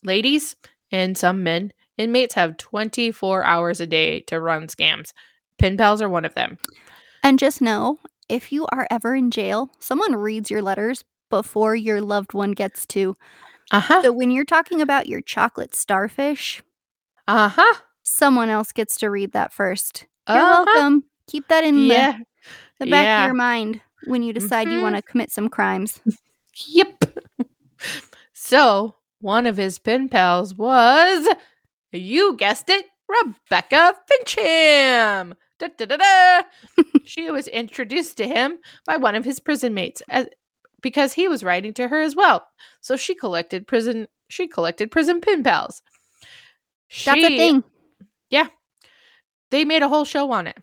Ladies 0.03 0.57
and 0.90 1.16
some 1.16 1.42
men, 1.42 1.72
inmates 1.99 2.34
have 2.34 2.57
24 2.57 3.45
hours 3.45 3.80
a 3.80 3.86
day 3.86 4.20
to 4.20 4.40
run 4.40 4.66
scams. 4.66 5.12
Pin 5.59 5.76
pals 5.76 6.03
are 6.03 6.09
one 6.09 6.24
of 6.24 6.34
them. 6.34 6.59
And 7.22 7.38
just 7.38 7.61
know 7.61 7.99
if 8.28 8.53
you 8.53 8.66
are 8.66 8.86
ever 8.90 9.14
in 9.14 9.30
jail, 9.30 9.70
someone 9.78 10.14
reads 10.16 10.51
your 10.51 10.62
letters 10.62 11.05
before 11.30 11.74
your 11.74 12.01
loved 12.01 12.32
one 12.34 12.53
gets 12.53 12.86
to. 12.86 13.16
Uh 13.70 13.80
huh. 13.80 14.03
So 14.03 14.12
when 14.12 14.30
you're 14.30 14.45
talking 14.45 14.80
about 14.80 15.09
your 15.09 15.20
chocolate 15.20 15.74
starfish, 15.74 16.62
Uh 17.26 17.49
huh. 17.49 17.74
someone 18.03 18.51
else 18.51 18.72
gets 18.72 18.97
to 18.99 19.11
read 19.11 19.32
that 19.32 19.53
first. 19.53 20.07
You're 20.28 20.42
Uh-huh. 20.45 20.66
welcome. 20.66 21.05
Keep 21.28 21.49
that 21.49 21.64
in 21.64 21.88
Yeah. 21.88 22.18
The 22.80 22.86
back 22.86 23.04
yeah. 23.04 23.24
of 23.24 23.28
your 23.28 23.34
mind 23.34 23.80
when 24.06 24.22
you 24.22 24.32
decide 24.32 24.68
you 24.68 24.78
Mhm. 24.78 24.82
want 24.82 24.96
to 24.96 25.02
commit 25.02 25.30
some 25.30 25.48
crimes. 25.48 26.00
Yep. 26.68 27.04
so 28.32 28.94
one 29.20 29.46
of 29.46 29.56
his 29.56 29.78
pen 29.78 30.08
pals 30.08 30.54
was, 30.54 31.26
you 31.92 32.36
guessed 32.36 32.68
it, 32.68 32.86
Rebecca 33.08 33.94
Fincham. 34.10 35.34
Da, 35.58 35.68
da, 35.76 35.84
da, 35.86 35.96
da. 35.96 36.42
she 37.04 37.30
was 37.30 37.46
introduced 37.48 38.16
to 38.18 38.26
him 38.26 38.58
by 38.86 38.96
one 38.96 39.14
of 39.14 39.24
his 39.24 39.40
prison 39.40 39.72
mates 39.74 40.02
as, 40.08 40.26
because 40.82 41.12
he 41.12 41.28
was 41.28 41.44
writing 41.44 41.72
to 41.74 41.88
her 41.88 42.00
as 42.00 42.14
well. 42.16 42.46
So 42.80 42.96
she 42.96 43.14
collected 43.14 43.66
prison. 43.66 44.06
She 44.28 44.46
collected 44.48 44.90
prison 44.90 45.20
pen 45.20 45.42
pals. 45.44 45.80
That's 47.04 47.18
a 47.20 47.28
She- 47.28 47.38
thing. 47.38 47.64
They 49.50 49.64
made 49.64 49.82
a 49.82 49.88
whole 49.88 50.04
show 50.04 50.32
on 50.32 50.48
it. 50.48 50.56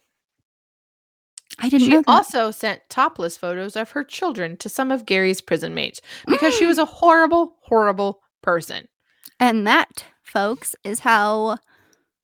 I 1.61 1.69
didn't 1.69 1.87
She 1.87 2.03
also 2.07 2.51
sent 2.51 2.81
topless 2.89 3.37
photos 3.37 3.75
of 3.75 3.91
her 3.91 4.03
children 4.03 4.57
to 4.57 4.69
some 4.69 4.91
of 4.91 5.05
Gary's 5.05 5.41
prison 5.41 5.73
mates 5.73 6.01
because 6.27 6.55
she 6.55 6.65
was 6.65 6.77
a 6.77 6.85
horrible, 7.01 7.55
horrible 7.61 8.21
person. 8.41 8.87
And 9.39 9.65
that, 9.67 10.05
folks, 10.23 10.75
is 10.83 10.99
how 10.99 11.57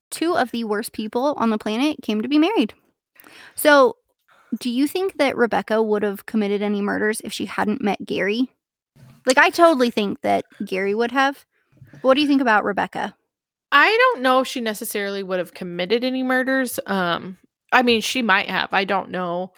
two 0.10 0.36
of 0.36 0.52
the 0.52 0.64
worst 0.64 0.94
people 0.94 1.36
on 1.38 1.50
the 1.50 1.58
planet 1.58 1.98
came 2.02 2.22
to 2.22 2.28
be 2.28 2.40
married. 2.40 2.74
So, 3.56 3.98
do 4.60 4.70
you 4.70 4.88
think 4.88 5.18
that 5.18 5.36
Rebecca 5.36 5.82
would 5.82 6.04
have 6.04 6.26
committed 6.26 6.62
any 6.62 6.82
murders 6.82 7.22
if 7.24 7.34
she 7.34 7.46
hadn't 7.46 7.82
met 7.82 8.06
Gary? 8.06 8.50
Like, 9.26 9.38
I 9.38 9.50
totally 9.50 9.92
think 9.92 10.22
that 10.22 10.46
Gary 10.64 10.96
would 10.96 11.12
have. 11.12 11.46
What 12.02 12.14
do 12.14 12.22
you 12.22 12.28
think 12.28 12.42
about 12.42 12.64
Rebecca? 12.64 13.14
I 13.72 13.96
don't 13.98 14.22
know 14.22 14.40
if 14.40 14.48
she 14.48 14.62
necessarily 14.62 15.24
would 15.24 15.40
have 15.40 15.54
committed 15.54 16.04
any 16.06 16.24
murders. 16.24 16.80
Um, 16.86 17.38
I 17.72 17.82
mean, 17.84 18.02
she 18.02 18.22
might 18.22 18.50
have. 18.50 18.70
I 18.74 18.86
don't 18.86 19.10
know. 19.10 19.54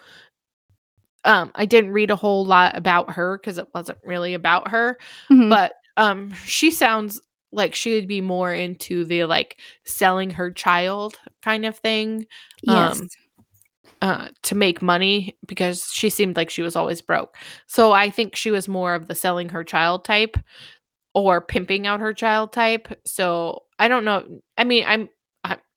Um, 1.24 1.50
I 1.54 1.66
didn't 1.66 1.92
read 1.92 2.10
a 2.10 2.16
whole 2.16 2.44
lot 2.46 2.76
about 2.76 3.10
her 3.12 3.38
because 3.38 3.58
it 3.58 3.68
wasn't 3.74 3.98
really 4.04 4.34
about 4.34 4.68
her. 4.68 4.98
Mhm. 5.30 5.50
But 5.50 5.72
um, 5.96 6.32
she 6.44 6.70
sounds 6.70 7.20
like 7.52 7.74
she 7.74 7.94
would 7.94 8.08
be 8.08 8.20
more 8.20 8.54
into 8.54 9.04
the 9.04 9.24
like 9.24 9.58
selling 9.84 10.30
her 10.30 10.50
child 10.50 11.18
kind 11.42 11.66
of 11.66 11.76
thing. 11.78 12.26
yes. 12.62 13.00
um, 13.00 13.08
uh, 14.02 14.28
to 14.42 14.54
make 14.54 14.80
money 14.80 15.36
because 15.46 15.90
she 15.92 16.08
seemed 16.08 16.36
like 16.36 16.48
she 16.48 16.62
was 16.62 16.74
always 16.74 17.02
broke. 17.02 17.36
So 17.66 17.92
I 17.92 18.08
think 18.08 18.34
she 18.34 18.50
was 18.50 18.66
more 18.66 18.94
of 18.94 19.08
the 19.08 19.14
selling 19.14 19.50
her 19.50 19.62
child 19.62 20.04
type 20.06 20.38
or 21.14 21.40
pimping 21.42 21.86
out 21.86 22.00
her 22.00 22.14
child 22.14 22.52
type. 22.52 22.88
So 23.04 23.64
I 23.78 23.88
don't 23.88 24.04
know. 24.06 24.24
I 24.56 24.64
mean, 24.64 24.84
I'm 24.86 25.10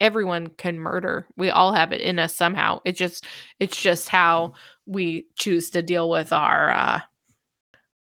everyone 0.03 0.47
can 0.47 0.77
murder. 0.77 1.25
We 1.37 1.49
all 1.49 1.73
have 1.73 1.93
it 1.93 2.01
in 2.01 2.19
us 2.19 2.35
somehow. 2.35 2.81
It 2.83 2.91
just 2.91 3.25
it's 3.59 3.81
just 3.81 4.09
how 4.09 4.53
we 4.85 5.25
choose 5.35 5.69
to 5.71 5.81
deal 5.81 6.09
with 6.09 6.33
our 6.33 6.69
uh 6.71 6.99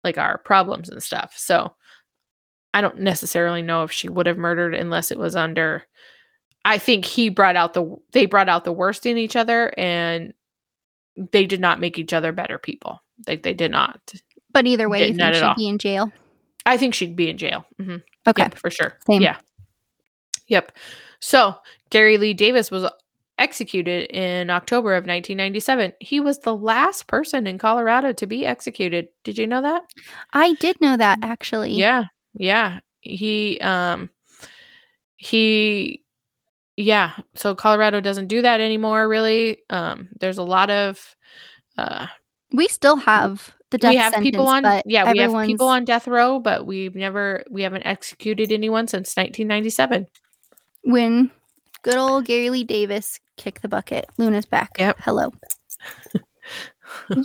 like 0.03 0.17
our 0.17 0.39
problems 0.39 0.89
and 0.89 1.01
stuff. 1.01 1.33
So 1.37 1.75
I 2.73 2.81
don't 2.81 2.99
necessarily 2.99 3.61
know 3.61 3.83
if 3.83 3.91
she 3.91 4.09
would 4.09 4.25
have 4.25 4.37
murdered 4.37 4.73
unless 4.73 5.11
it 5.11 5.19
was 5.19 5.35
under 5.35 5.83
I 6.65 6.79
think 6.79 7.05
he 7.05 7.29
brought 7.29 7.55
out 7.55 7.75
the 7.75 7.95
they 8.13 8.25
brought 8.25 8.49
out 8.49 8.63
the 8.63 8.73
worst 8.73 9.05
in 9.05 9.19
each 9.19 9.35
other 9.35 9.71
and 9.77 10.33
they 11.31 11.45
did 11.45 11.59
not 11.59 11.79
make 11.79 11.99
each 11.99 12.13
other 12.13 12.31
better 12.31 12.57
people. 12.57 12.99
Like 13.27 13.43
they 13.43 13.53
did 13.53 13.69
not. 13.69 13.99
But 14.51 14.65
either 14.65 14.89
way, 14.89 15.07
you 15.07 15.13
think 15.13 15.35
she'd 15.35 15.43
all. 15.43 15.55
be 15.55 15.67
in 15.67 15.77
jail? 15.77 16.11
I 16.65 16.77
think 16.77 16.95
she'd 16.95 17.15
be 17.15 17.29
in 17.29 17.37
jail. 17.37 17.65
hmm 17.79 17.97
Okay. 18.27 18.43
Yep, 18.43 18.55
for 18.55 18.69
sure. 18.71 18.97
Same. 19.05 19.21
Yeah. 19.21 19.37
Yep. 20.47 20.73
So 21.21 21.55
Gary 21.89 22.17
Lee 22.17 22.33
Davis 22.33 22.69
was 22.71 22.89
executed 23.37 24.09
in 24.11 24.49
October 24.49 24.93
of 24.93 25.03
1997. 25.03 25.93
He 25.99 26.19
was 26.19 26.39
the 26.39 26.55
last 26.55 27.07
person 27.07 27.47
in 27.47 27.57
Colorado 27.57 28.13
to 28.13 28.27
be 28.27 28.45
executed. 28.45 29.07
Did 29.23 29.37
you 29.37 29.47
know 29.47 29.61
that? 29.61 29.83
I 30.33 30.53
did 30.53 30.79
know 30.81 30.97
that 30.97 31.19
actually. 31.21 31.73
Yeah. 31.73 32.05
Yeah. 32.33 32.79
He 33.01 33.59
um 33.61 34.09
he 35.17 36.03
yeah, 36.77 37.13
so 37.35 37.53
Colorado 37.53 37.99
doesn't 38.01 38.27
do 38.27 38.41
that 38.41 38.59
anymore 38.61 39.07
really. 39.07 39.59
Um 39.69 40.09
there's 40.19 40.37
a 40.37 40.43
lot 40.43 40.69
of 40.69 41.15
uh 41.77 42.07
We 42.53 42.67
still 42.67 42.97
have 42.97 43.53
the 43.71 43.77
death 43.77 43.91
we 43.91 43.97
have 43.97 44.13
sentence, 44.13 44.31
people 44.31 44.47
on 44.47 44.63
yeah, 44.85 45.11
we 45.11 45.19
have 45.19 45.45
people 45.45 45.67
on 45.67 45.85
death 45.85 46.07
row, 46.07 46.39
but 46.39 46.65
we've 46.67 46.95
never 46.95 47.43
we 47.49 47.63
haven't 47.63 47.85
executed 47.85 48.51
anyone 48.51 48.87
since 48.87 49.15
1997. 49.15 50.07
When 50.83 51.31
good 51.83 51.97
old 51.97 52.25
Gary 52.25 52.49
Lee 52.49 52.63
Davis 52.63 53.19
kicked 53.37 53.61
the 53.61 53.67
bucket. 53.67 54.05
Luna's 54.17 54.45
back. 54.45 54.71
Yep. 54.77 54.97
Hello. 54.99 55.31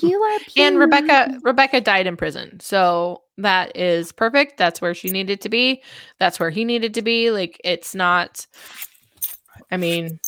you 0.00 0.20
are 0.20 0.38
and 0.56 0.78
Rebecca. 0.78 1.38
Rebecca 1.42 1.80
died 1.80 2.06
in 2.06 2.16
prison. 2.16 2.58
So 2.60 3.22
that 3.38 3.76
is 3.76 4.12
perfect. 4.12 4.56
That's 4.56 4.80
where 4.80 4.94
she 4.94 5.10
needed 5.10 5.40
to 5.42 5.48
be. 5.48 5.82
That's 6.18 6.40
where 6.40 6.50
he 6.50 6.64
needed 6.64 6.94
to 6.94 7.02
be. 7.02 7.30
Like 7.30 7.60
it's 7.64 7.94
not 7.94 8.46
I 9.70 9.76
mean 9.76 10.20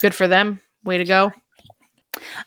good 0.00 0.14
for 0.14 0.28
them. 0.28 0.60
Way 0.84 0.98
to 0.98 1.04
go. 1.04 1.32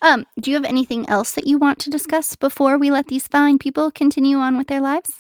Um, 0.02 0.26
do 0.40 0.50
you 0.50 0.58
have 0.58 0.66
anything 0.66 1.08
else 1.10 1.34
that 1.34 1.46
you 1.46 1.58
want 1.60 1.78
to 1.80 1.90
discuss 1.92 2.36
before 2.36 2.78
we 2.80 2.90
let 2.90 3.08
these 3.08 3.28
fine 3.28 3.60
people 3.60 3.92
continue 3.92 4.38
on 4.38 4.58
with 4.58 4.68
their 4.68 4.82
lives? 4.82 5.12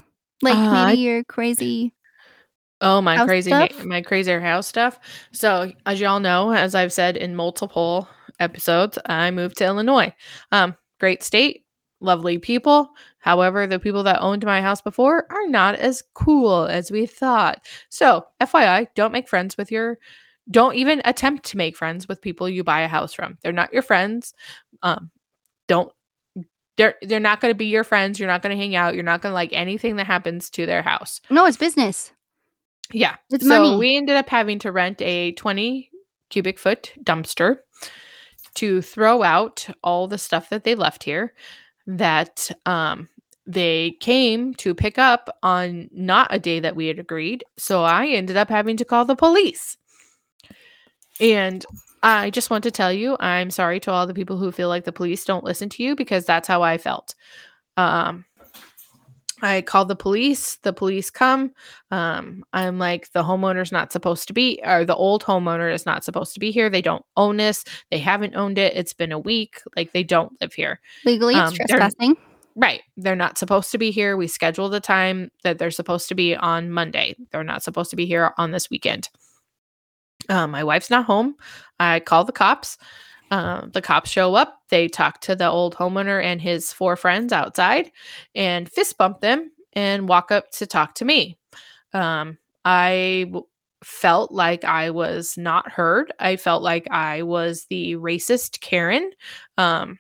Like 0.41 0.55
Uh, 0.55 0.87
maybe 0.87 1.01
your 1.01 1.23
crazy 1.25 1.93
Oh, 2.81 3.01
my 3.01 3.17
House 3.17 3.27
crazy 3.27 3.51
na- 3.51 3.67
stuff? 3.67 3.85
my 3.85 4.01
crazier 4.01 4.39
house 4.39 4.67
stuff. 4.67 4.99
So, 5.31 5.71
as 5.85 5.99
y'all 5.99 6.19
know, 6.19 6.51
as 6.51 6.75
I've 6.75 6.93
said 6.93 7.17
in 7.17 7.35
multiple 7.35 8.07
episodes, 8.39 8.97
I 9.05 9.31
moved 9.31 9.57
to 9.57 9.65
Illinois. 9.65 10.13
Um, 10.51 10.75
great 10.99 11.23
state, 11.23 11.65
lovely 11.99 12.37
people. 12.37 12.89
However, 13.19 13.67
the 13.67 13.79
people 13.79 14.03
that 14.03 14.21
owned 14.21 14.45
my 14.45 14.61
house 14.61 14.81
before 14.81 15.25
are 15.29 15.47
not 15.47 15.75
as 15.75 16.03
cool 16.13 16.65
as 16.65 16.89
we 16.89 17.05
thought. 17.05 17.65
So, 17.89 18.25
FYI, 18.41 18.87
don't 18.95 19.11
make 19.11 19.27
friends 19.27 19.57
with 19.57 19.71
your 19.71 19.97
don't 20.51 20.75
even 20.75 21.01
attempt 21.05 21.45
to 21.45 21.57
make 21.57 21.77
friends 21.77 22.07
with 22.07 22.21
people 22.21 22.49
you 22.49 22.63
buy 22.63 22.81
a 22.81 22.87
house 22.87 23.13
from. 23.13 23.37
They're 23.43 23.51
not 23.51 23.71
your 23.71 23.83
friends. 23.83 24.33
Um, 24.81 25.11
don't 25.67 25.91
they're 26.77 26.95
they're 27.01 27.19
not 27.19 27.41
going 27.41 27.51
to 27.53 27.57
be 27.57 27.67
your 27.67 27.83
friends. 27.83 28.19
You're 28.19 28.29
not 28.29 28.41
going 28.41 28.55
to 28.55 28.61
hang 28.61 28.75
out. 28.75 28.95
You're 28.95 29.03
not 29.03 29.21
going 29.21 29.31
to 29.31 29.35
like 29.35 29.51
anything 29.53 29.97
that 29.97 30.07
happens 30.07 30.49
to 30.51 30.65
their 30.65 30.81
house. 30.81 31.21
No, 31.29 31.45
it's 31.45 31.57
business. 31.57 32.11
Yeah. 32.91 33.15
It's 33.29 33.45
so 33.45 33.63
money. 33.63 33.77
we 33.77 33.97
ended 33.97 34.15
up 34.15 34.29
having 34.29 34.59
to 34.59 34.71
rent 34.71 35.01
a 35.01 35.31
20 35.33 35.89
cubic 36.29 36.59
foot 36.59 36.93
dumpster 37.03 37.57
to 38.55 38.81
throw 38.81 39.23
out 39.23 39.67
all 39.83 40.07
the 40.07 40.17
stuff 40.17 40.49
that 40.49 40.63
they 40.63 40.75
left 40.75 41.03
here 41.03 41.33
that 41.87 42.51
um 42.65 43.07
they 43.47 43.97
came 43.99 44.53
to 44.53 44.75
pick 44.75 44.99
up 44.99 45.35
on 45.41 45.89
not 45.91 46.27
a 46.29 46.37
day 46.37 46.59
that 46.59 46.75
we 46.75 46.85
had 46.85 46.99
agreed. 46.99 47.43
So 47.57 47.83
I 47.83 48.05
ended 48.07 48.37
up 48.37 48.47
having 48.47 48.77
to 48.77 48.85
call 48.85 49.05
the 49.05 49.15
police. 49.15 49.75
And 51.19 51.65
I 52.03 52.29
just 52.29 52.51
want 52.51 52.63
to 52.65 52.71
tell 52.71 52.93
you, 52.93 53.17
I'm 53.19 53.49
sorry 53.49 53.79
to 53.81 53.91
all 53.91 54.05
the 54.05 54.13
people 54.13 54.37
who 54.37 54.51
feel 54.51 54.69
like 54.69 54.83
the 54.85 54.91
police 54.91 55.25
don't 55.25 55.43
listen 55.43 55.67
to 55.69 55.83
you 55.83 55.95
because 55.95 56.25
that's 56.25 56.47
how 56.47 56.61
I 56.61 56.77
felt. 56.77 57.15
Um 57.75 58.25
I 59.41 59.61
call 59.61 59.85
the 59.85 59.95
police, 59.95 60.57
the 60.63 60.73
police 60.73 61.09
come, 61.09 61.51
um, 61.91 62.43
I'm 62.53 62.77
like, 62.77 63.11
the 63.13 63.23
homeowner's 63.23 63.71
not 63.71 63.91
supposed 63.91 64.27
to 64.27 64.33
be, 64.33 64.59
or 64.65 64.85
the 64.85 64.95
old 64.95 65.23
homeowner 65.23 65.73
is 65.73 65.85
not 65.85 66.03
supposed 66.03 66.33
to 66.33 66.39
be 66.39 66.51
here. 66.51 66.69
They 66.69 66.81
don't 66.81 67.05
own 67.17 67.37
this. 67.37 67.63
They 67.91 67.99
haven't 67.99 68.35
owned 68.35 68.57
it. 68.57 68.75
It's 68.75 68.93
been 68.93 69.11
a 69.11 69.19
week. 69.19 69.61
Like 69.75 69.93
they 69.93 70.03
don't 70.03 70.33
live 70.41 70.53
here. 70.53 70.79
Legally, 71.05 71.35
it's 71.35 71.51
Um, 71.51 71.55
they're- 71.67 71.77
trespassing. 71.77 72.15
Right. 72.55 72.81
They're 72.97 73.15
not 73.15 73.37
supposed 73.37 73.71
to 73.71 73.77
be 73.77 73.89
here. 73.91 74.17
We 74.17 74.27
scheduled 74.27 74.73
the 74.73 74.81
time 74.81 75.31
that 75.43 75.59
they're 75.59 75.71
supposed 75.71 76.09
to 76.09 76.15
be 76.15 76.35
on 76.35 76.71
Monday. 76.71 77.15
They're 77.31 77.43
not 77.43 77.63
supposed 77.63 77.89
to 77.91 77.95
be 77.95 78.05
here 78.05 78.33
on 78.37 78.51
this 78.51 78.69
weekend. 78.69 79.07
Um, 80.27 80.51
my 80.51 80.63
wife's 80.63 80.89
not 80.89 81.05
home. 81.05 81.35
I 81.79 82.01
call 82.01 82.25
the 82.25 82.33
cops. 82.33 82.77
Uh, 83.31 83.67
the 83.73 83.81
cops 83.81 84.09
show 84.09 84.33
up. 84.35 84.61
They 84.69 84.87
talk 84.87 85.21
to 85.21 85.35
the 85.35 85.49
old 85.49 85.75
homeowner 85.75 86.23
and 86.23 86.41
his 86.41 86.73
four 86.73 86.95
friends 86.95 87.31
outside 87.31 87.91
and 88.33 88.69
fist 88.69 88.97
bump 88.97 89.21
them 89.21 89.51
and 89.73 90.09
walk 90.09 90.31
up 90.31 90.49
to 90.51 90.65
talk 90.65 90.95
to 90.95 91.05
me. 91.05 91.37
Um, 91.93 92.37
I 92.65 93.25
w- 93.27 93.45
felt 93.83 94.31
like 94.31 94.63
I 94.63 94.89
was 94.89 95.37
not 95.37 95.71
heard. 95.71 96.11
I 96.19 96.37
felt 96.37 96.63
like 96.63 96.87
I 96.91 97.23
was 97.23 97.65
the 97.69 97.95
racist 97.95 98.61
Karen. 98.61 99.11
Um, 99.57 99.99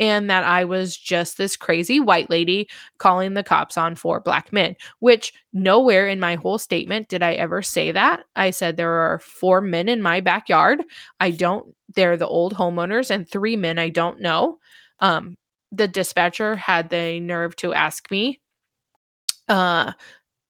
and 0.00 0.30
that 0.30 0.44
I 0.44 0.64
was 0.64 0.96
just 0.96 1.36
this 1.36 1.56
crazy 1.56 2.00
white 2.00 2.30
lady 2.30 2.68
calling 2.98 3.34
the 3.34 3.44
cops 3.44 3.76
on 3.76 3.94
four 3.94 4.18
black 4.18 4.52
men, 4.52 4.74
which 4.98 5.32
nowhere 5.52 6.08
in 6.08 6.18
my 6.18 6.36
whole 6.36 6.58
statement 6.58 7.08
did 7.08 7.22
I 7.22 7.34
ever 7.34 7.60
say 7.60 7.92
that. 7.92 8.24
I 8.34 8.50
said 8.50 8.76
there 8.76 8.90
are 8.90 9.18
four 9.18 9.60
men 9.60 9.88
in 9.88 10.00
my 10.00 10.20
backyard. 10.20 10.82
I 11.20 11.30
don't, 11.30 11.74
they're 11.94 12.16
the 12.16 12.26
old 12.26 12.54
homeowners, 12.54 13.10
and 13.10 13.28
three 13.28 13.56
men 13.56 13.78
I 13.78 13.90
don't 13.90 14.20
know. 14.20 14.58
Um, 15.00 15.36
the 15.70 15.86
dispatcher 15.86 16.56
had 16.56 16.88
the 16.88 17.20
nerve 17.20 17.54
to 17.56 17.74
ask 17.74 18.10
me 18.10 18.40
uh, 19.48 19.92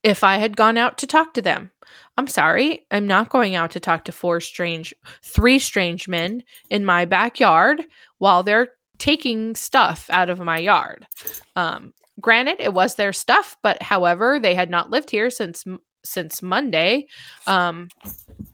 if 0.01 0.23
I 0.23 0.37
had 0.37 0.55
gone 0.55 0.77
out 0.77 0.97
to 0.99 1.07
talk 1.07 1.33
to 1.33 1.41
them. 1.41 1.71
I'm 2.17 2.27
sorry, 2.27 2.85
I'm 2.91 3.07
not 3.07 3.29
going 3.29 3.55
out 3.55 3.71
to 3.71 3.79
talk 3.79 4.05
to 4.05 4.11
four 4.11 4.39
strange, 4.39 4.93
three 5.23 5.59
strange 5.59 6.07
men 6.07 6.43
in 6.69 6.85
my 6.85 7.05
backyard 7.05 7.83
while 8.17 8.43
they're 8.43 8.69
taking 9.01 9.55
stuff 9.55 10.05
out 10.11 10.29
of 10.29 10.39
my 10.39 10.59
yard. 10.59 11.07
Um, 11.55 11.91
granted, 12.21 12.57
it 12.59 12.71
was 12.71 12.95
their 12.95 13.11
stuff, 13.11 13.57
but 13.63 13.81
however, 13.81 14.39
they 14.39 14.53
had 14.53 14.69
not 14.69 14.91
lived 14.91 15.09
here 15.09 15.31
since 15.31 15.65
since 16.03 16.43
Monday. 16.43 17.07
Um, 17.47 17.89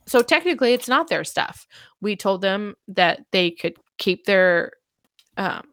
so 0.06 0.22
technically, 0.22 0.72
it's 0.72 0.88
not 0.88 1.08
their 1.08 1.24
stuff. 1.24 1.66
We 2.00 2.16
told 2.16 2.40
them 2.40 2.76
that 2.88 3.20
they 3.30 3.50
could 3.50 3.76
keep 3.98 4.24
their 4.24 4.72
um, 5.36 5.64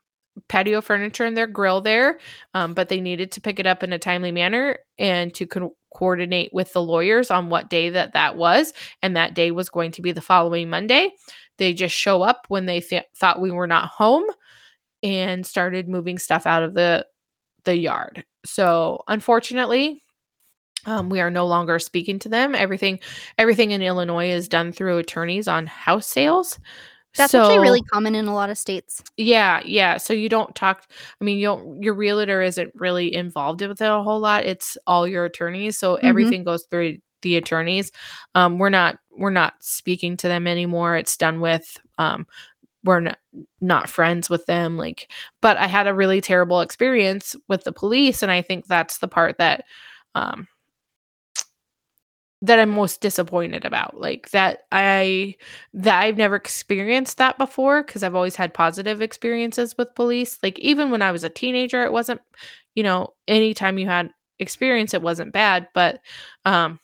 patio 0.50 0.82
furniture 0.82 1.24
and 1.24 1.38
their 1.38 1.48
grill 1.48 1.80
there, 1.80 2.20
um, 2.54 2.74
but 2.74 2.90
they 2.90 3.00
needed 3.00 3.32
to 3.32 3.42
pick 3.42 3.62
it 3.62 3.66
up 3.66 3.82
in 3.82 3.94
a 3.94 4.00
timely 4.00 4.32
manner 4.32 4.78
and 5.00 5.34
to 5.36 5.48
co- 5.48 5.76
coordinate 5.94 6.54
with 6.54 6.74
the 6.74 6.82
lawyers 6.82 7.32
on 7.32 7.50
what 7.50 7.70
day 7.70 7.90
that 7.90 8.12
that 8.12 8.36
was, 8.36 8.74
and 9.02 9.16
that 9.16 9.36
day 9.36 9.52
was 9.52 9.70
going 9.70 9.92
to 9.92 10.02
be 10.02 10.12
the 10.12 10.20
following 10.20 10.70
Monday. 10.70 11.12
They 11.58 11.74
just 11.74 11.96
show 11.96 12.24
up 12.24 12.46
when 12.50 12.66
they 12.66 12.82
th- 12.82 13.06
thought 13.16 13.40
we 13.40 13.52
were 13.52 13.68
not 13.68 13.88
home 13.88 14.26
and 15.06 15.46
started 15.46 15.88
moving 15.88 16.18
stuff 16.18 16.46
out 16.46 16.64
of 16.64 16.74
the 16.74 17.06
the 17.64 17.78
yard. 17.78 18.26
So 18.46 19.04
unfortunately, 19.08 20.04
um, 20.86 21.10
we 21.10 21.20
are 21.20 21.32
no 21.32 21.48
longer 21.48 21.80
speaking 21.80 22.20
to 22.20 22.30
them. 22.30 22.56
Everything 22.56 23.00
everything 23.38 23.72
in 23.72 23.82
Illinois 23.82 24.30
is 24.30 24.48
done 24.48 24.72
through 24.72 24.98
attorneys 24.98 25.48
on 25.48 25.68
house 25.68 26.08
sales. 26.08 26.60
That's 27.16 27.32
so, 27.32 27.44
actually 27.44 27.60
really 27.60 27.82
common 27.82 28.14
in 28.14 28.28
a 28.28 28.34
lot 28.34 28.50
of 28.50 28.58
states. 28.58 29.02
yeah, 29.16 29.62
yeah. 29.64 29.98
So 29.98 30.14
you 30.14 30.28
don't 30.28 30.54
talk. 30.54 30.84
I 31.22 31.24
mean, 31.24 31.38
you 31.38 31.46
don't. 31.46 31.82
Your 31.82 31.94
realtor 31.94 32.42
isn't 32.42 32.74
really 32.76 33.14
involved 33.14 33.62
with 33.62 33.82
it 33.82 33.86
a 33.86 34.04
whole 34.04 34.20
lot. 34.20 34.46
It's 34.46 34.78
all 34.86 35.08
your 35.08 35.26
attorneys. 35.26 35.78
So 35.78 35.96
everything 35.96 36.44
goes 36.44 36.66
through 36.70 36.98
the 37.22 37.38
attorneys. 37.38 37.92
Um, 38.36 38.60
we're 38.60 38.70
not. 38.70 38.98
We're 39.12 39.30
not 39.30 39.54
speaking 39.62 40.18
to 40.18 40.28
them 40.28 40.46
anymore. 40.46 40.98
It's 40.98 41.16
done 41.16 41.40
with. 41.40 41.78
Um, 41.98 42.28
we're 42.86 43.02
not 43.02 43.20
not 43.62 43.90
friends 43.90 44.30
with 44.30 44.46
them. 44.48 44.78
Like, 44.78 45.12
but 45.42 45.58
I 45.58 45.68
had 45.68 45.88
a 45.88 45.96
really 45.96 46.22
terrible 46.22 46.62
experience 46.62 47.36
with 47.50 47.66
the 47.66 47.74
police, 47.74 48.24
and 48.24 48.32
I 48.32 48.42
think 48.44 48.68
that's 48.68 49.00
the 49.00 49.10
part 49.10 49.38
that. 49.40 49.66
Um, 50.16 50.48
that 52.42 52.60
I'm 52.60 52.70
most 52.70 53.02
disappointed 53.02 53.66
about. 53.66 54.00
Like 54.00 54.30
that 54.32 54.64
I 54.72 55.36
that 55.74 56.04
I've 56.04 56.18
never 56.18 56.36
experienced 56.36 57.18
that 57.18 57.38
before 57.38 57.84
because 57.84 58.04
I've 58.04 58.16
always 58.16 58.36
had 58.36 58.54
positive 58.54 59.02
experiences 59.02 59.76
with 59.78 59.96
police. 59.96 60.38
Like 60.44 60.60
even 60.60 60.92
when 60.92 61.02
I 61.02 61.12
was 61.12 61.24
a 61.24 61.30
teenager, 61.30 61.84
it 61.84 61.92
wasn't, 61.94 62.22
you 62.76 62.84
know, 62.84 63.14
anytime 63.28 63.78
you 63.78 63.88
had 63.88 64.12
experience, 64.40 64.94
it 64.94 65.02
wasn't 65.02 65.34
bad. 65.34 65.70
But 65.74 66.02
um 66.46 66.80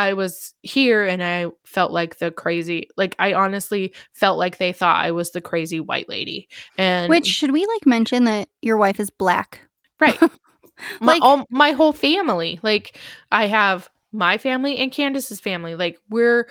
I 0.00 0.14
was 0.14 0.54
here 0.62 1.04
and 1.04 1.22
I 1.22 1.48
felt 1.64 1.92
like 1.92 2.18
the 2.18 2.30
crazy 2.30 2.88
like 2.96 3.14
I 3.18 3.34
honestly 3.34 3.92
felt 4.14 4.38
like 4.38 4.56
they 4.56 4.72
thought 4.72 5.04
I 5.04 5.10
was 5.10 5.30
the 5.32 5.42
crazy 5.42 5.78
white 5.78 6.08
lady. 6.08 6.48
And 6.78 7.10
Which 7.10 7.26
should 7.26 7.50
we 7.52 7.66
like 7.66 7.86
mention 7.86 8.24
that 8.24 8.48
your 8.62 8.78
wife 8.78 8.98
is 8.98 9.10
black? 9.10 9.60
right. 10.00 10.18
my 11.00 11.12
Like- 11.12 11.22
all, 11.22 11.46
my 11.50 11.72
whole 11.72 11.92
family. 11.92 12.58
Like 12.62 12.98
I 13.30 13.46
have 13.46 13.90
my 14.10 14.38
family 14.38 14.78
and 14.78 14.90
Candace's 14.90 15.38
family. 15.38 15.76
Like 15.76 15.98
we're 16.08 16.48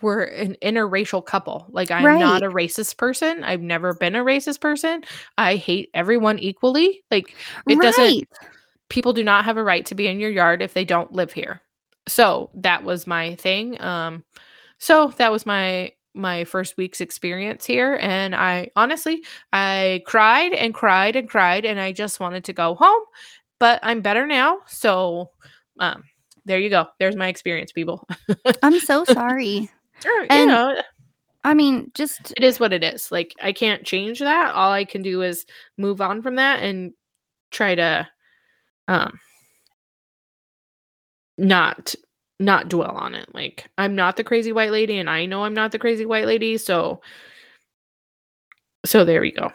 we're 0.00 0.22
an 0.22 0.56
interracial 0.62 1.24
couple. 1.24 1.66
Like 1.68 1.90
I'm 1.90 2.02
not 2.18 2.42
a 2.42 2.48
racist 2.48 2.96
person. 2.96 3.44
I've 3.44 3.60
never 3.60 3.92
been 3.92 4.16
a 4.16 4.24
racist 4.24 4.60
person. 4.60 5.04
I 5.36 5.56
hate 5.56 5.90
everyone 5.92 6.38
equally. 6.38 7.02
Like 7.10 7.34
it 7.68 7.78
doesn't 7.80 8.28
people 8.88 9.12
do 9.12 9.22
not 9.22 9.44
have 9.44 9.58
a 9.58 9.62
right 9.62 9.84
to 9.86 9.94
be 9.94 10.06
in 10.06 10.20
your 10.20 10.30
yard 10.30 10.62
if 10.62 10.72
they 10.72 10.86
don't 10.86 11.12
live 11.12 11.32
here. 11.32 11.60
So 12.08 12.50
that 12.54 12.82
was 12.84 13.06
my 13.06 13.34
thing. 13.36 13.80
Um 13.80 14.24
so 14.78 15.08
that 15.18 15.32
was 15.32 15.46
my 15.46 15.92
my 16.14 16.44
first 16.44 16.76
week's 16.76 17.00
experience 17.00 17.64
here 17.64 17.98
and 18.00 18.34
I 18.34 18.70
honestly 18.74 19.22
I 19.52 20.02
cried 20.06 20.52
and 20.52 20.74
cried 20.74 21.14
and 21.14 21.28
cried 21.28 21.64
and 21.64 21.78
I 21.78 21.92
just 21.92 22.18
wanted 22.18 22.44
to 22.44 22.52
go 22.52 22.74
home, 22.74 23.02
but 23.60 23.78
I'm 23.82 24.00
better 24.00 24.26
now. 24.26 24.58
So 24.66 25.30
um 25.78 26.02
there 26.44 26.58
you 26.58 26.70
go. 26.70 26.86
There's 26.98 27.16
my 27.16 27.28
experience, 27.28 27.72
people. 27.72 28.08
I'm 28.62 28.80
so 28.80 29.04
sorry. 29.04 29.70
Sure, 30.02 30.26
you 30.30 30.46
know, 30.46 30.80
I 31.44 31.54
mean, 31.54 31.90
just 31.94 32.32
it 32.36 32.44
is 32.44 32.58
what 32.58 32.72
it 32.72 32.82
is. 32.82 33.12
Like 33.12 33.34
I 33.40 33.52
can't 33.52 33.84
change 33.84 34.18
that. 34.20 34.54
All 34.54 34.72
I 34.72 34.84
can 34.84 35.02
do 35.02 35.22
is 35.22 35.46
move 35.76 36.00
on 36.00 36.22
from 36.22 36.36
that 36.36 36.62
and 36.62 36.92
try 37.50 37.74
to 37.74 38.08
um 38.88 39.18
not 41.38 41.94
not 42.40 42.68
dwell 42.68 42.96
on 42.96 43.14
it. 43.14 43.32
Like 43.34 43.68
I'm 43.78 43.94
not 43.94 44.16
the 44.16 44.24
crazy 44.24 44.52
white 44.52 44.70
lady 44.70 44.98
and 44.98 45.08
I 45.08 45.26
know 45.26 45.44
I'm 45.44 45.54
not 45.54 45.72
the 45.72 45.78
crazy 45.78 46.06
white 46.06 46.26
lady, 46.26 46.58
so 46.58 47.00
so 48.84 49.04
there 49.04 49.20
we 49.20 49.32
go. 49.32 49.52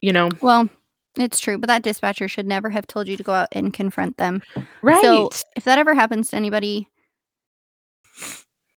You 0.00 0.12
know. 0.12 0.28
well, 0.42 0.68
it's 1.16 1.40
true, 1.40 1.58
but 1.58 1.68
that 1.68 1.82
dispatcher 1.82 2.28
should 2.28 2.46
never 2.46 2.68
have 2.68 2.86
told 2.86 3.08
you 3.08 3.16
to 3.16 3.22
go 3.22 3.32
out 3.32 3.48
and 3.52 3.72
confront 3.72 4.16
them. 4.16 4.42
Right. 4.82 5.02
So 5.02 5.30
if 5.56 5.64
that 5.64 5.78
ever 5.78 5.94
happens 5.94 6.30
to 6.30 6.36
anybody, 6.36 6.88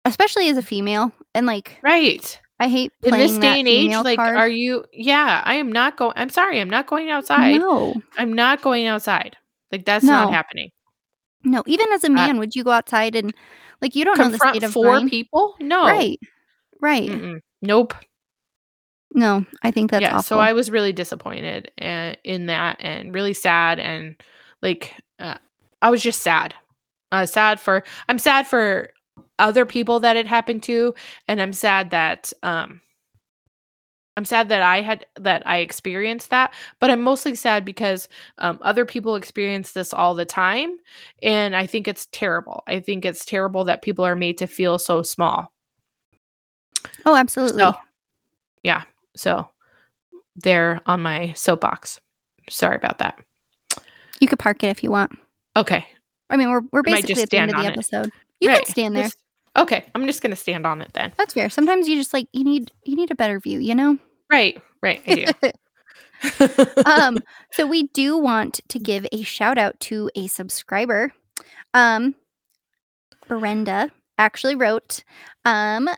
especially 0.04 0.48
as 0.48 0.58
a 0.58 0.62
female, 0.62 1.12
and 1.34 1.46
like 1.46 1.78
right. 1.82 2.40
I 2.60 2.68
hate 2.68 2.92
In 3.02 3.10
this 3.14 3.36
day 3.36 3.58
and 3.58 3.68
age, 3.68 3.90
like 4.04 4.16
card. 4.16 4.36
are 4.36 4.48
you 4.48 4.84
yeah, 4.92 5.42
I 5.44 5.56
am 5.56 5.72
not 5.72 5.96
going 5.96 6.12
I'm 6.14 6.30
sorry, 6.30 6.60
I'm 6.60 6.70
not 6.70 6.86
going 6.86 7.10
outside. 7.10 7.58
No, 7.58 7.94
I'm 8.16 8.32
not 8.32 8.62
going 8.62 8.86
outside. 8.86 9.36
Like 9.72 9.84
that's 9.84 10.04
not 10.04 10.32
happening. 10.32 10.70
No. 11.44 11.62
Even 11.66 11.86
as 11.92 12.04
a 12.04 12.10
man, 12.10 12.38
would 12.38 12.54
you 12.54 12.64
go 12.64 12.70
outside 12.70 13.14
and 13.14 13.34
like 13.80 13.94
you 13.94 14.04
don't 14.04 14.18
know 14.18 14.30
the 14.30 14.38
state 14.38 14.62
of 14.62 14.72
four 14.72 14.94
mind? 14.94 15.10
people? 15.10 15.54
No. 15.60 15.84
Right, 15.86 16.18
right. 16.80 17.08
Mm-mm. 17.08 17.40
Nope. 17.62 17.94
No, 19.12 19.46
I 19.62 19.70
think 19.70 19.90
that's 19.90 20.02
yeah. 20.02 20.10
awful. 20.10 20.22
So 20.22 20.38
I 20.40 20.52
was 20.52 20.70
really 20.70 20.92
disappointed 20.92 21.70
uh, 21.80 22.14
in 22.24 22.46
that 22.46 22.78
and 22.80 23.14
really 23.14 23.34
sad 23.34 23.78
and 23.78 24.16
like 24.60 24.94
uh, 25.20 25.38
I 25.80 25.90
was 25.90 26.02
just 26.02 26.22
sad. 26.22 26.54
Uh, 27.12 27.26
sad 27.26 27.60
for 27.60 27.84
I'm 28.08 28.18
sad 28.18 28.46
for 28.46 28.90
other 29.38 29.64
people 29.64 30.00
that 30.00 30.16
it 30.16 30.26
happened 30.26 30.62
to, 30.64 30.94
and 31.28 31.40
I'm 31.40 31.52
sad 31.52 31.90
that 31.90 32.32
um 32.42 32.80
I'm 34.16 34.24
sad 34.24 34.48
that 34.50 34.62
I 34.62 34.80
had 34.80 35.06
that 35.16 35.42
I 35.46 35.58
experienced 35.58 36.30
that, 36.30 36.54
but 36.78 36.88
I'm 36.90 37.02
mostly 37.02 37.34
sad 37.34 37.64
because 37.64 38.08
um, 38.38 38.58
other 38.62 38.84
people 38.84 39.16
experience 39.16 39.72
this 39.72 39.92
all 39.92 40.14
the 40.14 40.24
time, 40.24 40.76
and 41.22 41.56
I 41.56 41.66
think 41.66 41.88
it's 41.88 42.06
terrible. 42.12 42.62
I 42.68 42.78
think 42.80 43.04
it's 43.04 43.24
terrible 43.24 43.64
that 43.64 43.82
people 43.82 44.04
are 44.04 44.14
made 44.14 44.38
to 44.38 44.46
feel 44.46 44.78
so 44.78 45.02
small. 45.02 45.52
oh, 47.06 47.16
absolutely. 47.16 47.58
So, 47.60 47.74
yeah. 48.62 48.82
So, 49.16 49.48
they're 50.36 50.80
on 50.86 51.00
my 51.02 51.32
soapbox. 51.32 52.00
Sorry 52.50 52.76
about 52.76 52.98
that. 52.98 53.18
You 54.20 54.28
could 54.28 54.38
park 54.38 54.62
it 54.62 54.68
if 54.68 54.82
you 54.84 54.90
want. 54.92 55.12
Okay. 55.56 55.86
I 56.30 56.36
mean, 56.36 56.50
we're 56.50 56.62
we're 56.72 56.82
basically 56.82 57.14
just 57.14 57.22
at 57.24 57.30
the 57.30 57.38
end 57.38 57.50
of 57.50 57.56
the 57.56 57.60
on 57.62 57.66
it. 57.66 57.72
episode. 57.72 58.10
You 58.40 58.48
Right. 58.50 58.64
can 58.64 58.70
stand 58.72 58.96
there. 58.96 59.02
Just- 59.04 59.18
okay. 59.56 59.84
I'm 59.94 60.06
just 60.06 60.22
gonna 60.22 60.36
stand 60.36 60.66
on 60.66 60.80
it 60.80 60.92
then. 60.94 61.12
That's 61.16 61.34
fair. 61.34 61.50
Sometimes 61.50 61.88
you 61.88 61.96
just 61.96 62.12
like 62.12 62.28
you 62.32 62.44
need 62.44 62.72
you 62.84 62.96
need 62.96 63.10
a 63.10 63.14
better 63.14 63.40
view, 63.40 63.58
you 63.58 63.74
know? 63.74 63.98
Right. 64.30 64.60
Right. 64.82 65.02
I 65.06 65.14
do. 65.14 65.50
um 66.86 67.18
so 67.52 67.66
we 67.66 67.84
do 67.88 68.16
want 68.16 68.60
to 68.68 68.78
give 68.78 69.06
a 69.12 69.22
shout 69.22 69.58
out 69.58 69.78
to 69.80 70.10
a 70.14 70.26
subscriber 70.26 71.12
um 71.74 72.14
brenda 73.28 73.90
actually 74.18 74.54
wrote 74.54 75.04
um 75.44 75.88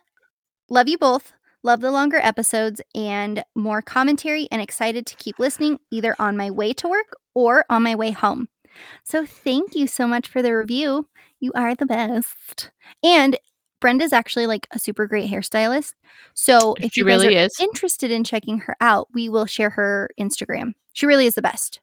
love 0.68 0.88
you 0.88 0.98
both 0.98 1.32
love 1.62 1.80
the 1.80 1.90
longer 1.90 2.18
episodes 2.22 2.80
and 2.94 3.44
more 3.54 3.82
commentary 3.82 4.48
and 4.50 4.62
excited 4.62 5.06
to 5.06 5.16
keep 5.16 5.38
listening 5.38 5.78
either 5.90 6.14
on 6.18 6.36
my 6.36 6.50
way 6.50 6.72
to 6.72 6.88
work 6.88 7.16
or 7.34 7.64
on 7.68 7.82
my 7.82 7.94
way 7.94 8.10
home 8.10 8.48
so 9.04 9.24
thank 9.24 9.74
you 9.74 9.86
so 9.86 10.06
much 10.06 10.28
for 10.28 10.42
the 10.42 10.52
review 10.52 11.06
you 11.40 11.52
are 11.54 11.74
the 11.74 11.86
best 11.86 12.70
and 13.02 13.38
brenda's 13.80 14.12
actually 14.12 14.46
like 14.46 14.66
a 14.72 14.78
super 14.78 15.06
great 15.06 15.30
hairstylist 15.30 15.92
so 16.34 16.74
if 16.80 16.92
She 16.94 17.00
you 17.00 17.06
guys 17.06 17.22
really 17.22 17.36
are 17.36 17.44
is. 17.46 17.60
interested 17.60 18.10
in 18.10 18.24
checking 18.24 18.58
her 18.60 18.76
out 18.80 19.08
we 19.12 19.28
will 19.28 19.46
share 19.46 19.70
her 19.70 20.08
instagram 20.18 20.72
she 20.94 21.06
really 21.06 21.26
is 21.26 21.34
the 21.34 21.42
best 21.42 21.80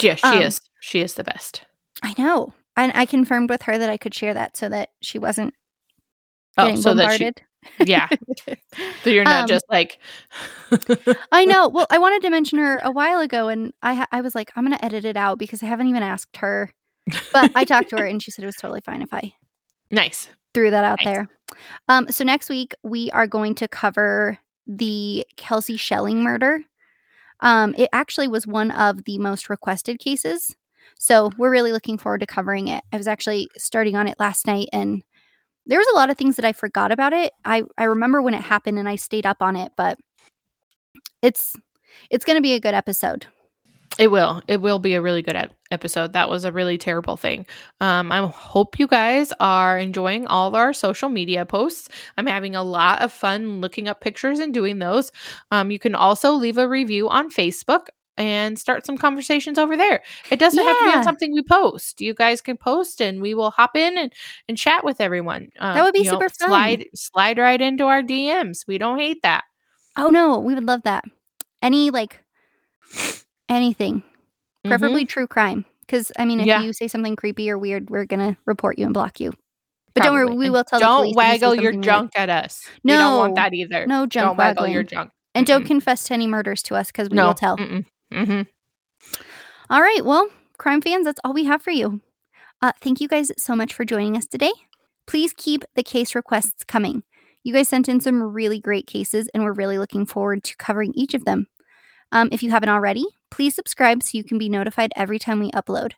yeah, 0.00 0.16
she 0.16 0.26
Um, 0.26 0.42
is. 0.42 0.60
She 0.80 1.00
is 1.02 1.14
the 1.14 1.22
best. 1.22 1.62
I 2.02 2.14
know. 2.18 2.52
And 2.76 2.90
I 2.96 3.06
confirmed 3.06 3.48
with 3.48 3.62
her 3.62 3.78
that 3.78 3.88
I 3.88 3.96
could 3.96 4.12
share 4.12 4.34
that 4.34 4.56
so 4.56 4.68
that 4.68 4.88
she 5.02 5.20
wasn't 5.20 5.54
Oh, 6.56 6.74
so 6.74 6.94
that 6.94 7.12
she, 7.16 7.30
bombarded. 7.30 7.42
yeah. 7.86 8.08
So 9.04 9.10
you're 9.10 9.22
not 9.22 9.42
Um, 9.42 9.46
just 9.48 9.64
like, 9.70 9.98
I 11.30 11.44
know. 11.44 11.68
Well, 11.68 11.86
I 11.90 11.98
wanted 11.98 12.22
to 12.22 12.30
mention 12.30 12.58
her 12.58 12.78
a 12.82 12.90
while 12.90 13.20
ago, 13.20 13.46
and 13.48 13.72
I 13.84 14.04
I 14.10 14.20
was 14.20 14.34
like, 14.34 14.50
I'm 14.56 14.64
gonna 14.64 14.80
edit 14.82 15.04
it 15.04 15.16
out 15.16 15.38
because 15.38 15.62
I 15.62 15.66
haven't 15.66 15.86
even 15.86 16.02
asked 16.02 16.36
her. 16.38 16.72
But 17.32 17.52
I 17.54 17.64
talked 17.64 17.90
to 17.90 17.96
her, 17.98 18.06
and 18.06 18.22
she 18.22 18.30
said 18.30 18.42
it 18.42 18.46
was 18.46 18.56
totally 18.56 18.80
fine 18.80 19.02
if 19.02 19.12
I 19.12 19.32
nice. 19.90 20.28
threw 20.54 20.70
that 20.70 20.84
out 20.84 20.98
Nice. 21.04 21.14
there. 21.14 21.28
Um, 21.88 22.08
so 22.10 22.24
next 22.24 22.48
week 22.48 22.74
we 22.82 23.10
are 23.12 23.26
going 23.26 23.54
to 23.56 23.68
cover 23.68 24.38
the 24.66 25.26
Kelsie 25.36 25.78
Schelling 25.78 26.22
murder. 26.22 26.60
Um, 27.40 27.74
it 27.76 27.90
actually 27.92 28.28
was 28.28 28.46
one 28.46 28.70
of 28.70 29.04
the 29.04 29.18
most 29.18 29.50
requested 29.50 29.98
cases, 29.98 30.54
so 30.98 31.30
we're 31.36 31.50
really 31.50 31.72
looking 31.72 31.98
forward 31.98 32.20
to 32.20 32.26
covering 32.26 32.68
it. 32.68 32.82
I 32.92 32.96
was 32.96 33.08
actually 33.08 33.48
starting 33.58 33.96
on 33.96 34.08
it 34.08 34.18
last 34.18 34.46
night, 34.46 34.68
and 34.72 35.02
there 35.66 35.78
was 35.78 35.88
a 35.92 35.96
lot 35.96 36.10
of 36.10 36.16
things 36.16 36.36
that 36.36 36.44
I 36.44 36.52
forgot 36.52 36.92
about 36.92 37.12
it. 37.12 37.32
I 37.44 37.64
I 37.76 37.84
remember 37.84 38.22
when 38.22 38.34
it 38.34 38.40
happened, 38.42 38.78
and 38.78 38.88
I 38.88 38.96
stayed 38.96 39.26
up 39.26 39.42
on 39.42 39.56
it, 39.56 39.72
but 39.76 39.98
it's 41.22 41.54
it's 42.10 42.24
going 42.24 42.36
to 42.36 42.42
be 42.42 42.54
a 42.54 42.60
good 42.60 42.74
episode. 42.74 43.26
It 43.98 44.08
will. 44.08 44.42
It 44.48 44.60
will 44.60 44.78
be 44.78 44.94
a 44.94 45.02
really 45.02 45.22
good 45.22 45.36
ep- 45.36 45.54
episode. 45.70 46.12
That 46.12 46.28
was 46.28 46.44
a 46.44 46.52
really 46.52 46.78
terrible 46.78 47.16
thing. 47.16 47.46
Um, 47.80 48.10
I 48.10 48.26
hope 48.26 48.78
you 48.78 48.86
guys 48.86 49.32
are 49.40 49.78
enjoying 49.78 50.26
all 50.26 50.48
of 50.48 50.54
our 50.54 50.72
social 50.72 51.08
media 51.08 51.46
posts. 51.46 51.88
I'm 52.16 52.26
having 52.26 52.56
a 52.56 52.62
lot 52.62 53.02
of 53.02 53.12
fun 53.12 53.60
looking 53.60 53.86
up 53.86 54.00
pictures 54.00 54.40
and 54.40 54.52
doing 54.52 54.78
those. 54.78 55.12
Um, 55.50 55.70
you 55.70 55.78
can 55.78 55.94
also 55.94 56.32
leave 56.32 56.58
a 56.58 56.68
review 56.68 57.08
on 57.08 57.30
Facebook 57.30 57.86
and 58.16 58.58
start 58.58 58.86
some 58.86 58.96
conversations 58.96 59.58
over 59.58 59.76
there. 59.76 60.02
It 60.30 60.38
doesn't 60.38 60.62
have 60.62 60.78
to 60.78 60.84
be 60.84 60.90
on 60.90 61.04
something 61.04 61.32
we 61.32 61.42
post. 61.42 62.00
You 62.00 62.14
guys 62.14 62.40
can 62.40 62.56
post 62.56 63.00
and 63.00 63.20
we 63.20 63.34
will 63.34 63.50
hop 63.50 63.76
in 63.76 63.98
and, 63.98 64.12
and 64.48 64.56
chat 64.56 64.84
with 64.84 65.00
everyone. 65.00 65.48
Um, 65.58 65.82
would 65.82 65.92
be 65.92 66.00
you 66.00 66.04
know, 66.06 66.12
super 66.12 66.28
fun. 66.28 66.48
Slide 66.48 66.86
slide 66.94 67.38
right 67.38 67.60
into 67.60 67.84
our 67.84 68.02
DMs. 68.02 68.66
We 68.66 68.78
don't 68.78 68.98
hate 68.98 69.22
that. 69.22 69.44
Oh 69.96 70.08
no, 70.08 70.38
we 70.38 70.54
would 70.54 70.64
love 70.64 70.82
that. 70.84 71.04
Any 71.62 71.90
like 71.90 72.20
anything. 73.54 74.02
Preferably 74.64 75.04
true 75.04 75.26
crime 75.26 75.64
because 75.82 76.10
i 76.18 76.24
mean 76.24 76.40
if 76.40 76.46
Yeah. 76.46 76.62
you 76.62 76.72
say 76.72 76.88
something 76.88 77.14
creepy 77.16 77.50
or 77.50 77.58
weird 77.58 77.90
we're 77.90 78.06
gonna 78.06 78.34
report 78.46 78.78
you 78.78 78.86
and 78.86 78.94
block 78.94 79.20
you 79.20 79.34
but 79.94 80.02
don't 80.02 80.14
worry 80.14 80.34
we 80.34 80.48
will 80.48 80.64
tell 80.64 80.78
the 80.78 80.84
Don't 80.86 80.96
police 81.02 81.10
if 81.10 81.16
you 81.16 81.20
say 81.20 81.28
waggle 81.32 81.54
your 81.56 81.72
something 81.72 81.80
weird. 81.80 81.84
junk 81.84 82.10
at 82.16 82.30
us. 82.30 82.62
we 82.82 82.92
don't 82.92 83.18
want 83.18 83.34
No. 83.34 83.42
that 83.42 83.52
either. 83.52 83.86
no 83.86 84.06
junk 84.06 84.26
don't 84.28 84.36
waggle 84.38 84.66
your 84.66 84.82
junk. 84.82 85.10
and 85.34 85.46
don't 85.46 85.66
confess 85.66 86.04
to 86.04 86.14
any 86.14 86.26
murders 86.26 86.62
to 86.62 86.74
us 86.76 86.86
because 86.86 87.10
we 87.10 87.16
no. 87.16 87.26
will 87.26 87.34
tell 87.34 87.58
Mm-mm. 87.58 87.84
Mhm. 88.10 88.46
all 89.68 89.82
right 89.82 90.02
well 90.02 90.26
crime 90.56 90.80
fans 90.80 91.04
that's 91.04 91.20
all 91.24 91.34
we 91.34 91.44
have 91.44 91.60
for 91.60 91.70
you 91.70 92.00
uh, 92.62 92.72
thank 92.80 93.02
you 93.02 93.08
guys 93.08 93.30
so 93.36 93.54
much 93.54 93.74
for 93.74 93.84
joining 93.84 94.16
us 94.16 94.24
today 94.26 94.52
please 95.06 95.34
keep 95.36 95.64
the 95.74 95.82
case 95.82 96.14
requests 96.14 96.64
coming 96.64 97.02
you 97.42 97.52
guys 97.52 97.68
sent 97.68 97.90
in 97.90 98.00
some 98.00 98.22
really 98.22 98.58
great 98.58 98.86
cases 98.86 99.28
and 99.34 99.44
we're 99.44 99.52
really 99.52 99.76
looking 99.78 100.06
forward 100.06 100.42
to 100.42 100.56
covering 100.56 100.92
each 100.94 101.12
of 101.12 101.26
them 101.26 101.46
um, 102.12 102.30
if 102.32 102.42
you 102.42 102.50
haven't 102.50 102.70
already 102.70 103.04
please 103.34 103.54
subscribe 103.54 104.02
so 104.02 104.16
you 104.16 104.24
can 104.24 104.38
be 104.38 104.48
notified 104.48 104.92
every 104.94 105.18
time 105.18 105.40
we 105.40 105.50
upload 105.50 105.92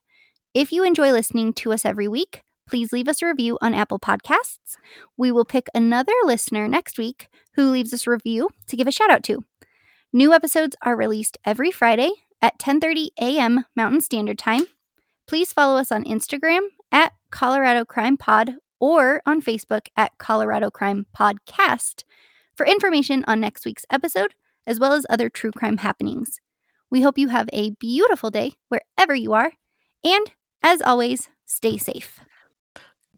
if 0.55 0.73
you 0.73 0.83
enjoy 0.83 1.13
listening 1.13 1.53
to 1.53 1.73
us 1.73 1.85
every 1.85 2.09
week 2.09 2.43
please 2.69 2.93
leave 2.93 3.09
us 3.09 3.21
a 3.21 3.27
review 3.27 3.59
on 3.61 3.75
apple 3.75 3.99
podcasts 3.99 4.77
we 5.17 5.31
will 5.31 5.45
pick 5.45 5.69
another 5.75 6.15
listener 6.25 6.67
next 6.67 6.99
week 6.99 7.29
who 7.55 7.71
leaves 7.71 7.93
us 7.93 8.07
a 8.07 8.11
review 8.11 8.49
to 8.67 8.77
give 8.77 8.89
a 8.89 8.93
shout 8.93 9.11
out 9.11 9.23
to 9.23 9.45
new 10.13 10.33
episodes 10.33 10.77
are 10.81 10.97
released 10.97 11.37
every 11.45 11.71
friday 11.71 12.11
at 12.43 12.59
10:30 12.59 13.09
a.m. 13.21 13.65
Mountain 13.75 14.01
Standard 14.01 14.39
Time. 14.39 14.67
Please 15.27 15.53
follow 15.53 15.79
us 15.79 15.91
on 15.91 16.05
Instagram 16.05 16.61
at 16.93 17.13
Colorado 17.31 17.85
Crime 17.85 18.17
Pod 18.17 18.57
or 18.79 19.23
on 19.27 19.43
Facebook 19.43 19.89
at 19.97 20.17
Colorado 20.19 20.71
Crime 20.71 21.07
Podcast 21.17 22.05
for 22.55 22.67
information 22.67 23.25
on 23.27 23.41
next 23.41 23.65
week's 23.65 23.87
episode, 23.91 24.35
as 24.67 24.79
well 24.79 24.93
as 24.93 25.07
other 25.11 25.29
true 25.29 25.51
crime 25.51 25.79
happenings. 25.79 26.41
We 26.91 27.03
hope 27.03 27.19
you 27.19 27.29
have 27.29 27.49
a 27.53 27.71
beautiful 27.71 28.31
day 28.31 28.53
wherever 28.69 29.15
you 29.15 29.33
are. 29.33 29.53
And 30.05 30.31
as 30.63 30.81
always, 30.83 31.29
stay 31.47 31.79
safe. 31.79 32.21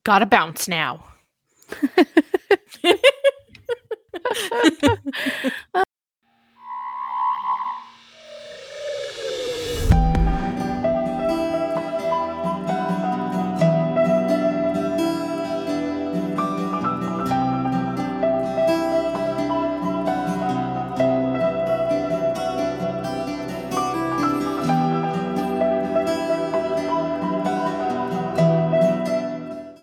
Gotta 0.04 0.26
bounce 0.26 0.68
now. 0.68 1.04